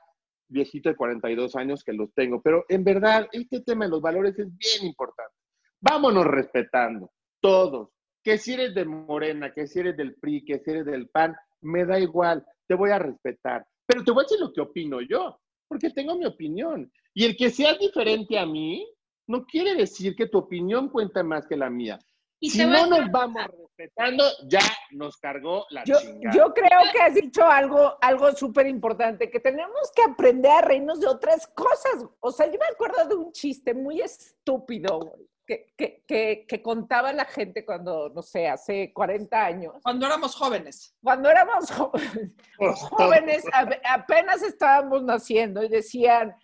viejito 0.47 0.89
de 0.89 0.95
42 0.95 1.55
años 1.55 1.83
que 1.83 1.93
los 1.93 2.13
tengo, 2.13 2.41
pero 2.41 2.65
en 2.69 2.83
verdad 2.83 3.27
este 3.31 3.61
tema 3.61 3.85
de 3.85 3.91
los 3.91 4.01
valores 4.01 4.37
es 4.39 4.47
bien 4.57 4.85
importante. 4.85 5.33
Vámonos 5.79 6.25
respetando, 6.25 7.11
todos. 7.41 7.89
Que 8.23 8.37
si 8.37 8.53
eres 8.53 8.75
de 8.75 8.85
Morena, 8.85 9.53
que 9.53 9.67
si 9.67 9.79
eres 9.79 9.95
del 9.95 10.15
PRI, 10.15 10.43
que 10.43 10.59
si 10.59 10.71
eres 10.71 10.85
del 10.85 11.09
PAN, 11.09 11.35
me 11.61 11.85
da 11.85 11.99
igual, 11.99 12.45
te 12.67 12.75
voy 12.75 12.91
a 12.91 12.99
respetar. 12.99 13.65
Pero 13.85 14.03
te 14.03 14.11
voy 14.11 14.21
a 14.21 14.23
decir 14.23 14.39
lo 14.39 14.51
que 14.51 14.61
opino 14.61 14.99
yo, 15.01 15.39
porque 15.67 15.91
tengo 15.91 16.17
mi 16.17 16.25
opinión. 16.25 16.91
Y 17.13 17.25
el 17.25 17.37
que 17.37 17.49
seas 17.49 17.79
diferente 17.79 18.37
a 18.37 18.45
mí, 18.45 18.85
no 19.27 19.45
quiere 19.45 19.75
decir 19.75 20.15
que 20.15 20.27
tu 20.27 20.39
opinión 20.39 20.89
cuenta 20.89 21.23
más 21.23 21.47
que 21.47 21.55
la 21.55 21.69
mía 21.69 21.99
si 22.41 22.65
no 22.65 22.87
nos 22.87 23.11
vamos 23.11 23.45
respetando, 23.77 24.23
ya 24.47 24.61
nos 24.91 25.17
cargó 25.17 25.65
la 25.69 25.83
yo, 25.83 25.99
chingada. 25.99 26.35
Yo 26.35 26.53
creo 26.53 26.79
que 26.91 26.99
has 26.99 27.13
dicho 27.13 27.45
algo, 27.45 27.97
algo 28.01 28.31
súper 28.33 28.67
importante, 28.67 29.29
que 29.29 29.39
tenemos 29.39 29.91
que 29.95 30.01
aprender 30.03 30.51
a 30.51 30.61
reírnos 30.61 30.99
de 30.99 31.07
otras 31.07 31.47
cosas. 31.47 32.05
O 32.19 32.31
sea, 32.31 32.47
yo 32.47 32.57
me 32.59 32.65
acuerdo 32.71 33.07
de 33.07 33.15
un 33.15 33.31
chiste 33.31 33.73
muy 33.73 34.01
estúpido 34.01 35.13
que, 35.45 35.73
que, 35.77 36.03
que, 36.05 36.45
que 36.47 36.61
contaba 36.61 37.13
la 37.13 37.25
gente 37.25 37.63
cuando, 37.63 38.09
no 38.09 38.21
sé, 38.21 38.47
hace 38.47 38.91
40 38.93 39.45
años. 39.45 39.75
Cuando 39.83 40.05
éramos 40.05 40.35
jóvenes. 40.35 40.95
Cuando 41.01 41.29
éramos 41.29 41.71
jóvenes, 42.89 43.45
apenas 43.85 44.41
estábamos 44.41 45.03
naciendo 45.03 45.63
y 45.63 45.69
decían 45.69 46.35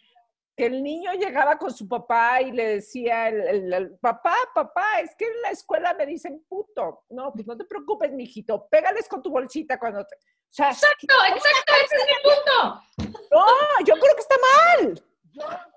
que 0.56 0.68
el 0.68 0.84
niño 0.84 1.14
llegaba 1.14 1.58
con 1.58 1.74
su 1.74 1.88
papá 1.88 2.42
y 2.42 2.52
le 2.52 2.76
decía, 2.76 3.28
el, 3.30 3.98
papá, 4.00 4.36
papá, 4.54 5.00
es 5.02 5.16
que 5.18 5.26
en 5.26 5.42
la 5.42 5.50
escuela 5.50 5.94
me 5.96 6.06
dicen 6.06 6.46
puto. 6.48 7.06
No, 7.10 7.32
pues 7.34 7.48
no 7.48 7.58
te 7.58 7.66
preocupes, 7.66 8.12
mijito, 8.12 8.68
pégales 8.70 9.08
con 9.08 9.22
tu 9.22 9.32
bolsita 9.32 9.80
cuando 9.80 10.06
te... 10.06 10.16
exacto, 10.16 11.16
exacto, 11.28 11.74
ese 11.84 11.96
es 11.96 12.06
mi 12.08 12.24
punto. 12.24 13.28
No, 13.32 13.46
yo 13.86 13.96
creo 13.96 14.16
que 14.16 14.22
está 14.22 14.36
mal. 14.78 15.04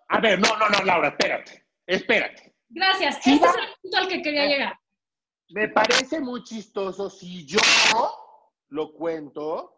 A 0.09 0.21
ver, 0.21 0.39
no, 0.39 0.57
no, 0.59 0.69
no, 0.69 0.85
Laura, 0.85 1.09
espérate, 1.09 1.67
espérate. 1.87 2.55
Gracias, 2.69 3.19
ese 3.19 3.35
es 3.37 3.43
el 3.43 3.81
punto 3.81 3.97
al 3.97 4.09
que 4.09 4.23
quería 4.23 4.45
eh, 4.45 4.49
llegar. 4.49 4.79
Me 5.49 5.69
parece 5.69 6.21
muy 6.21 6.43
chistoso 6.43 7.09
si 7.09 7.47
yo 7.47 7.61
lo 8.69 8.93
cuento 8.93 9.77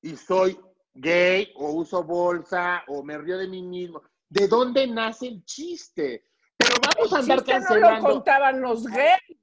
y 0.00 0.16
soy 0.16 0.58
gay 0.94 1.52
o 1.56 1.72
uso 1.72 2.02
bolsa 2.02 2.84
o 2.88 3.02
me 3.02 3.18
río 3.18 3.38
de 3.38 3.48
mí 3.48 3.62
mismo. 3.62 4.02
¿De 4.28 4.48
dónde 4.48 4.86
nace 4.86 5.28
el 5.28 5.44
chiste? 5.44 6.28
Pero 6.56 6.74
vamos 6.80 7.12
a 7.12 7.18
andar 7.18 7.44
cancelando. 7.44 7.90
No 7.90 8.08
lo 8.08 8.14
contaban 8.14 8.60
los 8.60 8.86
gays. 8.86 9.38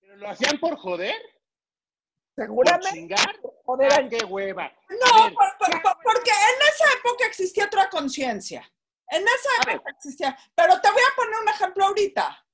¿Pero 0.00 0.16
lo 0.16 0.28
hacían 0.28 0.58
por 0.58 0.76
joder? 0.76 1.14
Seguramente. 2.34 2.88
¿Por 2.88 2.96
chingar? 2.96 3.40
Joder, 3.64 3.92
ah, 3.92 4.08
qué 4.08 4.24
hueva. 4.24 4.72
No, 4.90 5.34
porque 6.02 6.30
en 6.30 6.68
esa 6.68 6.84
época 6.98 7.26
existía 7.26 7.66
otra 7.66 7.88
conciencia. 7.88 8.70
En 9.08 9.22
esa 9.22 9.72
época 9.72 9.90
existía. 9.90 10.36
Pero 10.54 10.80
te 10.80 10.90
voy 10.90 11.00
a 11.00 11.16
poner 11.16 11.34
un 11.42 11.48
ejemplo 11.48 11.84
ahorita. 11.86 12.46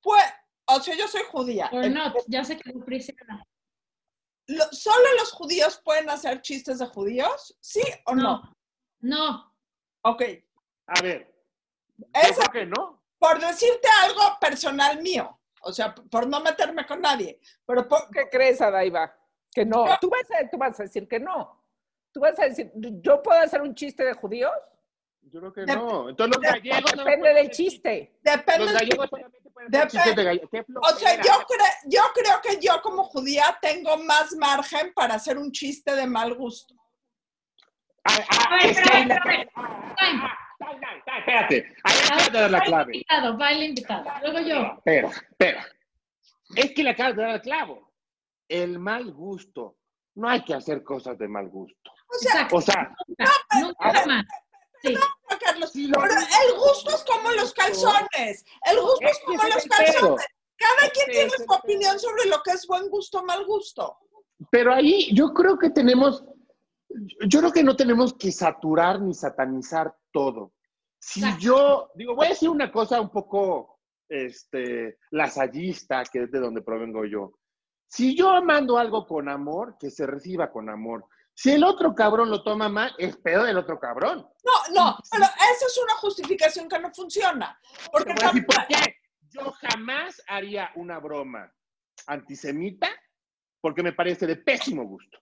Pues, 0.00 0.24
o 0.66 0.80
sea, 0.80 0.96
yo 0.96 1.06
soy 1.06 1.22
judía. 1.30 1.70
no, 1.72 2.12
ya 2.26 2.44
sé 2.44 2.56
que 2.56 2.72
Priscila. 4.52 4.68
¿Solo 4.72 5.06
los 5.18 5.32
judíos 5.32 5.80
pueden 5.84 6.10
hacer 6.10 6.40
chistes 6.42 6.78
de 6.78 6.86
judíos? 6.86 7.56
¿Sí 7.60 7.82
o 8.06 8.14
no? 8.14 8.54
No. 9.00 9.52
Ok. 10.02 10.22
A 10.86 11.00
ver. 11.02 11.32
Eso, 12.12 12.42
que 12.52 12.66
no. 12.66 13.02
Por 13.18 13.40
decirte 13.40 13.88
algo 14.02 14.38
personal 14.40 15.00
mío. 15.00 15.38
O 15.62 15.72
sea, 15.72 15.94
por 15.94 16.26
no 16.26 16.40
meterme 16.40 16.86
con 16.86 17.00
nadie. 17.00 17.40
Pero 17.64 17.86
¿Qué 18.12 18.28
crees, 18.30 18.60
Adaiva? 18.60 19.14
Que 19.50 19.64
no. 19.64 19.84
Tú, 20.00 20.10
vas 20.10 20.26
a, 20.32 20.48
tú 20.50 20.58
vas 20.58 20.78
a 20.80 20.84
decir 20.84 21.06
que 21.06 21.20
no. 21.20 21.62
Tú 22.12 22.20
vas 22.20 22.38
a 22.38 22.44
decir, 22.44 22.72
¿yo 22.74 23.22
puedo 23.22 23.40
hacer 23.40 23.62
un 23.62 23.74
chiste 23.74 24.04
de 24.04 24.14
judíos? 24.14 24.52
Yo 25.22 25.40
creo 25.40 25.52
que 25.52 25.66
no. 25.66 26.08
Entonces 26.08 26.36
los 26.36 26.52
gallegos... 26.52 26.92
Depende 26.96 27.34
del 27.34 27.50
chiste. 27.50 28.18
Depende 28.22 28.64
los 28.64 28.74
gallegos 28.74 29.08
solamente 29.08 29.41
pueden 29.52 29.74
hacer 29.74 29.88
chistes 29.90 30.16
de 30.16 30.24
gallegos. 30.24 30.50
O 30.82 30.96
sea, 30.96 31.16
yo, 31.16 31.32
yo 31.86 32.02
creo 32.14 32.40
que 32.42 32.58
yo 32.64 32.80
como 32.82 33.04
judía 33.04 33.58
tengo 33.60 33.96
más 33.98 34.32
margen 34.34 34.92
para 34.94 35.14
hacer 35.14 35.38
un 35.38 35.52
chiste 35.52 35.94
de 35.94 36.06
mal 36.06 36.34
gusto. 36.34 36.74
Ah, 38.04 38.18
ah, 38.30 38.58
espérate. 41.18 41.74
Ahí 41.84 41.98
acabas 42.04 42.32
de 42.32 42.40
dar 42.40 42.50
la 42.50 42.60
clave. 42.60 42.94
Invitado, 42.94 43.36
baile 43.36 43.64
invitado. 43.66 44.10
Luego 44.22 44.40
yo. 44.40 44.74
Espera, 44.78 45.08
espera. 45.08 45.66
Es 46.56 46.72
que 46.72 46.82
le 46.82 46.90
acabas 46.90 47.16
de 47.16 47.22
dar 47.22 47.34
el 47.36 47.40
clavo. 47.42 47.92
El 48.48 48.78
mal 48.78 49.12
gusto. 49.12 49.78
No 50.14 50.28
hay 50.28 50.42
que 50.42 50.54
hacer 50.54 50.82
cosas 50.82 51.16
de 51.18 51.28
mal 51.28 51.48
gusto. 51.48 51.90
O 52.08 52.18
sea, 52.18 52.48
o 52.50 52.60
sea 52.60 52.94
no, 53.18 53.72
no, 53.72 54.06
no, 54.06 54.22
Sí. 54.82 54.94
No, 54.94 55.38
Carlos, 55.38 55.70
pero 55.74 56.02
el 56.04 56.58
gusto 56.58 56.90
es 56.90 57.04
como 57.04 57.30
los 57.32 57.52
calzones. 57.54 58.44
El 58.70 58.80
gusto 58.80 59.06
es 59.06 59.18
como 59.24 59.42
los 59.42 59.64
calzones. 59.64 60.26
Cada 60.56 60.90
quien 60.92 61.10
tiene 61.10 61.30
su 61.30 61.52
opinión 61.52 61.98
sobre 61.98 62.26
lo 62.26 62.42
que 62.42 62.52
es 62.52 62.66
buen 62.66 62.88
gusto 62.88 63.20
o 63.20 63.24
mal 63.24 63.44
gusto. 63.46 63.96
Pero 64.50 64.72
ahí 64.72 65.14
yo 65.14 65.32
creo 65.32 65.58
que 65.58 65.70
tenemos, 65.70 66.24
yo 67.26 67.40
creo 67.40 67.52
que 67.52 67.62
no 67.62 67.76
tenemos 67.76 68.14
que 68.14 68.32
saturar 68.32 69.00
ni 69.00 69.14
satanizar 69.14 69.94
todo. 70.12 70.52
Si 70.98 71.22
yo, 71.38 71.90
digo, 71.94 72.14
voy 72.14 72.26
a 72.26 72.30
decir 72.30 72.48
una 72.48 72.70
cosa 72.70 73.00
un 73.00 73.10
poco 73.10 73.80
este, 74.08 74.98
lasallista, 75.10 76.04
que 76.04 76.24
es 76.24 76.30
de 76.30 76.38
donde 76.38 76.62
provengo 76.62 77.04
yo. 77.04 77.38
Si 77.88 78.16
yo 78.16 78.40
mando 78.42 78.78
algo 78.78 79.06
con 79.06 79.28
amor, 79.28 79.76
que 79.78 79.90
se 79.90 80.06
reciba 80.06 80.50
con 80.50 80.68
amor. 80.68 81.04
Si 81.42 81.50
el 81.50 81.64
otro 81.64 81.92
cabrón 81.92 82.30
lo 82.30 82.44
toma 82.44 82.68
mal, 82.68 82.94
es 82.98 83.16
peor 83.16 83.44
del 83.46 83.58
otro 83.58 83.76
cabrón. 83.80 84.24
No, 84.44 84.74
no, 84.74 84.96
pero 85.10 85.24
esa 85.24 85.66
es 85.66 85.80
una 85.82 85.94
justificación 85.94 86.68
que 86.68 86.78
no 86.78 86.94
funciona. 86.94 87.58
Porque 87.90 88.14
¿Por 88.14 88.66
qué? 88.68 88.94
Yo 89.28 89.50
jamás 89.50 90.22
haría 90.28 90.70
una 90.76 91.00
broma 91.00 91.52
antisemita 92.06 92.88
porque 93.60 93.82
me 93.82 93.92
parece 93.92 94.24
de 94.24 94.36
pésimo 94.36 94.84
gusto. 94.84 95.18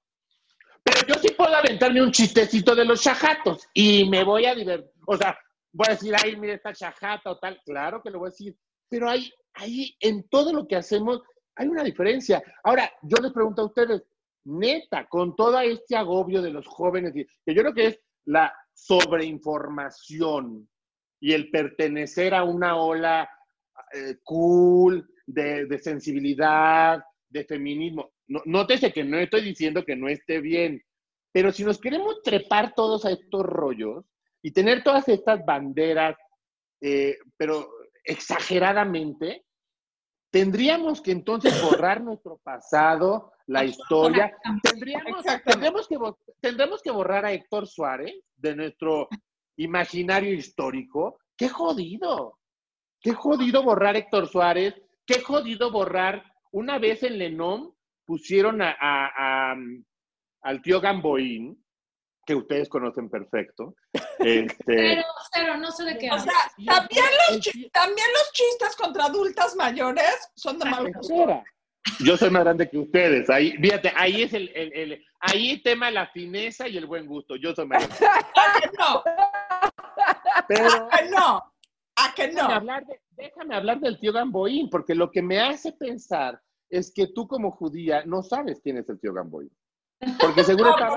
Pero 0.83 1.07
yo 1.07 1.15
sí 1.15 1.29
puedo 1.31 1.57
aventarme 1.57 2.03
un 2.03 2.13
chistecito 2.13 2.75
de 2.75 2.85
los 2.85 3.01
chajatos 3.01 3.67
y 3.73 4.07
me 4.11 4.23
voy 4.23 4.45
a 4.45 4.55
divertir. 4.55 4.93
O 5.07 5.17
sea, 5.17 5.39
voy 5.73 5.87
a 5.89 5.93
decir, 5.93 6.15
ay, 6.23 6.37
mira 6.37 6.53
esta 6.53 6.75
chajata 6.75 7.31
o 7.31 7.39
tal. 7.39 7.59
Claro 7.65 8.03
que 8.03 8.11
lo 8.11 8.19
voy 8.19 8.27
a 8.27 8.31
decir. 8.31 8.55
Pero 8.91 9.09
hay, 9.09 9.33
ahí 9.55 9.97
en 10.01 10.29
todo 10.29 10.53
lo 10.53 10.69
que 10.69 10.77
hacemos 10.77 11.23
hay 11.57 11.69
una 11.69 11.83
diferencia. 11.83 12.43
Ahora, 12.63 12.93
yo 13.01 13.17
les 13.23 13.33
pregunto 13.33 13.63
a 13.63 13.67
ustedes, 13.67 14.03
neta, 14.45 15.07
con 15.07 15.37
todo 15.37 15.61
este 15.61 15.97
agobio 15.97 16.43
de 16.43 16.51
los 16.51 16.67
jóvenes, 16.67 17.13
que 17.13 17.55
yo 17.55 17.63
creo 17.63 17.75
que 17.75 17.87
es 17.87 18.01
la 18.25 18.53
sobreinformación 18.73 20.69
y 21.21 21.33
el 21.33 21.51
pertenecer 21.51 22.35
a 22.35 22.45
una 22.45 22.77
ola 22.77 23.29
eh, 23.93 24.17
cool 24.25 25.09
de, 25.27 25.79
sensibilidad, 25.79 27.03
de 27.29 27.45
feminismo. 27.45 28.13
No, 28.29 28.43
nótese 28.47 28.93
que 28.93 29.05
no 29.05 29.19
estoy 29.19 29.43
diciendo 29.43 29.85
que 29.85 29.97
no 29.97 30.09
esté 30.09 30.41
bien, 30.41 30.83
pero 31.33 31.53
si 31.53 31.65
nos 31.65 31.79
queremos 31.79 32.23
trepar 32.23 32.75
todos 32.75 33.05
a 33.05 33.11
estos 33.11 33.43
rollos 33.45 34.05
y 34.43 34.53
tener 34.53 34.83
todas 34.83 35.09
estas 35.09 35.45
banderas, 35.45 36.17
eh, 36.81 37.19
pero 37.37 37.69
exageradamente, 38.05 39.45
tendríamos 40.31 41.01
que 41.01 41.13
entonces 41.13 41.61
borrar 41.63 42.03
nuestro 42.03 42.39
pasado, 42.39 43.33
la 43.51 43.65
historia. 43.65 44.33
Tendríamos, 44.63 45.25
tendremos, 45.45 45.89
que, 45.89 45.99
tendremos 46.41 46.83
que 46.83 46.91
borrar 46.91 47.25
a 47.25 47.33
Héctor 47.33 47.67
Suárez 47.67 48.15
de 48.37 48.55
nuestro 48.55 49.09
imaginario 49.57 50.33
histórico. 50.33 51.19
¡Qué 51.37 51.49
jodido! 51.49 52.39
¡Qué 53.01 53.13
jodido 53.13 53.63
borrar 53.65 53.97
a 53.97 53.99
Héctor 53.99 54.29
Suárez! 54.29 54.75
¡Qué 55.05 55.21
jodido 55.21 55.73
borrar! 55.73 56.23
Una 56.53 56.79
vez 56.79 57.03
en 57.03 57.19
Lenom 57.19 57.73
pusieron 58.05 58.61
a, 58.63 59.55
al 60.43 60.63
tío 60.63 60.81
Gamboín, 60.81 61.65
que 62.25 62.37
ustedes 62.37 62.69
conocen 62.69 63.11
perfecto. 63.11 63.75
Este, 64.21 64.63
pero, 64.67 65.03
pero 65.33 65.57
no 65.57 65.71
sé 65.73 65.83
de 65.83 65.97
qué. 65.97 66.11
O 66.11 66.19
sea, 66.19 66.35
también 66.67 67.05
los, 67.31 67.41
también 67.73 68.07
los 68.13 68.33
chistes 68.35 68.77
contra 68.77 69.07
adultas 69.07 69.57
mayores 69.57 70.31
son 70.35 70.59
de 70.59 70.67
mal 70.67 70.93
gusto. 70.93 71.43
Yo 71.99 72.17
soy 72.17 72.31
más 72.31 72.45
grande 72.45 72.69
que 72.69 72.79
ustedes. 72.79 73.29
Ahí, 73.29 73.53
fíjate, 73.53 73.93
ahí 73.97 74.23
es 74.23 74.33
el, 74.33 74.51
el, 74.55 74.73
el, 74.73 75.05
ahí 75.21 75.63
tema 75.63 75.91
la 75.91 76.07
fineza 76.09 76.69
y 76.69 76.77
el 76.77 76.87
buen 76.87 77.07
gusto. 77.07 77.37
Yo 77.37 77.55
soy 77.55 77.67
más 77.67 77.87
grande. 77.87 78.07
¿A 78.37 78.61
que 78.61 78.71
no? 78.79 79.03
Pero, 80.49 80.89
¿A 80.91 80.99
que 80.99 81.09
no? 81.11 81.53
¿A 81.97 82.15
que 82.15 82.29
no? 82.29 82.35
Déjame 82.35 82.55
hablar, 82.55 82.87
déjame 83.11 83.55
hablar 83.57 83.81
del 83.81 83.99
tío 83.99 84.13
Gamboín, 84.13 84.71
porque 84.71 84.95
lo 84.95 85.11
que 85.11 85.23
me 85.23 85.41
hace 85.41 85.73
pensar 85.73 86.41
es 86.69 86.93
que 86.95 87.09
tú 87.09 87.27
como 87.27 87.51
judía 87.51 88.05
no 88.07 88.23
sabes 88.23 88.61
quién 88.63 88.79
es 88.79 88.89
el 88.89 89.01
tío 89.01 89.13
Gamboín. 89.13 89.51
Porque 90.19 90.45
seguro 90.45 90.71
no, 90.79 90.97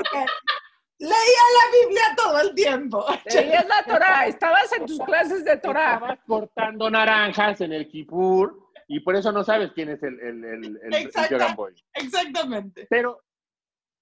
Leía 0.99 1.11
la 1.11 1.81
Biblia 1.81 2.03
todo 2.15 2.39
el 2.41 2.55
tiempo. 2.55 3.05
Leías 3.25 3.67
la 3.67 3.83
Torah, 3.83 4.27
estabas 4.27 4.71
en 4.71 4.85
tus 4.85 4.99
clases 4.99 5.43
de 5.43 5.57
Torah. 5.57 5.95
Estabas 5.95 6.19
cortando 6.25 6.89
naranjas 6.89 7.59
en 7.61 7.73
el 7.73 7.89
Kipur 7.89 8.63
y 8.95 8.99
por 8.99 9.15
eso 9.15 9.31
no 9.31 9.43
sabes 9.43 9.71
quién 9.73 9.89
es 9.89 10.03
el, 10.03 10.19
el, 10.19 10.43
el, 10.43 10.79
el 10.93 11.09
Gamboy. 11.29 11.73
Exactamente. 11.93 12.87
Pero 12.89 13.23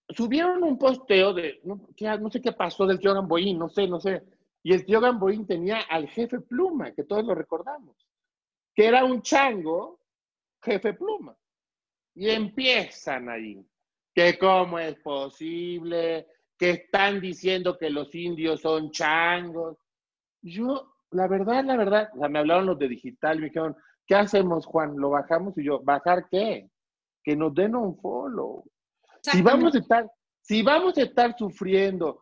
subieron 0.10 0.64
un 0.64 0.78
posteo 0.78 1.34
de, 1.34 1.62
no, 1.64 1.82
no 2.20 2.30
sé 2.30 2.42
qué 2.42 2.52
pasó 2.52 2.86
del 2.86 3.00
tío 3.00 3.14
Gamboín, 3.14 3.58
no 3.58 3.70
sé, 3.70 3.88
no 3.88 4.00
sé. 4.00 4.24
Y 4.64 4.74
el 4.74 4.86
tío 4.86 5.00
Gamboín 5.00 5.48
tenía 5.48 5.82
al 5.82 6.08
jefe 6.08 6.39
Pluma, 6.42 6.92
que 6.92 7.04
todos 7.04 7.26
lo 7.26 7.34
recordamos, 7.34 7.96
que 8.76 8.86
era 8.86 9.04
un 9.04 9.22
chango, 9.22 10.00
jefe 10.62 10.94
Pluma. 10.94 11.36
Y 12.14 12.30
empiezan 12.30 13.30
ahí, 13.30 13.66
que 14.14 14.38
cómo 14.38 14.78
es 14.78 14.96
posible, 15.00 16.28
que 16.58 16.72
están 16.72 17.22
diciendo 17.22 17.78
que 17.78 17.89
los 17.89 18.14
indios 18.14 18.62
son 18.62 18.92
changos. 18.92 19.78
Yo, 20.42 20.96
la 21.12 21.28
verdad, 21.28 21.64
la 21.64 21.78
verdad, 21.78 22.10
o 22.14 22.20
sea, 22.20 22.28
me 22.30 22.39
hablaron 22.39 22.66
los 22.66 22.78
de 22.78 22.89
digital 22.89 23.39
me 23.39 23.48
dijeron, 23.48 23.76
¿qué 24.12 24.18
hacemos, 24.18 24.66
Juan? 24.66 24.97
¿Lo 24.97 25.12
bajamos? 25.12 25.57
Y 25.57 25.64
yo, 25.64 25.80
¿bajar 25.80 26.28
qué? 26.30 26.70
Que 27.24 27.34
nos 27.34 27.55
den 27.55 27.78
un 27.78 27.97
follow. 27.97 28.62
Si 29.22 29.41
vamos 29.41 29.74
a 29.74 29.78
estar, 29.78 30.12
si 30.41 30.62
vamos 30.62 30.97
a 30.97 31.03
estar 31.03 31.34
sufriendo, 31.38 32.22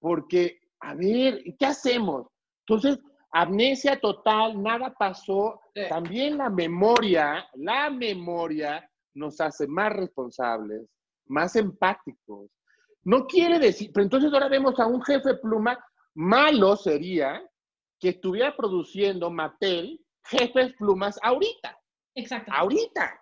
porque, 0.00 0.60
a 0.80 0.94
ver, 0.94 1.42
¿qué 1.58 1.64
hacemos? 1.64 2.26
Entonces, 2.66 2.98
amnesia 3.32 3.98
total, 3.98 4.62
nada 4.62 4.92
pasó. 4.92 5.58
También 5.88 6.36
la 6.36 6.50
memoria, 6.50 7.48
la 7.54 7.88
memoria 7.88 8.86
nos 9.14 9.40
hace 9.40 9.66
más 9.66 9.94
responsables, 9.94 10.90
más 11.24 11.56
empáticos, 11.56 12.50
no 13.02 13.26
quiere 13.26 13.58
decir, 13.58 13.90
pero 13.94 14.04
entonces 14.04 14.30
ahora 14.30 14.48
vemos 14.50 14.78
a 14.78 14.86
un 14.86 15.02
jefe 15.02 15.32
pluma, 15.36 15.82
malo 16.14 16.76
sería 16.76 17.42
que 17.98 18.10
estuviera 18.10 18.54
produciendo 18.54 19.30
Mattel 19.30 19.98
jefes 20.24 20.72
plumas 20.74 21.18
ahorita. 21.22 21.78
Exacto. 22.14 22.52
Ahorita. 22.54 23.20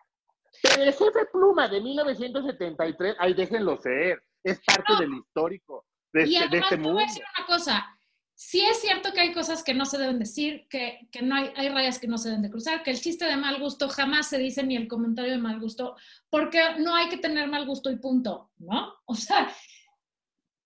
Pero 0.63 0.83
el 0.83 0.93
jefe 0.93 1.27
pluma 1.33 1.69
de 1.69 1.81
1973, 1.81 3.17
ahí 3.19 3.35
déjenlo 3.35 3.77
ser, 3.77 4.23
es 4.43 4.61
parte 4.65 4.97
del 4.99 5.15
histórico 5.15 5.85
de, 6.13 6.27
y 6.27 6.37
este, 6.37 6.49
de 6.49 6.59
este 6.59 6.77
mundo. 6.77 6.95
Voy 6.95 7.03
a 7.03 7.07
decir 7.07 7.25
una 7.37 7.47
cosa, 7.47 7.99
sí 8.35 8.65
es 8.65 8.81
cierto 8.81 9.13
que 9.13 9.21
hay 9.21 9.33
cosas 9.33 9.63
que 9.63 9.75
no 9.75 9.85
se 9.85 9.99
deben 9.99 10.19
decir, 10.19 10.67
que, 10.69 11.09
que, 11.13 11.23
no 11.23 11.35
hay, 11.35 11.53
hay 11.57 11.69
rayas 11.69 11.99
que 11.99 12.09
no 12.09 12.19
se 12.19 12.29
deben 12.29 12.43
de 12.43 12.51
cruzar, 12.51 12.83
que 12.83 12.91
el 12.91 13.01
chiste 13.01 13.25
de 13.27 13.37
mal 13.37 13.61
gusto 13.61 13.89
jamás 13.89 14.29
se 14.29 14.39
dice 14.39 14.63
ni 14.63 14.77
el 14.77 14.89
comentario 14.89 15.33
de 15.33 15.39
mal 15.39 15.61
gusto, 15.61 15.97
porque 16.31 16.61
no 16.79 16.95
hay 16.95 17.09
que 17.09 17.19
tener 17.19 17.49
mal 17.49 17.67
gusto 17.67 17.91
y 17.91 17.97
punto, 17.97 18.51
¿no? 18.59 18.95
O 19.07 19.15
sea, 19.15 19.53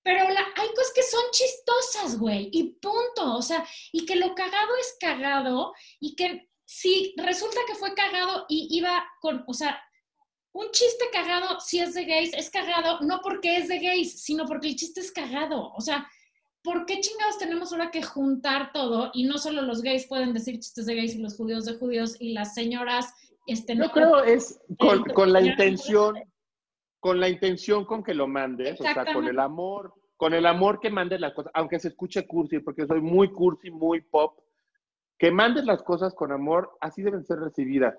pero 0.03 0.29
la, 0.29 0.41
hay 0.57 0.69
cosas 0.69 0.93
que 0.95 1.03
son 1.03 1.23
chistosas, 1.31 2.19
güey, 2.19 2.49
y 2.53 2.75
punto. 2.75 3.37
O 3.37 3.43
sea, 3.43 3.65
y 3.93 4.05
que 4.05 4.17
lo 4.17 4.35
cagado 4.35 4.77
es 4.81 4.97
cagado 5.01 5.73
y 6.01 6.17
que 6.17 6.49
si 6.65 7.15
resulta 7.17 7.61
que 7.67 7.75
fue 7.75 7.95
cagado 7.95 8.47
y 8.49 8.69
iba 8.71 9.05
con, 9.21 9.45
o 9.47 9.55
sea, 9.55 9.81
un 10.53 10.71
chiste 10.71 11.07
cagado, 11.13 11.61
si 11.61 11.79
es 11.81 11.95
de 11.95 12.05
gays, 12.05 12.33
es 12.35 12.51
cagado 12.51 13.01
no 13.01 13.21
porque 13.23 13.57
es 13.57 13.69
de 13.69 13.79
gays, 13.79 14.23
sino 14.23 14.45
porque 14.47 14.69
el 14.69 14.77
chiste 14.77 15.01
es 15.01 15.13
cagado. 15.13 15.73
O 15.75 15.81
sea, 15.81 16.07
¿por 16.63 16.85
qué 16.85 17.01
chingados 17.01 17.39
tenemos 17.39 17.73
ahora 17.73 17.91
que 17.91 18.03
juntar 18.03 18.73
todo 18.73 19.11
y 19.15 19.25
no 19.25 19.39
solo 19.39 19.63
los 19.63 19.83
gays 19.83 20.07
pueden 20.07 20.33
decir 20.33 20.59
chistes 20.59 20.87
de 20.87 20.95
gays 20.95 21.15
y 21.15 21.23
los 21.23 21.37
judíos 21.37 21.65
de 21.65 21.75
judíos 21.75 22.17
y 22.19 22.33
las 22.33 22.55
señoras... 22.55 23.15
Este, 23.47 23.75
Yo 23.77 23.91
creo 23.91 24.23
es 24.23 24.61
con, 24.79 25.03
con 25.03 25.33
la 25.33 25.41
intención 25.41 26.15
con 27.03 27.19
la 27.19 27.29
intención 27.29 27.85
con 27.85 28.05
que 28.05 28.15
lo 28.15 28.29
mandes, 28.29 28.81
o 28.81 28.85
sea, 28.85 29.05
con 29.13 29.27
el 29.27 29.41
amor, 29.41 29.93
con 30.17 30.35
el 30.35 30.47
amor 30.47 30.79
que 30.79 30.89
mandes 30.89 31.19
las 31.19 31.35
cosas, 31.35 31.51
aunque 31.53 31.81
se 31.81 31.89
escuche 31.89 32.29
cursi, 32.29 32.61
porque 32.61 32.87
soy 32.87 33.01
muy 33.01 33.33
cursi, 33.33 33.73
muy 33.73 34.03
pop, 34.03 34.39
que 35.19 35.33
mandes 35.33 35.65
las 35.65 35.83
cosas 35.83 36.15
con 36.15 36.31
amor, 36.31 36.79
así 36.81 37.03
deben 37.03 37.25
ser 37.25 37.41
recibidas. 37.41 37.97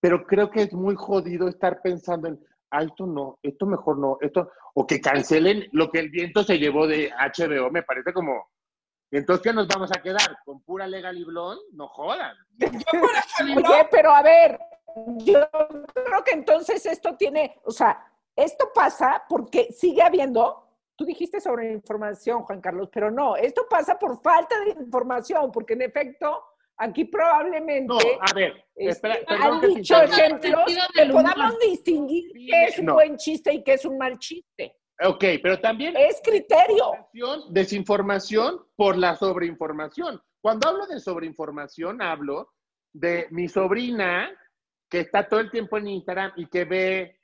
Pero 0.00 0.26
creo 0.26 0.50
que 0.50 0.62
es 0.62 0.72
muy 0.72 0.96
jodido 0.96 1.46
estar 1.46 1.80
pensando 1.80 2.26
en, 2.26 2.44
ah, 2.72 2.82
esto 2.82 3.06
no, 3.06 3.38
esto 3.40 3.66
mejor 3.66 3.98
no, 3.98 4.18
esto, 4.20 4.50
o 4.74 4.84
que 4.84 5.00
cancelen 5.00 5.68
lo 5.70 5.88
que 5.88 6.00
el 6.00 6.10
viento 6.10 6.42
se 6.42 6.58
llevó 6.58 6.88
de 6.88 7.12
HBO, 7.12 7.70
me 7.70 7.84
parece 7.84 8.12
como, 8.12 8.50
entonces, 9.12 9.44
¿qué 9.44 9.52
nos 9.52 9.68
vamos 9.68 9.92
a 9.96 10.02
quedar? 10.02 10.38
¿Con 10.44 10.60
pura 10.62 10.88
legal 10.88 11.16
y? 11.16 11.24
No 11.24 11.86
jodan. 11.86 12.36
pero 13.92 14.10
a 14.10 14.22
ver, 14.24 14.58
yo 15.18 15.48
creo 15.94 16.24
que 16.24 16.32
entonces 16.32 16.84
esto 16.84 17.16
tiene, 17.16 17.60
o 17.62 17.70
sea, 17.70 18.09
esto 18.36 18.70
pasa 18.74 19.24
porque 19.28 19.72
sigue 19.72 20.02
habiendo, 20.02 20.66
tú 20.96 21.04
dijiste 21.04 21.40
sobre 21.40 21.72
información, 21.72 22.42
Juan 22.42 22.60
Carlos, 22.60 22.88
pero 22.92 23.10
no, 23.10 23.36
esto 23.36 23.66
pasa 23.68 23.98
por 23.98 24.20
falta 24.22 24.58
de 24.60 24.70
información, 24.70 25.50
porque 25.52 25.74
en 25.74 25.82
efecto, 25.82 26.42
aquí 26.76 27.04
probablemente 27.04 27.86
no, 27.86 27.98
a 27.98 28.32
ver, 28.34 28.64
espera, 28.74 29.14
este, 29.14 29.34
han 29.34 29.60
dicho 29.60 30.02
ejemplos 30.02 30.64
que 30.94 31.06
podamos 31.06 31.58
distinguir 31.60 32.32
qué 32.32 32.64
es 32.64 32.78
un 32.78 32.86
buen 32.86 33.16
chiste 33.16 33.52
y 33.54 33.62
qué 33.62 33.74
es 33.74 33.84
un 33.84 33.98
mal 33.98 34.18
chiste. 34.18 34.76
Ok, 35.02 35.24
pero 35.42 35.58
también 35.58 35.96
es 35.96 36.20
criterio. 36.22 36.92
Desinformación 37.48 38.66
por 38.76 38.98
la 38.98 39.16
sobreinformación. 39.16 40.20
Cuando 40.42 40.68
hablo 40.68 40.86
de 40.86 41.00
sobreinformación, 41.00 42.02
hablo 42.02 42.52
de 42.92 43.26
mi 43.30 43.48
sobrina 43.48 44.30
que 44.90 45.00
está 45.00 45.28
todo 45.28 45.40
el 45.40 45.50
tiempo 45.50 45.78
en 45.78 45.88
Instagram 45.88 46.32
y 46.36 46.46
que 46.46 46.64
ve 46.64 47.19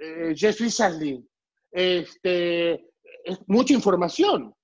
eh, 0.00 0.34
Je 0.34 0.52
suis 0.52 0.76
Charlie. 0.76 1.24
Este, 1.70 2.72
es 3.24 3.38
mucha 3.46 3.74
información. 3.74 4.54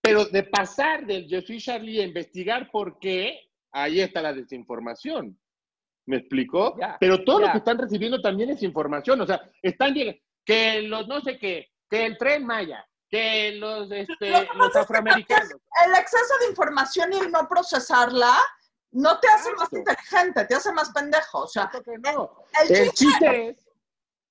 Pero 0.00 0.24
de 0.24 0.42
pasar 0.44 1.06
del 1.06 1.28
Je 1.28 1.42
suis 1.42 1.64
Charlie 1.64 2.00
a 2.00 2.04
investigar 2.04 2.70
por 2.70 2.98
qué, 2.98 3.50
ahí 3.72 4.00
está 4.00 4.22
la 4.22 4.32
desinformación. 4.32 5.38
¿Me 6.06 6.16
explicó? 6.16 6.74
Pero 6.98 7.22
todo 7.22 7.40
lo 7.40 7.52
que 7.52 7.58
están 7.58 7.76
recibiendo 7.76 8.20
también 8.22 8.48
es 8.50 8.62
información. 8.62 9.20
O 9.20 9.26
sea, 9.26 9.42
están 9.60 9.92
llegando, 9.92 10.18
que 10.42 10.80
los 10.82 11.06
no 11.06 11.20
sé 11.20 11.38
qué, 11.38 11.68
que 11.90 12.06
el 12.06 12.16
tren 12.16 12.46
Maya, 12.46 12.88
que 13.10 13.52
los, 13.52 13.90
este, 13.92 14.30
los 14.54 14.74
afroamericanos. 14.74 15.52
el 15.86 15.94
exceso 16.00 16.34
de 16.40 16.48
información 16.48 17.12
y 17.12 17.18
el 17.18 17.30
no 17.30 17.46
procesarla 17.46 18.34
no 18.92 19.20
te 19.20 19.28
hace 19.28 19.52
más 19.52 19.70
inteligente, 19.70 20.46
te 20.46 20.54
hace 20.54 20.72
más 20.72 20.90
pendejo. 20.90 21.40
O 21.40 21.46
sea, 21.46 21.70
no. 22.02 22.32
el, 22.66 22.90
chiste, 22.92 23.48
es 23.50 23.67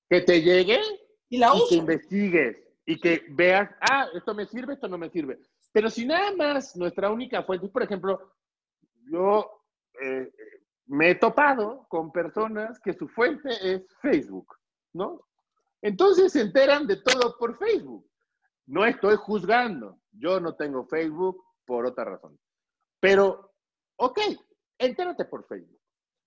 que 0.08 0.20
te 0.22 0.42
llegue 0.42 0.80
y, 1.28 1.38
la 1.38 1.52
que 1.68 1.74
investigues 1.74 2.56
y 2.86 2.98
que 2.98 3.26
veas, 3.30 3.70
ah, 3.80 4.06
esto 4.14 4.34
me 4.34 4.46
sirve, 4.46 4.74
esto 4.74 4.88
no 4.88 4.96
me 4.96 5.10
sirve. 5.10 5.38
Pero 5.72 5.90
si 5.90 6.06
nada 6.06 6.34
más 6.34 6.74
nuestra 6.76 7.10
única 7.10 7.42
fuente, 7.42 7.68
por 7.68 7.82
ejemplo, 7.82 8.32
yo 9.10 9.50
eh, 10.00 10.32
me 10.86 11.10
he 11.10 11.14
topado 11.14 11.86
con 11.88 12.10
personas 12.10 12.80
que 12.80 12.94
su 12.94 13.08
fuente 13.08 13.50
es 13.62 13.82
Facebook, 14.00 14.54
¿no? 14.94 15.20
Entonces 15.82 16.32
se 16.32 16.40
enteran 16.40 16.86
de 16.86 16.96
todo 16.96 17.36
por 17.38 17.58
Facebook. 17.58 18.08
No 18.66 18.84
estoy 18.84 19.16
juzgando, 19.16 20.00
yo 20.12 20.40
no 20.40 20.54
tengo 20.54 20.86
Facebook 20.86 21.42
por 21.64 21.86
otra 21.86 22.04
razón. 22.04 22.38
Pero, 23.00 23.52
ok, 23.96 24.18
entérate 24.78 25.24
por 25.26 25.46
Facebook. 25.46 25.78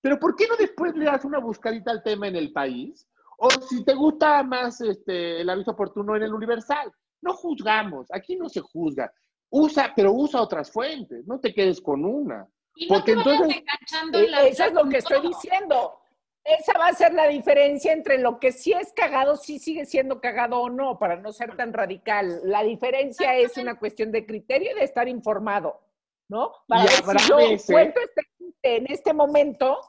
Pero 0.02 0.20
¿por 0.20 0.36
qué 0.36 0.48
no 0.48 0.56
después 0.56 0.96
le 0.96 1.06
das 1.06 1.26
una 1.26 1.40
buscadita 1.40 1.92
al 1.92 2.04
tema 2.04 2.28
en 2.28 2.36
el 2.36 2.52
país? 2.52 3.08
O 3.44 3.50
si 3.50 3.84
te 3.84 3.96
gusta 3.96 4.44
más 4.44 4.80
este, 4.82 5.42
el 5.42 5.50
aviso 5.50 5.72
oportuno 5.72 6.16
en 6.16 6.22
el 6.24 6.34
Universal. 6.34 6.92
No 7.22 7.34
juzgamos, 7.34 8.08
aquí 8.12 8.36
no 8.36 8.48
se 8.50 8.60
juzga. 8.62 9.12
Usa, 9.50 9.94
pero 9.96 10.14
usa 10.14 10.42
otras 10.42 10.72
fuentes, 10.72 11.26
no 11.26 11.40
te 11.40 11.52
quedes 11.54 11.82
con 11.82 12.06
una. 12.06 12.48
Y 12.76 12.88
no 12.88 12.96
Porque 12.96 13.14
te 13.14 13.18
vayas 13.18 13.34
entonces- 13.34 13.58
enganchando 13.58 14.20
en 14.20 14.32
la 14.32 14.44
Eh, 14.44 14.50
Eso 14.50 14.64
es 14.66 14.74
lo 14.74 14.86
que 14.90 14.98
estoy 14.98 15.22
diciendo. 15.28 15.98
Esa 16.44 16.78
va 16.78 16.88
a 16.88 16.94
ser 16.94 17.14
la 17.14 17.28
diferencia 17.28 17.94
entre 17.94 18.18
lo 18.20 18.40
que 18.40 18.52
sí 18.52 18.74
es 18.74 18.94
cagado, 18.94 19.36
sí 19.36 19.60
sigue 19.60 19.86
siendo 19.86 20.22
cagado 20.22 20.60
o 20.62 20.70
no, 20.70 20.98
para 21.00 21.16
no 21.16 21.32
ser 21.32 21.56
tan 21.58 21.74
radical. 21.74 22.42
La 22.44 22.64
diferencia 22.64 23.36
es 23.38 23.58
una 23.58 23.78
cuestión 23.78 24.12
de 24.12 24.26
criterio 24.26 24.72
y 24.72 24.76
de 24.76 24.84
estar 24.84 25.08
informado, 25.08 25.82
¿no? 26.30 26.52
Para 26.68 26.84
Y 26.84 26.88
ver 27.08 27.20
si 27.20 27.28
yo 27.30 27.38
veces- 27.38 27.66
cuento 27.72 28.00
este 28.02 28.22
en 28.64 28.86
este 28.92 29.14
momento, 29.14 29.80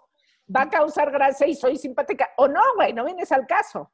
va 0.55 0.62
a 0.62 0.70
causar 0.70 1.11
gracia 1.11 1.46
y 1.46 1.55
soy 1.55 1.76
simpática. 1.76 2.30
O 2.36 2.48
no, 2.48 2.61
güey, 2.76 2.92
no 2.92 3.05
vienes 3.05 3.30
al 3.32 3.46
caso. 3.46 3.92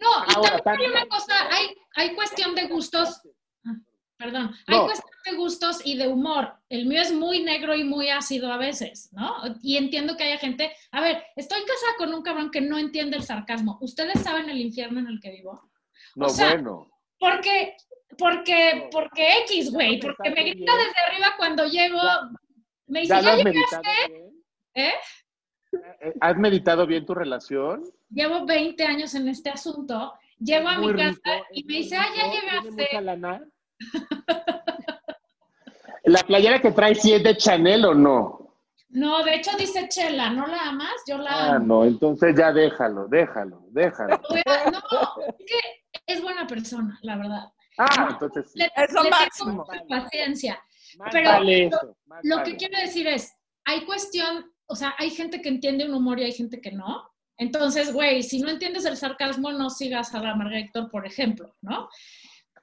No, 0.00 0.08
y 0.28 0.34
Ahora, 0.36 0.58
también 0.60 0.90
hay 0.94 1.02
una 1.02 1.08
cosa, 1.08 1.34
hay, 1.50 1.76
hay 1.96 2.14
cuestión 2.14 2.54
de 2.54 2.68
gustos, 2.68 3.20
ah, 3.66 3.72
perdón, 4.16 4.54
hay 4.68 4.76
No. 4.76 4.84
cuestión 4.86 5.10
de 5.24 5.34
gustos 5.36 5.80
y 5.84 5.96
de 5.96 6.06
humor. 6.06 6.54
El 6.68 6.86
mío 6.86 7.02
es 7.02 7.12
muy 7.12 7.42
negro 7.42 7.74
y 7.74 7.82
muy 7.82 8.08
ácido 8.08 8.52
a 8.52 8.58
veces, 8.58 9.08
¿no? 9.12 9.34
Y 9.60 9.76
entiendo 9.76 10.16
que 10.16 10.22
haya 10.24 10.38
gente, 10.38 10.72
a 10.92 11.00
ver, 11.00 11.24
estoy 11.34 11.60
casada 11.62 11.94
con 11.98 12.14
un 12.14 12.22
cabrón 12.22 12.50
que 12.52 12.60
no 12.60 12.78
entiende 12.78 13.16
el 13.16 13.24
sarcasmo. 13.24 13.76
¿Ustedes 13.80 14.20
saben 14.22 14.48
el 14.48 14.60
infierno 14.60 15.00
en 15.00 15.08
el 15.08 15.20
que 15.20 15.30
vivo? 15.32 15.68
No, 16.14 16.26
O 16.26 16.28
sea, 16.28 16.50
bueno. 16.52 16.88
Porque, 17.18 17.76
porque, 18.16 18.88
porque 18.92 19.38
X, 19.40 19.72
güey, 19.72 19.98
porque 19.98 20.30
me 20.30 20.42
grita 20.44 20.72
desde 20.76 21.00
arriba 21.08 21.34
cuando 21.36 21.66
llego, 21.66 21.98
me 22.86 23.00
dice, 23.00 23.14
¿Ya 23.14 23.20
ya 23.20 23.34
bien? 23.34 23.48
¿eh? 24.74 24.94
Eh, 26.00 26.14
¿Has 26.20 26.36
meditado 26.36 26.86
bien 26.86 27.04
tu 27.06 27.14
relación? 27.14 27.82
Llevo 28.10 28.44
20 28.46 28.84
años 28.84 29.14
en 29.14 29.28
este 29.28 29.50
asunto, 29.50 30.14
llego 30.38 30.68
a 30.68 30.78
mi 30.78 30.92
casa 30.94 31.08
rico, 31.10 31.46
y 31.52 31.64
me 31.64 31.72
dice, 31.74 31.96
ah, 31.96 32.06
ya 32.16 32.22
rico, 32.24 32.30
¿Tiene 32.32 32.46
llegaste. 32.50 32.70
mucha 32.70 33.00
lana? 33.00 33.42
¿La 36.04 36.22
playera 36.22 36.60
que 36.60 36.70
traes 36.72 37.02
sí 37.02 37.12
es 37.12 37.22
de 37.22 37.36
Chanel 37.36 37.84
o 37.84 37.94
no? 37.94 38.54
No, 38.90 39.22
de 39.22 39.34
hecho 39.34 39.50
dice 39.58 39.86
Chela, 39.88 40.30
¿no 40.30 40.46
la 40.46 40.68
amas? 40.68 40.94
Yo 41.06 41.18
la 41.18 41.30
Ah, 41.30 41.54
amo. 41.56 41.66
no, 41.66 41.84
entonces 41.84 42.34
ya 42.36 42.50
déjalo, 42.52 43.06
déjalo, 43.08 43.64
déjalo. 43.70 44.18
No, 44.72 45.22
es 45.28 45.34
que 45.46 45.58
es 46.06 46.22
buena 46.22 46.46
persona, 46.46 46.98
la 47.02 47.16
verdad. 47.16 47.52
Ah, 47.76 48.08
entonces 48.12 48.50
sí. 48.50 48.58
Le, 48.58 48.70
Es 48.76 48.92
lo 48.94 49.02
le 49.02 49.10
tengo 49.10 49.20
máximo. 49.20 49.52
mucha 49.66 49.84
paciencia. 49.86 50.58
Más 50.96 51.10
pero 51.12 51.30
vale 51.30 51.66
eso, 51.66 51.96
Lo 52.22 52.36
vale. 52.38 52.50
que 52.50 52.56
quiero 52.56 52.78
decir 52.80 53.06
es, 53.06 53.36
hay 53.66 53.84
cuestión, 53.84 54.50
o 54.68 54.76
sea, 54.76 54.94
hay 54.98 55.10
gente 55.10 55.40
que 55.40 55.48
entiende 55.48 55.86
un 55.86 55.94
humor 55.94 56.20
y 56.20 56.24
hay 56.24 56.32
gente 56.32 56.60
que 56.60 56.72
no. 56.72 57.10
Entonces, 57.36 57.92
güey, 57.92 58.22
si 58.22 58.40
no 58.40 58.50
entiendes 58.50 58.84
el 58.84 58.96
sarcasmo, 58.96 59.52
no 59.52 59.70
sigas 59.70 60.14
a 60.14 60.22
la 60.22 60.34
Marga 60.34 60.58
Héctor, 60.58 60.90
por 60.90 61.06
ejemplo, 61.06 61.56
¿no? 61.62 61.88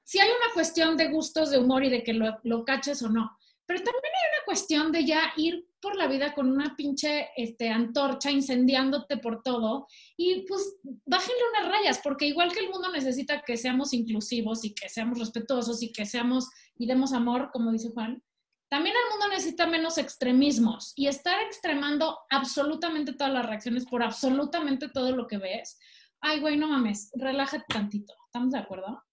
Si 0.04 0.20
hay 0.20 0.30
una 0.30 0.54
cuestión 0.54 0.98
de 0.98 1.10
gustos 1.10 1.50
de 1.50 1.58
humor 1.58 1.84
y 1.84 1.90
de 1.90 2.04
que 2.04 2.14
lo, 2.14 2.38
lo 2.44 2.64
caches 2.64 3.02
o 3.02 3.10
no. 3.10 3.38
Pero 3.66 3.80
también 3.80 4.04
hay 4.04 4.38
una 4.38 4.46
cuestión 4.46 4.92
de 4.92 5.06
ya 5.06 5.34
ir 5.38 5.66
por 5.82 5.96
la 5.96 6.08
vida 6.08 6.34
con 6.34 6.52
una 6.52 6.76
pinche 6.76 7.30
este, 7.36 7.70
antorcha 7.70 8.30
incendiándote 8.30 9.18
por 9.18 9.42
todo 9.42 9.88
y 10.18 10.46
pues 10.48 10.78
bájenle 11.06 11.42
unas 11.52 11.72
rayas, 11.72 12.00
porque 12.04 12.28
igual 12.28 12.52
que 12.52 12.60
el 12.60 12.70
mundo 12.70 12.92
necesita 12.92 13.42
que 13.42 13.58
seamos 13.58 13.94
inclusivos 13.94 14.66
y 14.66 14.74
que 14.74 14.90
seamos 14.90 15.20
respetuosos 15.20 15.82
y 15.82 15.92
que 15.92 16.06
seamos 16.06 16.50
y 16.78 16.86
demos 16.86 17.14
amor, 17.14 17.50
como 17.52 17.72
dice 17.72 17.90
Juan, 17.90 18.22
también 18.70 18.96
el 18.96 19.10
mundo 19.12 19.28
necesita 19.30 19.68
menos 19.68 19.98
extremismos 19.98 20.94
y 20.96 21.08
estar 21.08 21.40
extremando 21.44 22.18
absolutamente 22.30 23.14
todas 23.14 23.32
las 23.34 23.46
reacciones 23.46 23.86
por 23.86 24.04
absolutamente 24.04 24.90
todo 24.90 25.12
lo 25.16 25.28
que 25.28 25.38
ves. 25.38 25.80
Ay, 26.22 26.40
güey, 26.40 26.58
no 26.58 26.68
mames, 26.68 27.12
relájate 27.16 27.66
tantito. 27.70 28.14
¿Estamos 28.26 28.52
de 28.52 28.60
acuerdo? 28.60 29.04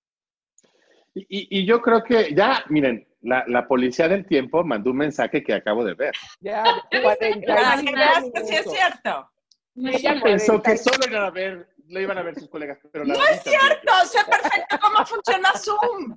Y, 1.14 1.58
y- 1.60 1.66
yo 1.66 1.82
creo 1.82 2.02
que 2.02 2.34
ya, 2.34 2.64
miren, 2.70 3.06
la, 3.20 3.44
la 3.46 3.68
policía 3.68 4.08
del 4.08 4.24
tiempo 4.26 4.64
mandó 4.64 4.90
un 4.90 4.96
mensaje 4.96 5.42
que 5.44 5.52
acabo 5.52 5.84
de 5.84 5.94
ver. 5.94 6.14
Ya, 6.40 6.62
Para 6.90 7.16
que 7.16 7.42
45 7.42 7.92
veas 7.94 8.24
que 8.34 8.44
sí 8.46 8.54
es 8.54 8.70
cierto. 8.70 9.30
Ella 9.76 10.20
pensó 10.22 10.62
que 10.62 10.76
45. 10.78 10.90
solo 10.90 11.06
iban 11.10 11.22
a 11.24 11.30
ver, 11.30 11.74
lo 11.88 12.00
iban 12.00 12.18
a 12.18 12.22
ver 12.22 12.34
sus 12.38 12.48
colegas, 12.48 12.78
pero 12.90 13.04
la 13.04 13.14
No 13.14 13.24
es 13.26 13.42
cierto, 13.42 13.92
sé 14.06 14.18
perfecto 14.24 14.78
cómo 14.80 15.04
funciona 15.04 15.50
Zoom. 15.52 16.16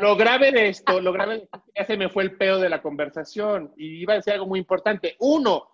Lo 0.00 0.16
grave 0.16 0.50
de 0.50 0.68
esto, 0.68 1.00
lo 1.00 1.12
grave 1.12 1.34
de 1.34 1.42
esto, 1.44 1.62
ya 1.74 1.84
se 1.84 1.96
me 1.96 2.08
fue 2.08 2.24
el 2.24 2.36
pedo 2.36 2.58
de 2.58 2.68
la 2.68 2.82
conversación 2.82 3.72
y 3.76 4.00
iba 4.02 4.14
a 4.14 4.16
decir 4.16 4.32
algo 4.32 4.46
muy 4.46 4.58
importante. 4.58 5.16
Uno, 5.20 5.68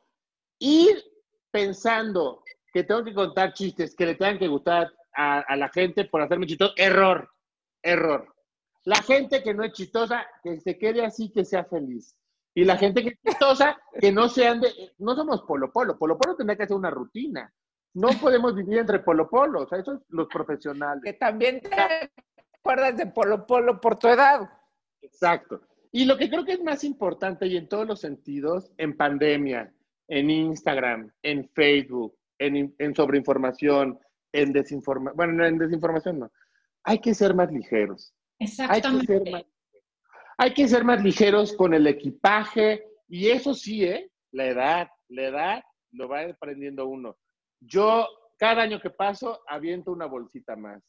ir 0.59 1.03
pensando 1.51 2.43
que 2.73 2.85
tengo 2.85 3.03
que 3.03 3.15
contar 3.15 3.55
chistes 3.55 3.95
que 3.95 4.07
le 4.07 4.15
tengan 4.15 4.39
que 4.39 4.49
gustar 4.49 4.93
a, 5.13 5.57
la 5.57 5.69
gente 5.71 6.05
por 6.05 6.23
hacerme 6.23 6.47
chistoso. 6.47 6.75
Error, 6.77 7.31
error. 7.83 8.35
La 8.85 8.97
gente 8.97 9.43
que 9.43 9.55
no 9.55 9.65
es 9.65 9.73
chistosa, 9.73 10.27
que 10.43 10.61
se 10.61 10.79
quede 10.79 11.05
así, 11.05 11.31
que 11.31 11.45
sea 11.45 11.65
feliz. 11.65 12.17
Y 12.55 12.65
la 12.65 12.77
gente 12.77 13.03
que 13.03 13.11
es 13.11 13.19
chistosa, 13.25 13.79
que 13.99 14.13
no 14.13 14.29
sean 14.29 14.61
de... 14.61 14.93
No 14.99 15.15
somos 15.15 15.43
polo 15.43 15.73
polo. 15.73 15.99
Polo 15.99 16.19
polo 16.19 16.37
que 16.37 16.63
hacer 16.63 16.77
una 16.77 16.91
rutina. 16.91 17.53
No 17.95 18.09
podemos 18.21 18.55
vivir 18.55 18.79
entre 18.79 19.01
polo 19.01 19.29
polo. 19.29 19.63
O 19.63 19.67
sea, 19.67 19.79
eso 19.79 19.95
es 19.95 20.01
los 20.09 20.29
profesionales. 20.29 21.03
Que 21.05 21.15
también 21.15 21.61
te 21.61 21.71
acuerdas 22.61 22.97
de 22.97 23.07
Polo 23.07 23.47
Polo 23.47 23.81
por 23.81 23.99
tu 23.99 24.09
edad. 24.09 24.49
Exacto. 25.03 25.61
Y 25.93 26.05
lo 26.05 26.17
que 26.17 26.29
creo 26.29 26.45
que 26.45 26.53
es 26.53 26.63
más 26.63 26.85
importante 26.85 27.47
y 27.47 27.57
en 27.57 27.69
todos 27.69 27.87
los 27.87 28.01
sentidos, 28.01 28.71
en 28.77 28.97
pandemia, 28.97 29.73
en 30.09 30.31
Instagram, 30.31 31.13
en 31.23 31.49
Facebook, 31.49 32.17
en, 32.39 32.57
in- 32.57 32.75
en 32.79 32.95
sobreinformación, 32.95 33.99
en 34.33 34.53
desinformación, 34.53 35.17
bueno, 35.17 35.33
no, 35.33 35.47
en 35.47 35.59
desinformación 35.59 36.21
no, 36.21 36.31
hay 36.85 37.01
que 37.01 37.15
ser 37.15 37.35
más 37.35 37.51
ligeros. 37.53 38.15
Hay 38.39 38.47
que 38.47 38.53
ser 38.53 38.65
Exactamente. 38.71 39.31
más, 39.31 39.45
hay 40.39 40.55
que 40.55 40.69
ser 40.69 40.85
más 40.85 41.03
ligeros 41.03 41.53
con 41.55 41.75
el 41.75 41.87
equipaje 41.87 42.85
y 43.09 43.29
eso 43.29 43.53
sí, 43.55 43.85
¿eh? 43.85 44.11
La 44.33 44.47
edad, 44.47 44.89
la 45.09 45.23
edad 45.23 45.63
lo 45.93 46.09
va 46.09 46.23
aprendiendo 46.23 46.87
uno. 46.87 47.17
Yo, 47.61 48.07
cada 48.39 48.63
año 48.63 48.81
que 48.81 48.91
paso, 48.91 49.41
aviento 49.49 49.91
una 49.91 50.07
bolsita 50.07 50.55
más. 50.57 50.81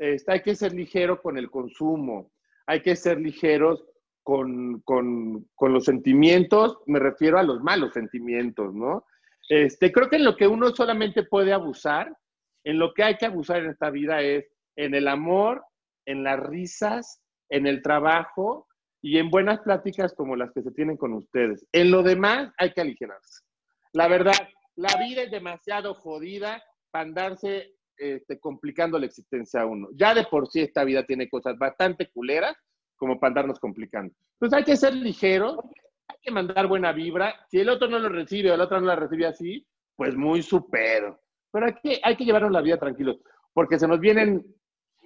Este, 0.00 0.32
hay 0.32 0.40
que 0.40 0.56
ser 0.56 0.72
ligero 0.72 1.20
con 1.20 1.36
el 1.36 1.50
consumo, 1.50 2.32
hay 2.66 2.80
que 2.80 2.96
ser 2.96 3.20
ligeros 3.20 3.84
con, 4.22 4.80
con- 4.80 5.46
los 5.60 5.84
sentimientos, 5.84 6.78
me 6.86 6.98
refiero 6.98 7.38
a 7.38 7.42
los 7.42 7.60
malos 7.62 7.92
sentimientos, 7.92 8.74
¿no? 8.74 9.04
Este, 9.50 9.92
creo 9.92 10.08
que 10.08 10.16
en 10.16 10.24
lo 10.24 10.36
que 10.36 10.46
uno 10.46 10.70
solamente 10.70 11.24
puede 11.24 11.52
abusar, 11.52 12.16
en 12.64 12.78
lo 12.78 12.94
que 12.94 13.02
hay 13.02 13.16
que 13.18 13.26
abusar 13.26 13.58
en 13.58 13.70
esta 13.70 13.90
vida 13.90 14.22
es 14.22 14.46
en 14.76 14.94
el 14.94 15.06
amor, 15.06 15.62
en 16.06 16.22
las 16.22 16.40
risas, 16.40 17.20
en 17.50 17.66
el 17.66 17.82
trabajo 17.82 18.68
y 19.02 19.18
en 19.18 19.28
buenas 19.28 19.60
pláticas 19.60 20.14
como 20.14 20.34
las 20.34 20.50
que 20.52 20.62
se 20.62 20.70
tienen 20.70 20.96
con 20.96 21.12
ustedes. 21.12 21.66
En 21.72 21.90
lo 21.90 22.02
demás 22.02 22.50
hay 22.56 22.72
que 22.72 22.80
aligerarse. 22.80 23.42
La 23.92 24.08
verdad, 24.08 24.32
la 24.76 24.96
vida 24.96 25.24
es 25.24 25.30
demasiado 25.30 25.92
jodida 25.92 26.62
para 26.90 27.04
andarse 27.04 27.74
este, 28.00 28.38
complicando 28.40 28.98
la 28.98 29.06
existencia 29.06 29.60
a 29.60 29.66
uno. 29.66 29.88
Ya 29.94 30.14
de 30.14 30.24
por 30.24 30.48
sí 30.48 30.60
esta 30.60 30.84
vida 30.84 31.04
tiene 31.04 31.28
cosas 31.28 31.58
bastante 31.58 32.08
culeras 32.10 32.56
como 32.96 33.20
para 33.20 33.28
andarnos 33.28 33.60
complicando. 33.60 34.14
Entonces 34.34 34.56
hay 34.58 34.64
que 34.64 34.76
ser 34.76 34.94
ligero, 34.94 35.62
hay 36.08 36.16
que 36.22 36.30
mandar 36.30 36.66
buena 36.66 36.92
vibra. 36.92 37.34
Si 37.50 37.60
el 37.60 37.68
otro 37.68 37.88
no 37.88 37.98
lo 37.98 38.08
recibe 38.08 38.50
o 38.50 38.54
el 38.54 38.60
otro 38.60 38.80
no 38.80 38.86
la 38.86 38.96
recibe 38.96 39.26
así, 39.26 39.66
pues 39.96 40.16
muy 40.16 40.42
su 40.42 40.68
pedo. 40.70 41.20
Pero 41.52 41.66
hay 41.66 41.74
que, 41.82 42.00
hay 42.02 42.16
que 42.16 42.24
llevarnos 42.24 42.52
la 42.52 42.62
vida 42.62 42.78
tranquilos, 42.78 43.18
porque 43.52 43.78
se 43.78 43.86
nos 43.88 44.00
vienen 44.00 44.44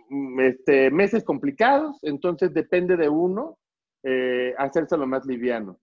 mm, 0.08 0.40
este, 0.40 0.90
meses 0.90 1.24
complicados, 1.24 1.98
entonces 2.02 2.52
depende 2.54 2.96
de 2.96 3.08
uno 3.08 3.58
eh, 4.02 4.54
hacerse 4.58 4.96
lo 4.96 5.06
más 5.06 5.24
liviano. 5.26 5.80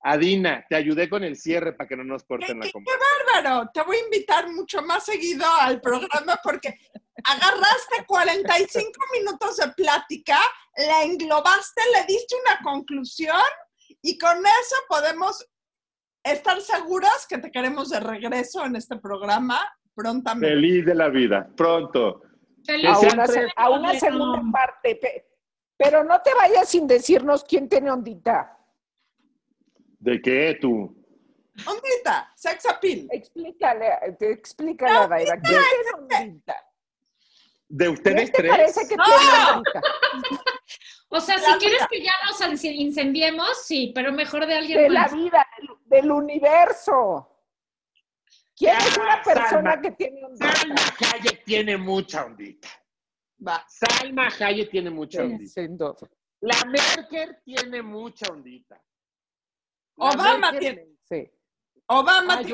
Adina, 0.00 0.64
te 0.68 0.76
ayudé 0.76 1.08
con 1.08 1.24
el 1.24 1.34
cierre 1.36 1.72
para 1.72 1.88
que 1.88 1.96
no 1.96 2.04
nos 2.04 2.22
corten 2.24 2.58
la 2.60 2.66
¿Qué- 2.66 2.72
conversación. 2.72 3.08
Bárbaro, 3.42 3.70
te 3.72 3.82
voy 3.82 3.96
a 3.96 4.04
invitar 4.04 4.50
mucho 4.50 4.82
más 4.82 5.04
seguido 5.04 5.44
al 5.60 5.80
programa 5.80 6.38
porque 6.42 6.78
agarraste 7.24 8.04
45 8.06 8.90
minutos 9.12 9.56
de 9.56 9.68
plática, 9.72 10.38
la 10.76 11.02
englobaste, 11.02 11.82
le 11.94 12.04
diste 12.06 12.36
una 12.46 12.58
conclusión 12.62 13.36
y 14.02 14.18
con 14.18 14.38
eso 14.38 14.76
podemos 14.88 15.46
estar 16.22 16.60
seguras 16.60 17.26
que 17.28 17.38
te 17.38 17.50
queremos 17.50 17.90
de 17.90 18.00
regreso 18.00 18.64
en 18.64 18.76
este 18.76 18.96
programa 18.96 19.60
prontamente. 19.94 20.48
Feliz 20.54 20.84
de 20.86 20.94
la 20.94 21.08
vida. 21.08 21.48
Pronto. 21.56 22.22
Feliz. 22.64 22.90
A 22.90 22.98
una, 22.98 23.26
a 23.56 23.70
una 23.70 23.98
segunda 23.98 24.42
parte. 24.52 24.96
pe- 24.96 25.26
Pero 25.76 26.04
no 26.04 26.20
te 26.22 26.34
vayas 26.34 26.68
sin 26.68 26.86
decirnos 26.86 27.44
quién 27.44 27.68
tiene 27.68 27.90
ondita. 27.90 28.56
¿De 29.98 30.20
qué 30.20 30.56
tú? 30.60 30.97
Ondita, 31.66 32.32
sex 32.36 32.66
appeal. 32.66 33.08
Explícale, 33.10 33.90
explícale 34.20 34.92
a 34.98 35.08
Daira. 35.08 35.40
¿Quién 35.40 35.60
tiene 36.02 36.24
ondita? 36.24 36.56
¿De 37.70 37.84
¿Quién 37.84 37.92
ustedes 37.96 38.32
te 38.32 38.38
tres? 38.38 38.50
parece 38.50 38.88
que 38.88 38.96
¡No! 38.96 39.04
tiene 39.04 39.50
ondita? 39.56 39.82
O 41.10 41.20
sea, 41.20 41.38
si 41.38 41.50
La 41.50 41.56
quieres 41.56 41.78
vida. 41.78 41.88
que 41.90 42.02
ya 42.02 42.12
nos 42.26 42.62
incendiemos, 42.64 43.64
sí, 43.64 43.92
pero 43.94 44.12
mejor 44.12 44.46
de 44.46 44.54
alguien 44.58 44.78
De 44.82 44.90
la 44.90 45.02
más. 45.04 45.14
vida, 45.14 45.46
del, 45.56 46.02
del 46.02 46.10
universo. 46.12 47.34
¿Quién 48.54 48.72
Ya, 48.78 48.86
es 48.86 48.98
una 48.98 49.22
persona 49.22 49.48
Salma. 49.48 49.80
que 49.80 49.90
tiene 49.92 50.22
ondita? 50.22 50.54
Salma 50.54 50.74
Hayek 51.14 51.44
tiene 51.44 51.78
mucha 51.78 52.26
ondita. 52.26 52.68
Va. 53.46 53.64
Salma 53.68 54.28
Hayek 54.38 54.70
tiene 54.70 54.90
mucha 54.90 55.22
ondita. 55.22 55.62
La 56.40 56.62
Merkel 56.66 57.38
tiene 57.42 57.80
mucha 57.82 58.30
ondita. 58.30 58.76
La 59.96 60.10
Obama 60.10 60.52
Merkel- 60.52 60.58
tiene. 60.60 60.86
Sí. 61.08 61.32
Obama 61.88 62.38
Ay, 62.38 62.52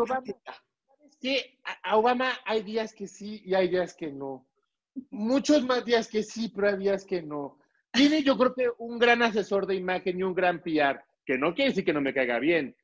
a 1.82 1.96
Obama 1.96 2.32
hay 2.44 2.62
días 2.62 2.92
que 2.94 3.06
sí 3.06 3.42
y 3.44 3.54
hay 3.54 3.68
días 3.68 3.94
que 3.94 4.12
no. 4.12 4.46
Muchos 5.10 5.64
más 5.64 5.84
días 5.84 6.08
que 6.08 6.22
sí, 6.22 6.52
pero 6.54 6.68
hay 6.68 6.78
días 6.78 7.04
que 7.04 7.22
no. 7.22 7.58
Tiene 7.90 8.22
yo 8.22 8.36
creo 8.36 8.54
que 8.54 8.70
un 8.78 8.98
gran 8.98 9.22
asesor 9.22 9.66
de 9.66 9.74
imagen 9.74 10.18
y 10.18 10.22
un 10.22 10.34
gran 10.34 10.60
PR, 10.62 11.00
que 11.24 11.38
no 11.38 11.54
quiere 11.54 11.70
decir 11.70 11.84
que 11.84 11.92
no 11.92 12.00
me 12.00 12.14
caiga 12.14 12.38
bien, 12.38 12.76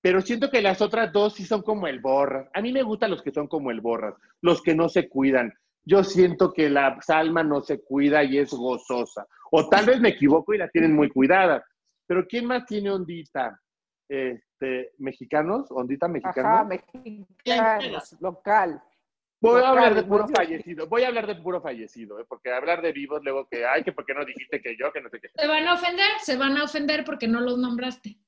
pero 0.00 0.20
siento 0.20 0.50
que 0.50 0.62
las 0.62 0.80
otras 0.80 1.12
dos 1.12 1.34
sí 1.34 1.44
son 1.44 1.62
como 1.62 1.86
el 1.86 2.00
borras. 2.00 2.48
A 2.54 2.60
mí 2.60 2.72
me 2.72 2.82
gustan 2.82 3.10
los 3.10 3.22
que 3.22 3.32
son 3.32 3.48
como 3.48 3.70
el 3.70 3.80
borras, 3.80 4.14
los 4.40 4.62
que 4.62 4.74
no 4.74 4.88
se 4.88 5.08
cuidan. 5.08 5.52
Yo 5.84 6.04
siento 6.04 6.52
que 6.52 6.68
la 6.68 7.00
Salma 7.00 7.42
no 7.42 7.60
se 7.60 7.80
cuida 7.80 8.22
y 8.22 8.38
es 8.38 8.50
gozosa. 8.50 9.26
O 9.50 9.68
tal 9.68 9.86
vez 9.86 10.00
me 10.00 10.10
equivoco 10.10 10.54
y 10.54 10.58
la 10.58 10.68
tienen 10.68 10.94
muy 10.94 11.08
cuidada. 11.08 11.64
Pero 12.06 12.26
¿quién 12.26 12.44
más 12.44 12.66
tiene 12.66 12.90
ondita? 12.90 13.58
Este, 14.08 14.92
¿Mexicanos? 14.98 15.70
¿Ondita 15.70 16.08
mexicana? 16.08 16.60
Ajá, 16.60 16.64
mexicanos, 16.64 18.16
local. 18.20 18.82
Voy 19.40 19.62
a 19.62 19.68
hablar 19.68 19.94
de 19.94 20.02
puro 20.02 20.26
fallecido. 20.28 20.86
Voy 20.88 21.02
a 21.02 21.08
hablar 21.08 21.26
de 21.26 21.36
puro 21.36 21.60
fallecido, 21.60 22.18
¿eh? 22.18 22.24
porque 22.28 22.52
hablar 22.52 22.82
de 22.82 22.92
vivos 22.92 23.20
luego 23.22 23.46
que, 23.48 23.64
ay, 23.64 23.84
que 23.84 23.92
por 23.92 24.04
qué 24.04 24.14
no 24.14 24.24
dijiste 24.24 24.60
que 24.60 24.76
yo, 24.76 24.92
que 24.92 25.00
no 25.00 25.08
sé 25.10 25.20
qué. 25.20 25.28
Se 25.34 25.46
van 25.46 25.66
a 25.68 25.74
ofender, 25.74 26.10
se 26.22 26.36
van 26.36 26.56
a 26.56 26.64
ofender 26.64 27.04
porque 27.04 27.28
no 27.28 27.40
los 27.40 27.56
nombraste. 27.58 28.18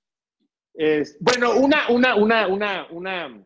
Es, 0.74 1.18
bueno, 1.20 1.56
una, 1.56 1.88
una, 1.88 2.14
una, 2.14 2.46
una, 2.46 2.86
una, 2.90 3.44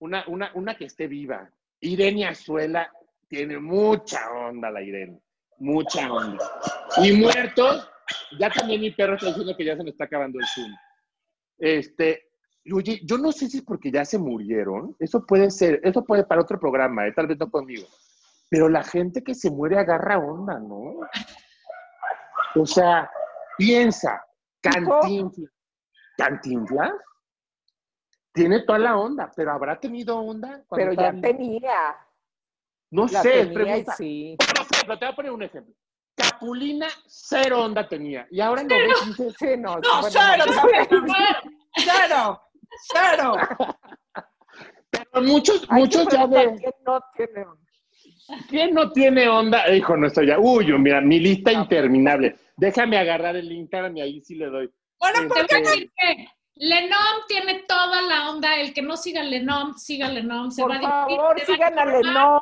una, 0.00 0.24
una, 0.26 0.50
una 0.54 0.74
que 0.74 0.86
esté 0.86 1.06
viva. 1.06 1.48
Irene 1.80 2.26
Azuela 2.26 2.90
tiene 3.28 3.58
mucha 3.58 4.28
onda, 4.32 4.70
la 4.70 4.82
Irene. 4.82 5.20
Mucha 5.58 6.12
onda. 6.12 6.44
Y 7.02 7.12
muertos, 7.12 7.88
ya 8.38 8.50
también 8.50 8.80
mi 8.80 8.90
perro 8.90 9.14
está 9.14 9.26
diciendo 9.28 9.56
que 9.56 9.64
ya 9.64 9.76
se 9.76 9.84
me 9.84 9.90
está 9.90 10.04
acabando 10.04 10.40
el 10.40 10.46
Zoom. 10.46 10.72
Este, 11.58 12.28
oye, 12.72 13.00
yo 13.04 13.18
no 13.18 13.32
sé 13.32 13.48
si 13.48 13.58
es 13.58 13.64
porque 13.64 13.90
ya 13.90 14.04
se 14.04 14.18
murieron. 14.18 14.94
Eso 14.98 15.24
puede 15.24 15.50
ser, 15.50 15.80
eso 15.84 16.04
puede 16.04 16.24
para 16.24 16.40
otro 16.40 16.58
programa, 16.58 17.06
¿eh? 17.06 17.12
tal 17.12 17.26
vez 17.26 17.38
no 17.38 17.50
conmigo. 17.50 17.86
Pero 18.48 18.68
la 18.68 18.82
gente 18.84 19.22
que 19.24 19.34
se 19.34 19.50
muere 19.50 19.78
agarra 19.78 20.18
onda, 20.18 20.58
¿no? 20.58 21.00
O 22.54 22.66
sea, 22.66 23.10
piensa, 23.58 24.24
cantinflas. 24.60 25.50
¿Cantinflas? 26.16 26.92
Tiene 28.32 28.62
toda 28.64 28.78
la 28.78 28.96
onda, 28.96 29.30
pero 29.34 29.52
¿habrá 29.52 29.78
tenido 29.80 30.18
onda? 30.18 30.62
cuando 30.66 30.90
Pero 30.90 30.92
ya 30.92 31.20
tenía. 31.20 31.96
No 32.90 33.06
La 33.06 33.22
sé, 33.22 33.30
tenía 33.30 33.54
pregunta. 33.54 33.94
sí. 33.96 34.36
Por 34.38 34.66
ejemplo, 34.72 34.98
te 34.98 35.04
voy 35.04 35.12
a 35.12 35.16
poner 35.16 35.32
un 35.32 35.42
ejemplo. 35.42 35.74
Capulina, 36.16 36.86
cero 37.06 37.64
onda 37.64 37.86
tenía. 37.88 38.26
Y 38.30 38.40
ahora 38.40 38.62
no 38.62 38.68
ves 38.68 39.02
y 39.04 39.08
dices, 39.08 39.34
Sí, 39.38 39.46
no. 39.58 39.76
No, 39.76 40.00
bueno, 40.00 40.08
cero, 40.10 40.44
no. 40.46 41.14
cero, 41.76 42.42
cero. 42.92 43.36
pero 44.90 45.22
muchos, 45.26 45.66
Hay 45.68 45.88
que 45.88 45.98
muchos 45.98 46.08
ya 46.12 46.26
de. 46.26 46.54
quién 46.56 46.72
no 46.86 47.00
tiene 47.16 47.44
onda. 47.44 47.66
¿Quién 48.48 48.74
no 48.74 48.90
tiene 48.92 49.28
onda? 49.28 49.72
Hijo, 49.74 49.96
no 49.96 50.06
estoy 50.08 50.26
ya. 50.28 50.38
Uy, 50.38 50.66
yo, 50.66 50.78
mira, 50.78 51.00
mi 51.00 51.20
lista 51.20 51.52
interminable. 51.52 52.36
Déjame 52.56 52.98
agarrar 52.98 53.36
el 53.36 53.52
Instagram 53.52 53.96
y 53.98 54.00
ahí 54.00 54.20
sí 54.22 54.34
le 54.34 54.46
doy. 54.46 54.70
Bueno, 54.98 55.18
Este, 55.20 55.28
¿por 55.28 55.46
Te 55.46 55.54
voy 55.58 55.66
a 55.66 55.70
decir 55.70 55.92
que 55.96 56.28
Lenom 56.56 57.26
tiene 57.28 57.64
toda 57.68 58.00
la 58.02 58.30
onda. 58.30 58.56
El 58.58 58.72
que 58.72 58.82
no 58.82 58.96
siga 58.96 59.22
Lenom, 59.22 59.74
siga 59.76 60.08
Lenom. 60.08 60.50
Se 60.50 60.62
Por 60.62 60.70
va 60.72 60.76
a 60.76 60.78
divertir, 60.78 61.16
favor, 61.18 61.40
se 61.40 61.46
va 61.46 61.66
a 61.66 61.68
sigan 61.68 61.78
a 61.78 61.84
Lenón. 61.84 62.40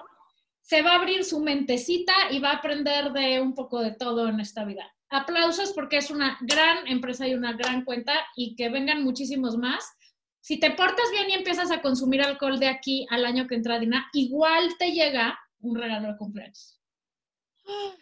Se 0.65 0.81
va 0.81 0.93
a 0.93 0.97
abrir 0.97 1.25
su 1.25 1.41
mentecita 1.41 2.15
y 2.31 2.39
va 2.39 2.53
a 2.53 2.57
aprender 2.57 3.13
de 3.13 3.39
un 3.39 3.55
poco 3.55 3.81
de 3.81 3.93
todo 3.93 4.29
en 4.29 4.41
esta 4.41 4.65
vida. 4.65 4.91
Aplausos 5.11 5.75
porque 5.75 5.99
es 5.99 6.11
una 6.11 6.39
gran 6.41 6.87
empresa 6.87 7.29
y 7.29 7.35
una 7.35 7.53
gran 7.53 7.85
cuenta 7.85 8.15
y 8.35 8.57
que 8.57 8.71
vengan 8.71 9.05
muchísimos 9.05 9.59
más. 9.59 9.95
Si 10.41 10.59
te 10.59 10.71
portas 10.71 11.11
bien 11.13 11.29
y 11.29 11.35
empiezas 11.35 11.71
a 11.71 11.83
consumir 11.83 12.23
alcohol 12.23 12.59
de 12.59 12.69
aquí 12.69 13.07
al 13.11 13.27
año 13.27 13.47
que 13.47 13.57
entra, 13.57 13.79
Dina, 13.79 14.09
igual 14.15 14.71
te 14.79 14.93
llega 14.93 15.39
un 15.61 15.77
regalo 15.77 16.09
de 16.09 16.17
cumpleaños. 16.17 16.81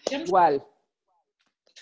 Igual. 0.08 0.64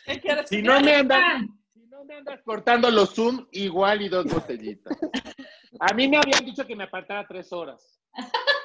¿Qué 0.06 0.18
quieres 0.18 0.48
Si 0.48 0.62
no 0.62 0.80
me 0.80 0.94
Ah, 0.94 1.42
no 1.74 2.04
me 2.06 2.14
andas 2.14 2.40
cortando 2.42 2.90
los 2.90 3.14
Zoom, 3.14 3.46
igual 3.52 4.00
y 4.00 4.08
dos 4.08 4.24
botellitas. 4.24 4.96
A 5.78 5.92
mí 5.92 6.08
me 6.08 6.16
habían 6.16 6.42
dicho 6.42 6.66
que 6.66 6.74
me 6.74 6.84
apartara 6.84 7.26
tres 7.28 7.52
horas. 7.52 8.00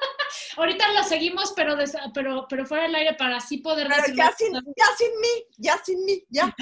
Ahorita 0.56 0.92
lo 0.92 1.02
seguimos, 1.04 1.52
pero, 1.54 1.76
des- 1.76 1.96
pero, 2.14 2.46
pero 2.48 2.64
fuera 2.66 2.84
del 2.84 2.94
aire 2.94 3.14
para 3.14 3.36
así 3.36 3.58
poder 3.58 3.88
Pero 3.88 4.14
ya 4.16 4.30
sin, 4.32 4.52
ya 4.52 4.86
sin 4.96 5.10
mí, 5.20 5.44
ya 5.58 5.76
sin 5.84 6.04
mí, 6.04 6.24
ya. 6.28 6.54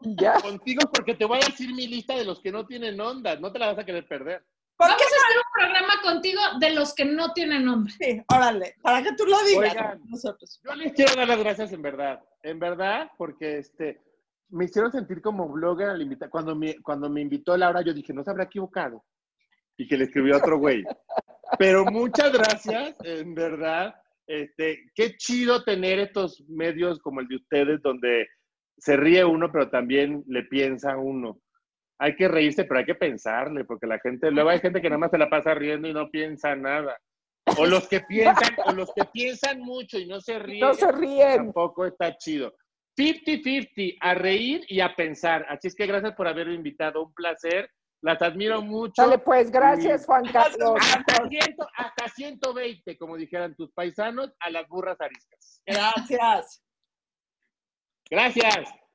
Ya. 0.00 0.34
Contigo 0.40 0.82
porque 0.92 1.14
te 1.14 1.24
voy 1.24 1.38
a 1.42 1.46
decir 1.46 1.72
mi 1.74 1.86
lista 1.88 2.14
de 2.14 2.24
los 2.24 2.40
que 2.40 2.52
no 2.52 2.66
tienen 2.66 3.00
onda. 3.00 3.36
No 3.36 3.50
te 3.50 3.58
la 3.58 3.68
vas 3.68 3.78
a 3.78 3.84
querer 3.84 4.06
perder. 4.06 4.44
¿Por 4.76 4.88
Vamos 4.88 5.02
qué? 5.02 5.04
a 5.04 5.24
hacer 5.24 5.36
un 5.38 5.52
programa 5.54 6.02
contigo 6.02 6.40
de 6.60 6.70
los 6.74 6.94
que 6.94 7.06
no 7.06 7.32
tienen 7.32 7.66
onda. 7.66 7.90
Sí, 7.98 8.22
órale, 8.30 8.74
para 8.82 9.02
que 9.02 9.14
tú 9.14 9.24
lo 9.24 9.42
digas. 9.44 9.70
Oigan. 9.72 10.00
Nosotros. 10.04 10.60
Yo 10.62 10.74
les 10.74 10.92
quiero 10.92 11.14
dar 11.14 11.28
las 11.28 11.38
gracias 11.38 11.72
en 11.72 11.80
verdad. 11.80 12.20
En 12.42 12.58
verdad, 12.58 13.10
porque 13.16 13.58
este, 13.58 14.02
me 14.50 14.66
hicieron 14.66 14.92
sentir 14.92 15.22
como 15.22 15.48
blogger 15.48 15.88
al 15.88 16.02
invitar. 16.02 16.28
Cuando 16.28 16.54
me, 16.54 16.76
cuando 16.82 17.08
me 17.08 17.22
invitó 17.22 17.56
Laura, 17.56 17.80
yo 17.80 17.94
dije, 17.94 18.12
no 18.12 18.22
se 18.22 18.30
habrá 18.30 18.44
equivocado. 18.44 19.02
Y 19.78 19.88
que 19.88 19.96
le 19.96 20.04
escribió 20.04 20.34
a 20.34 20.38
otro 20.38 20.58
güey. 20.58 20.84
Pero 21.58 21.84
muchas 21.86 22.32
gracias, 22.32 22.96
en 23.04 23.34
verdad. 23.34 23.94
Este, 24.26 24.90
qué 24.94 25.16
chido 25.16 25.62
tener 25.62 25.98
estos 26.00 26.42
medios 26.48 26.98
como 26.98 27.20
el 27.20 27.28
de 27.28 27.36
ustedes, 27.36 27.80
donde 27.82 28.26
se 28.78 28.96
ríe 28.96 29.24
uno, 29.24 29.50
pero 29.52 29.70
también 29.70 30.24
le 30.26 30.42
piensa 30.44 30.96
uno. 30.96 31.40
Hay 31.98 32.14
que 32.16 32.28
reírse, 32.28 32.64
pero 32.64 32.80
hay 32.80 32.84
que 32.84 32.94
pensarle, 32.94 33.64
porque 33.64 33.86
la 33.86 33.98
gente, 34.00 34.30
luego 34.30 34.50
hay 34.50 34.58
gente 34.58 34.82
que 34.82 34.90
nada 34.90 34.98
más 34.98 35.10
se 35.10 35.18
la 35.18 35.30
pasa 35.30 35.54
riendo 35.54 35.88
y 35.88 35.94
no 35.94 36.10
piensa 36.10 36.54
nada. 36.54 36.98
O 37.58 37.64
los 37.64 37.88
que 37.88 38.00
piensan, 38.00 38.54
o 38.66 38.72
los 38.72 38.92
que 38.94 39.04
piensan 39.12 39.60
mucho 39.60 39.98
y 39.98 40.06
no 40.06 40.20
se 40.20 40.38
ríen 40.38 40.60
No 40.60 40.74
se 40.74 40.90
ríen. 40.90 41.36
tampoco 41.36 41.86
está 41.86 42.16
chido. 42.16 42.52
50-50, 42.98 43.98
a 44.00 44.14
reír 44.14 44.64
y 44.68 44.80
a 44.80 44.94
pensar. 44.94 45.46
Así 45.48 45.68
es 45.68 45.74
que 45.74 45.86
gracias 45.86 46.14
por 46.14 46.26
haberme 46.26 46.54
invitado, 46.54 47.04
un 47.04 47.14
placer. 47.14 47.70
Las 48.02 48.20
admiro 48.22 48.62
mucho. 48.62 49.02
Dale, 49.02 49.18
pues, 49.18 49.50
gracias, 49.50 50.06
Juan 50.06 50.24
Carlos. 50.32 50.78
Hasta, 50.80 51.28
100 51.28 51.56
hasta 51.76 52.08
120, 52.08 52.98
como 52.98 53.16
dijeran 53.16 53.54
tus 53.54 53.72
paisanos, 53.72 54.32
a 54.40 54.50
las 54.50 54.68
burras 54.68 55.00
ariscas. 55.00 55.62
Gracias. 55.66 56.62
Gracias. 58.08 58.85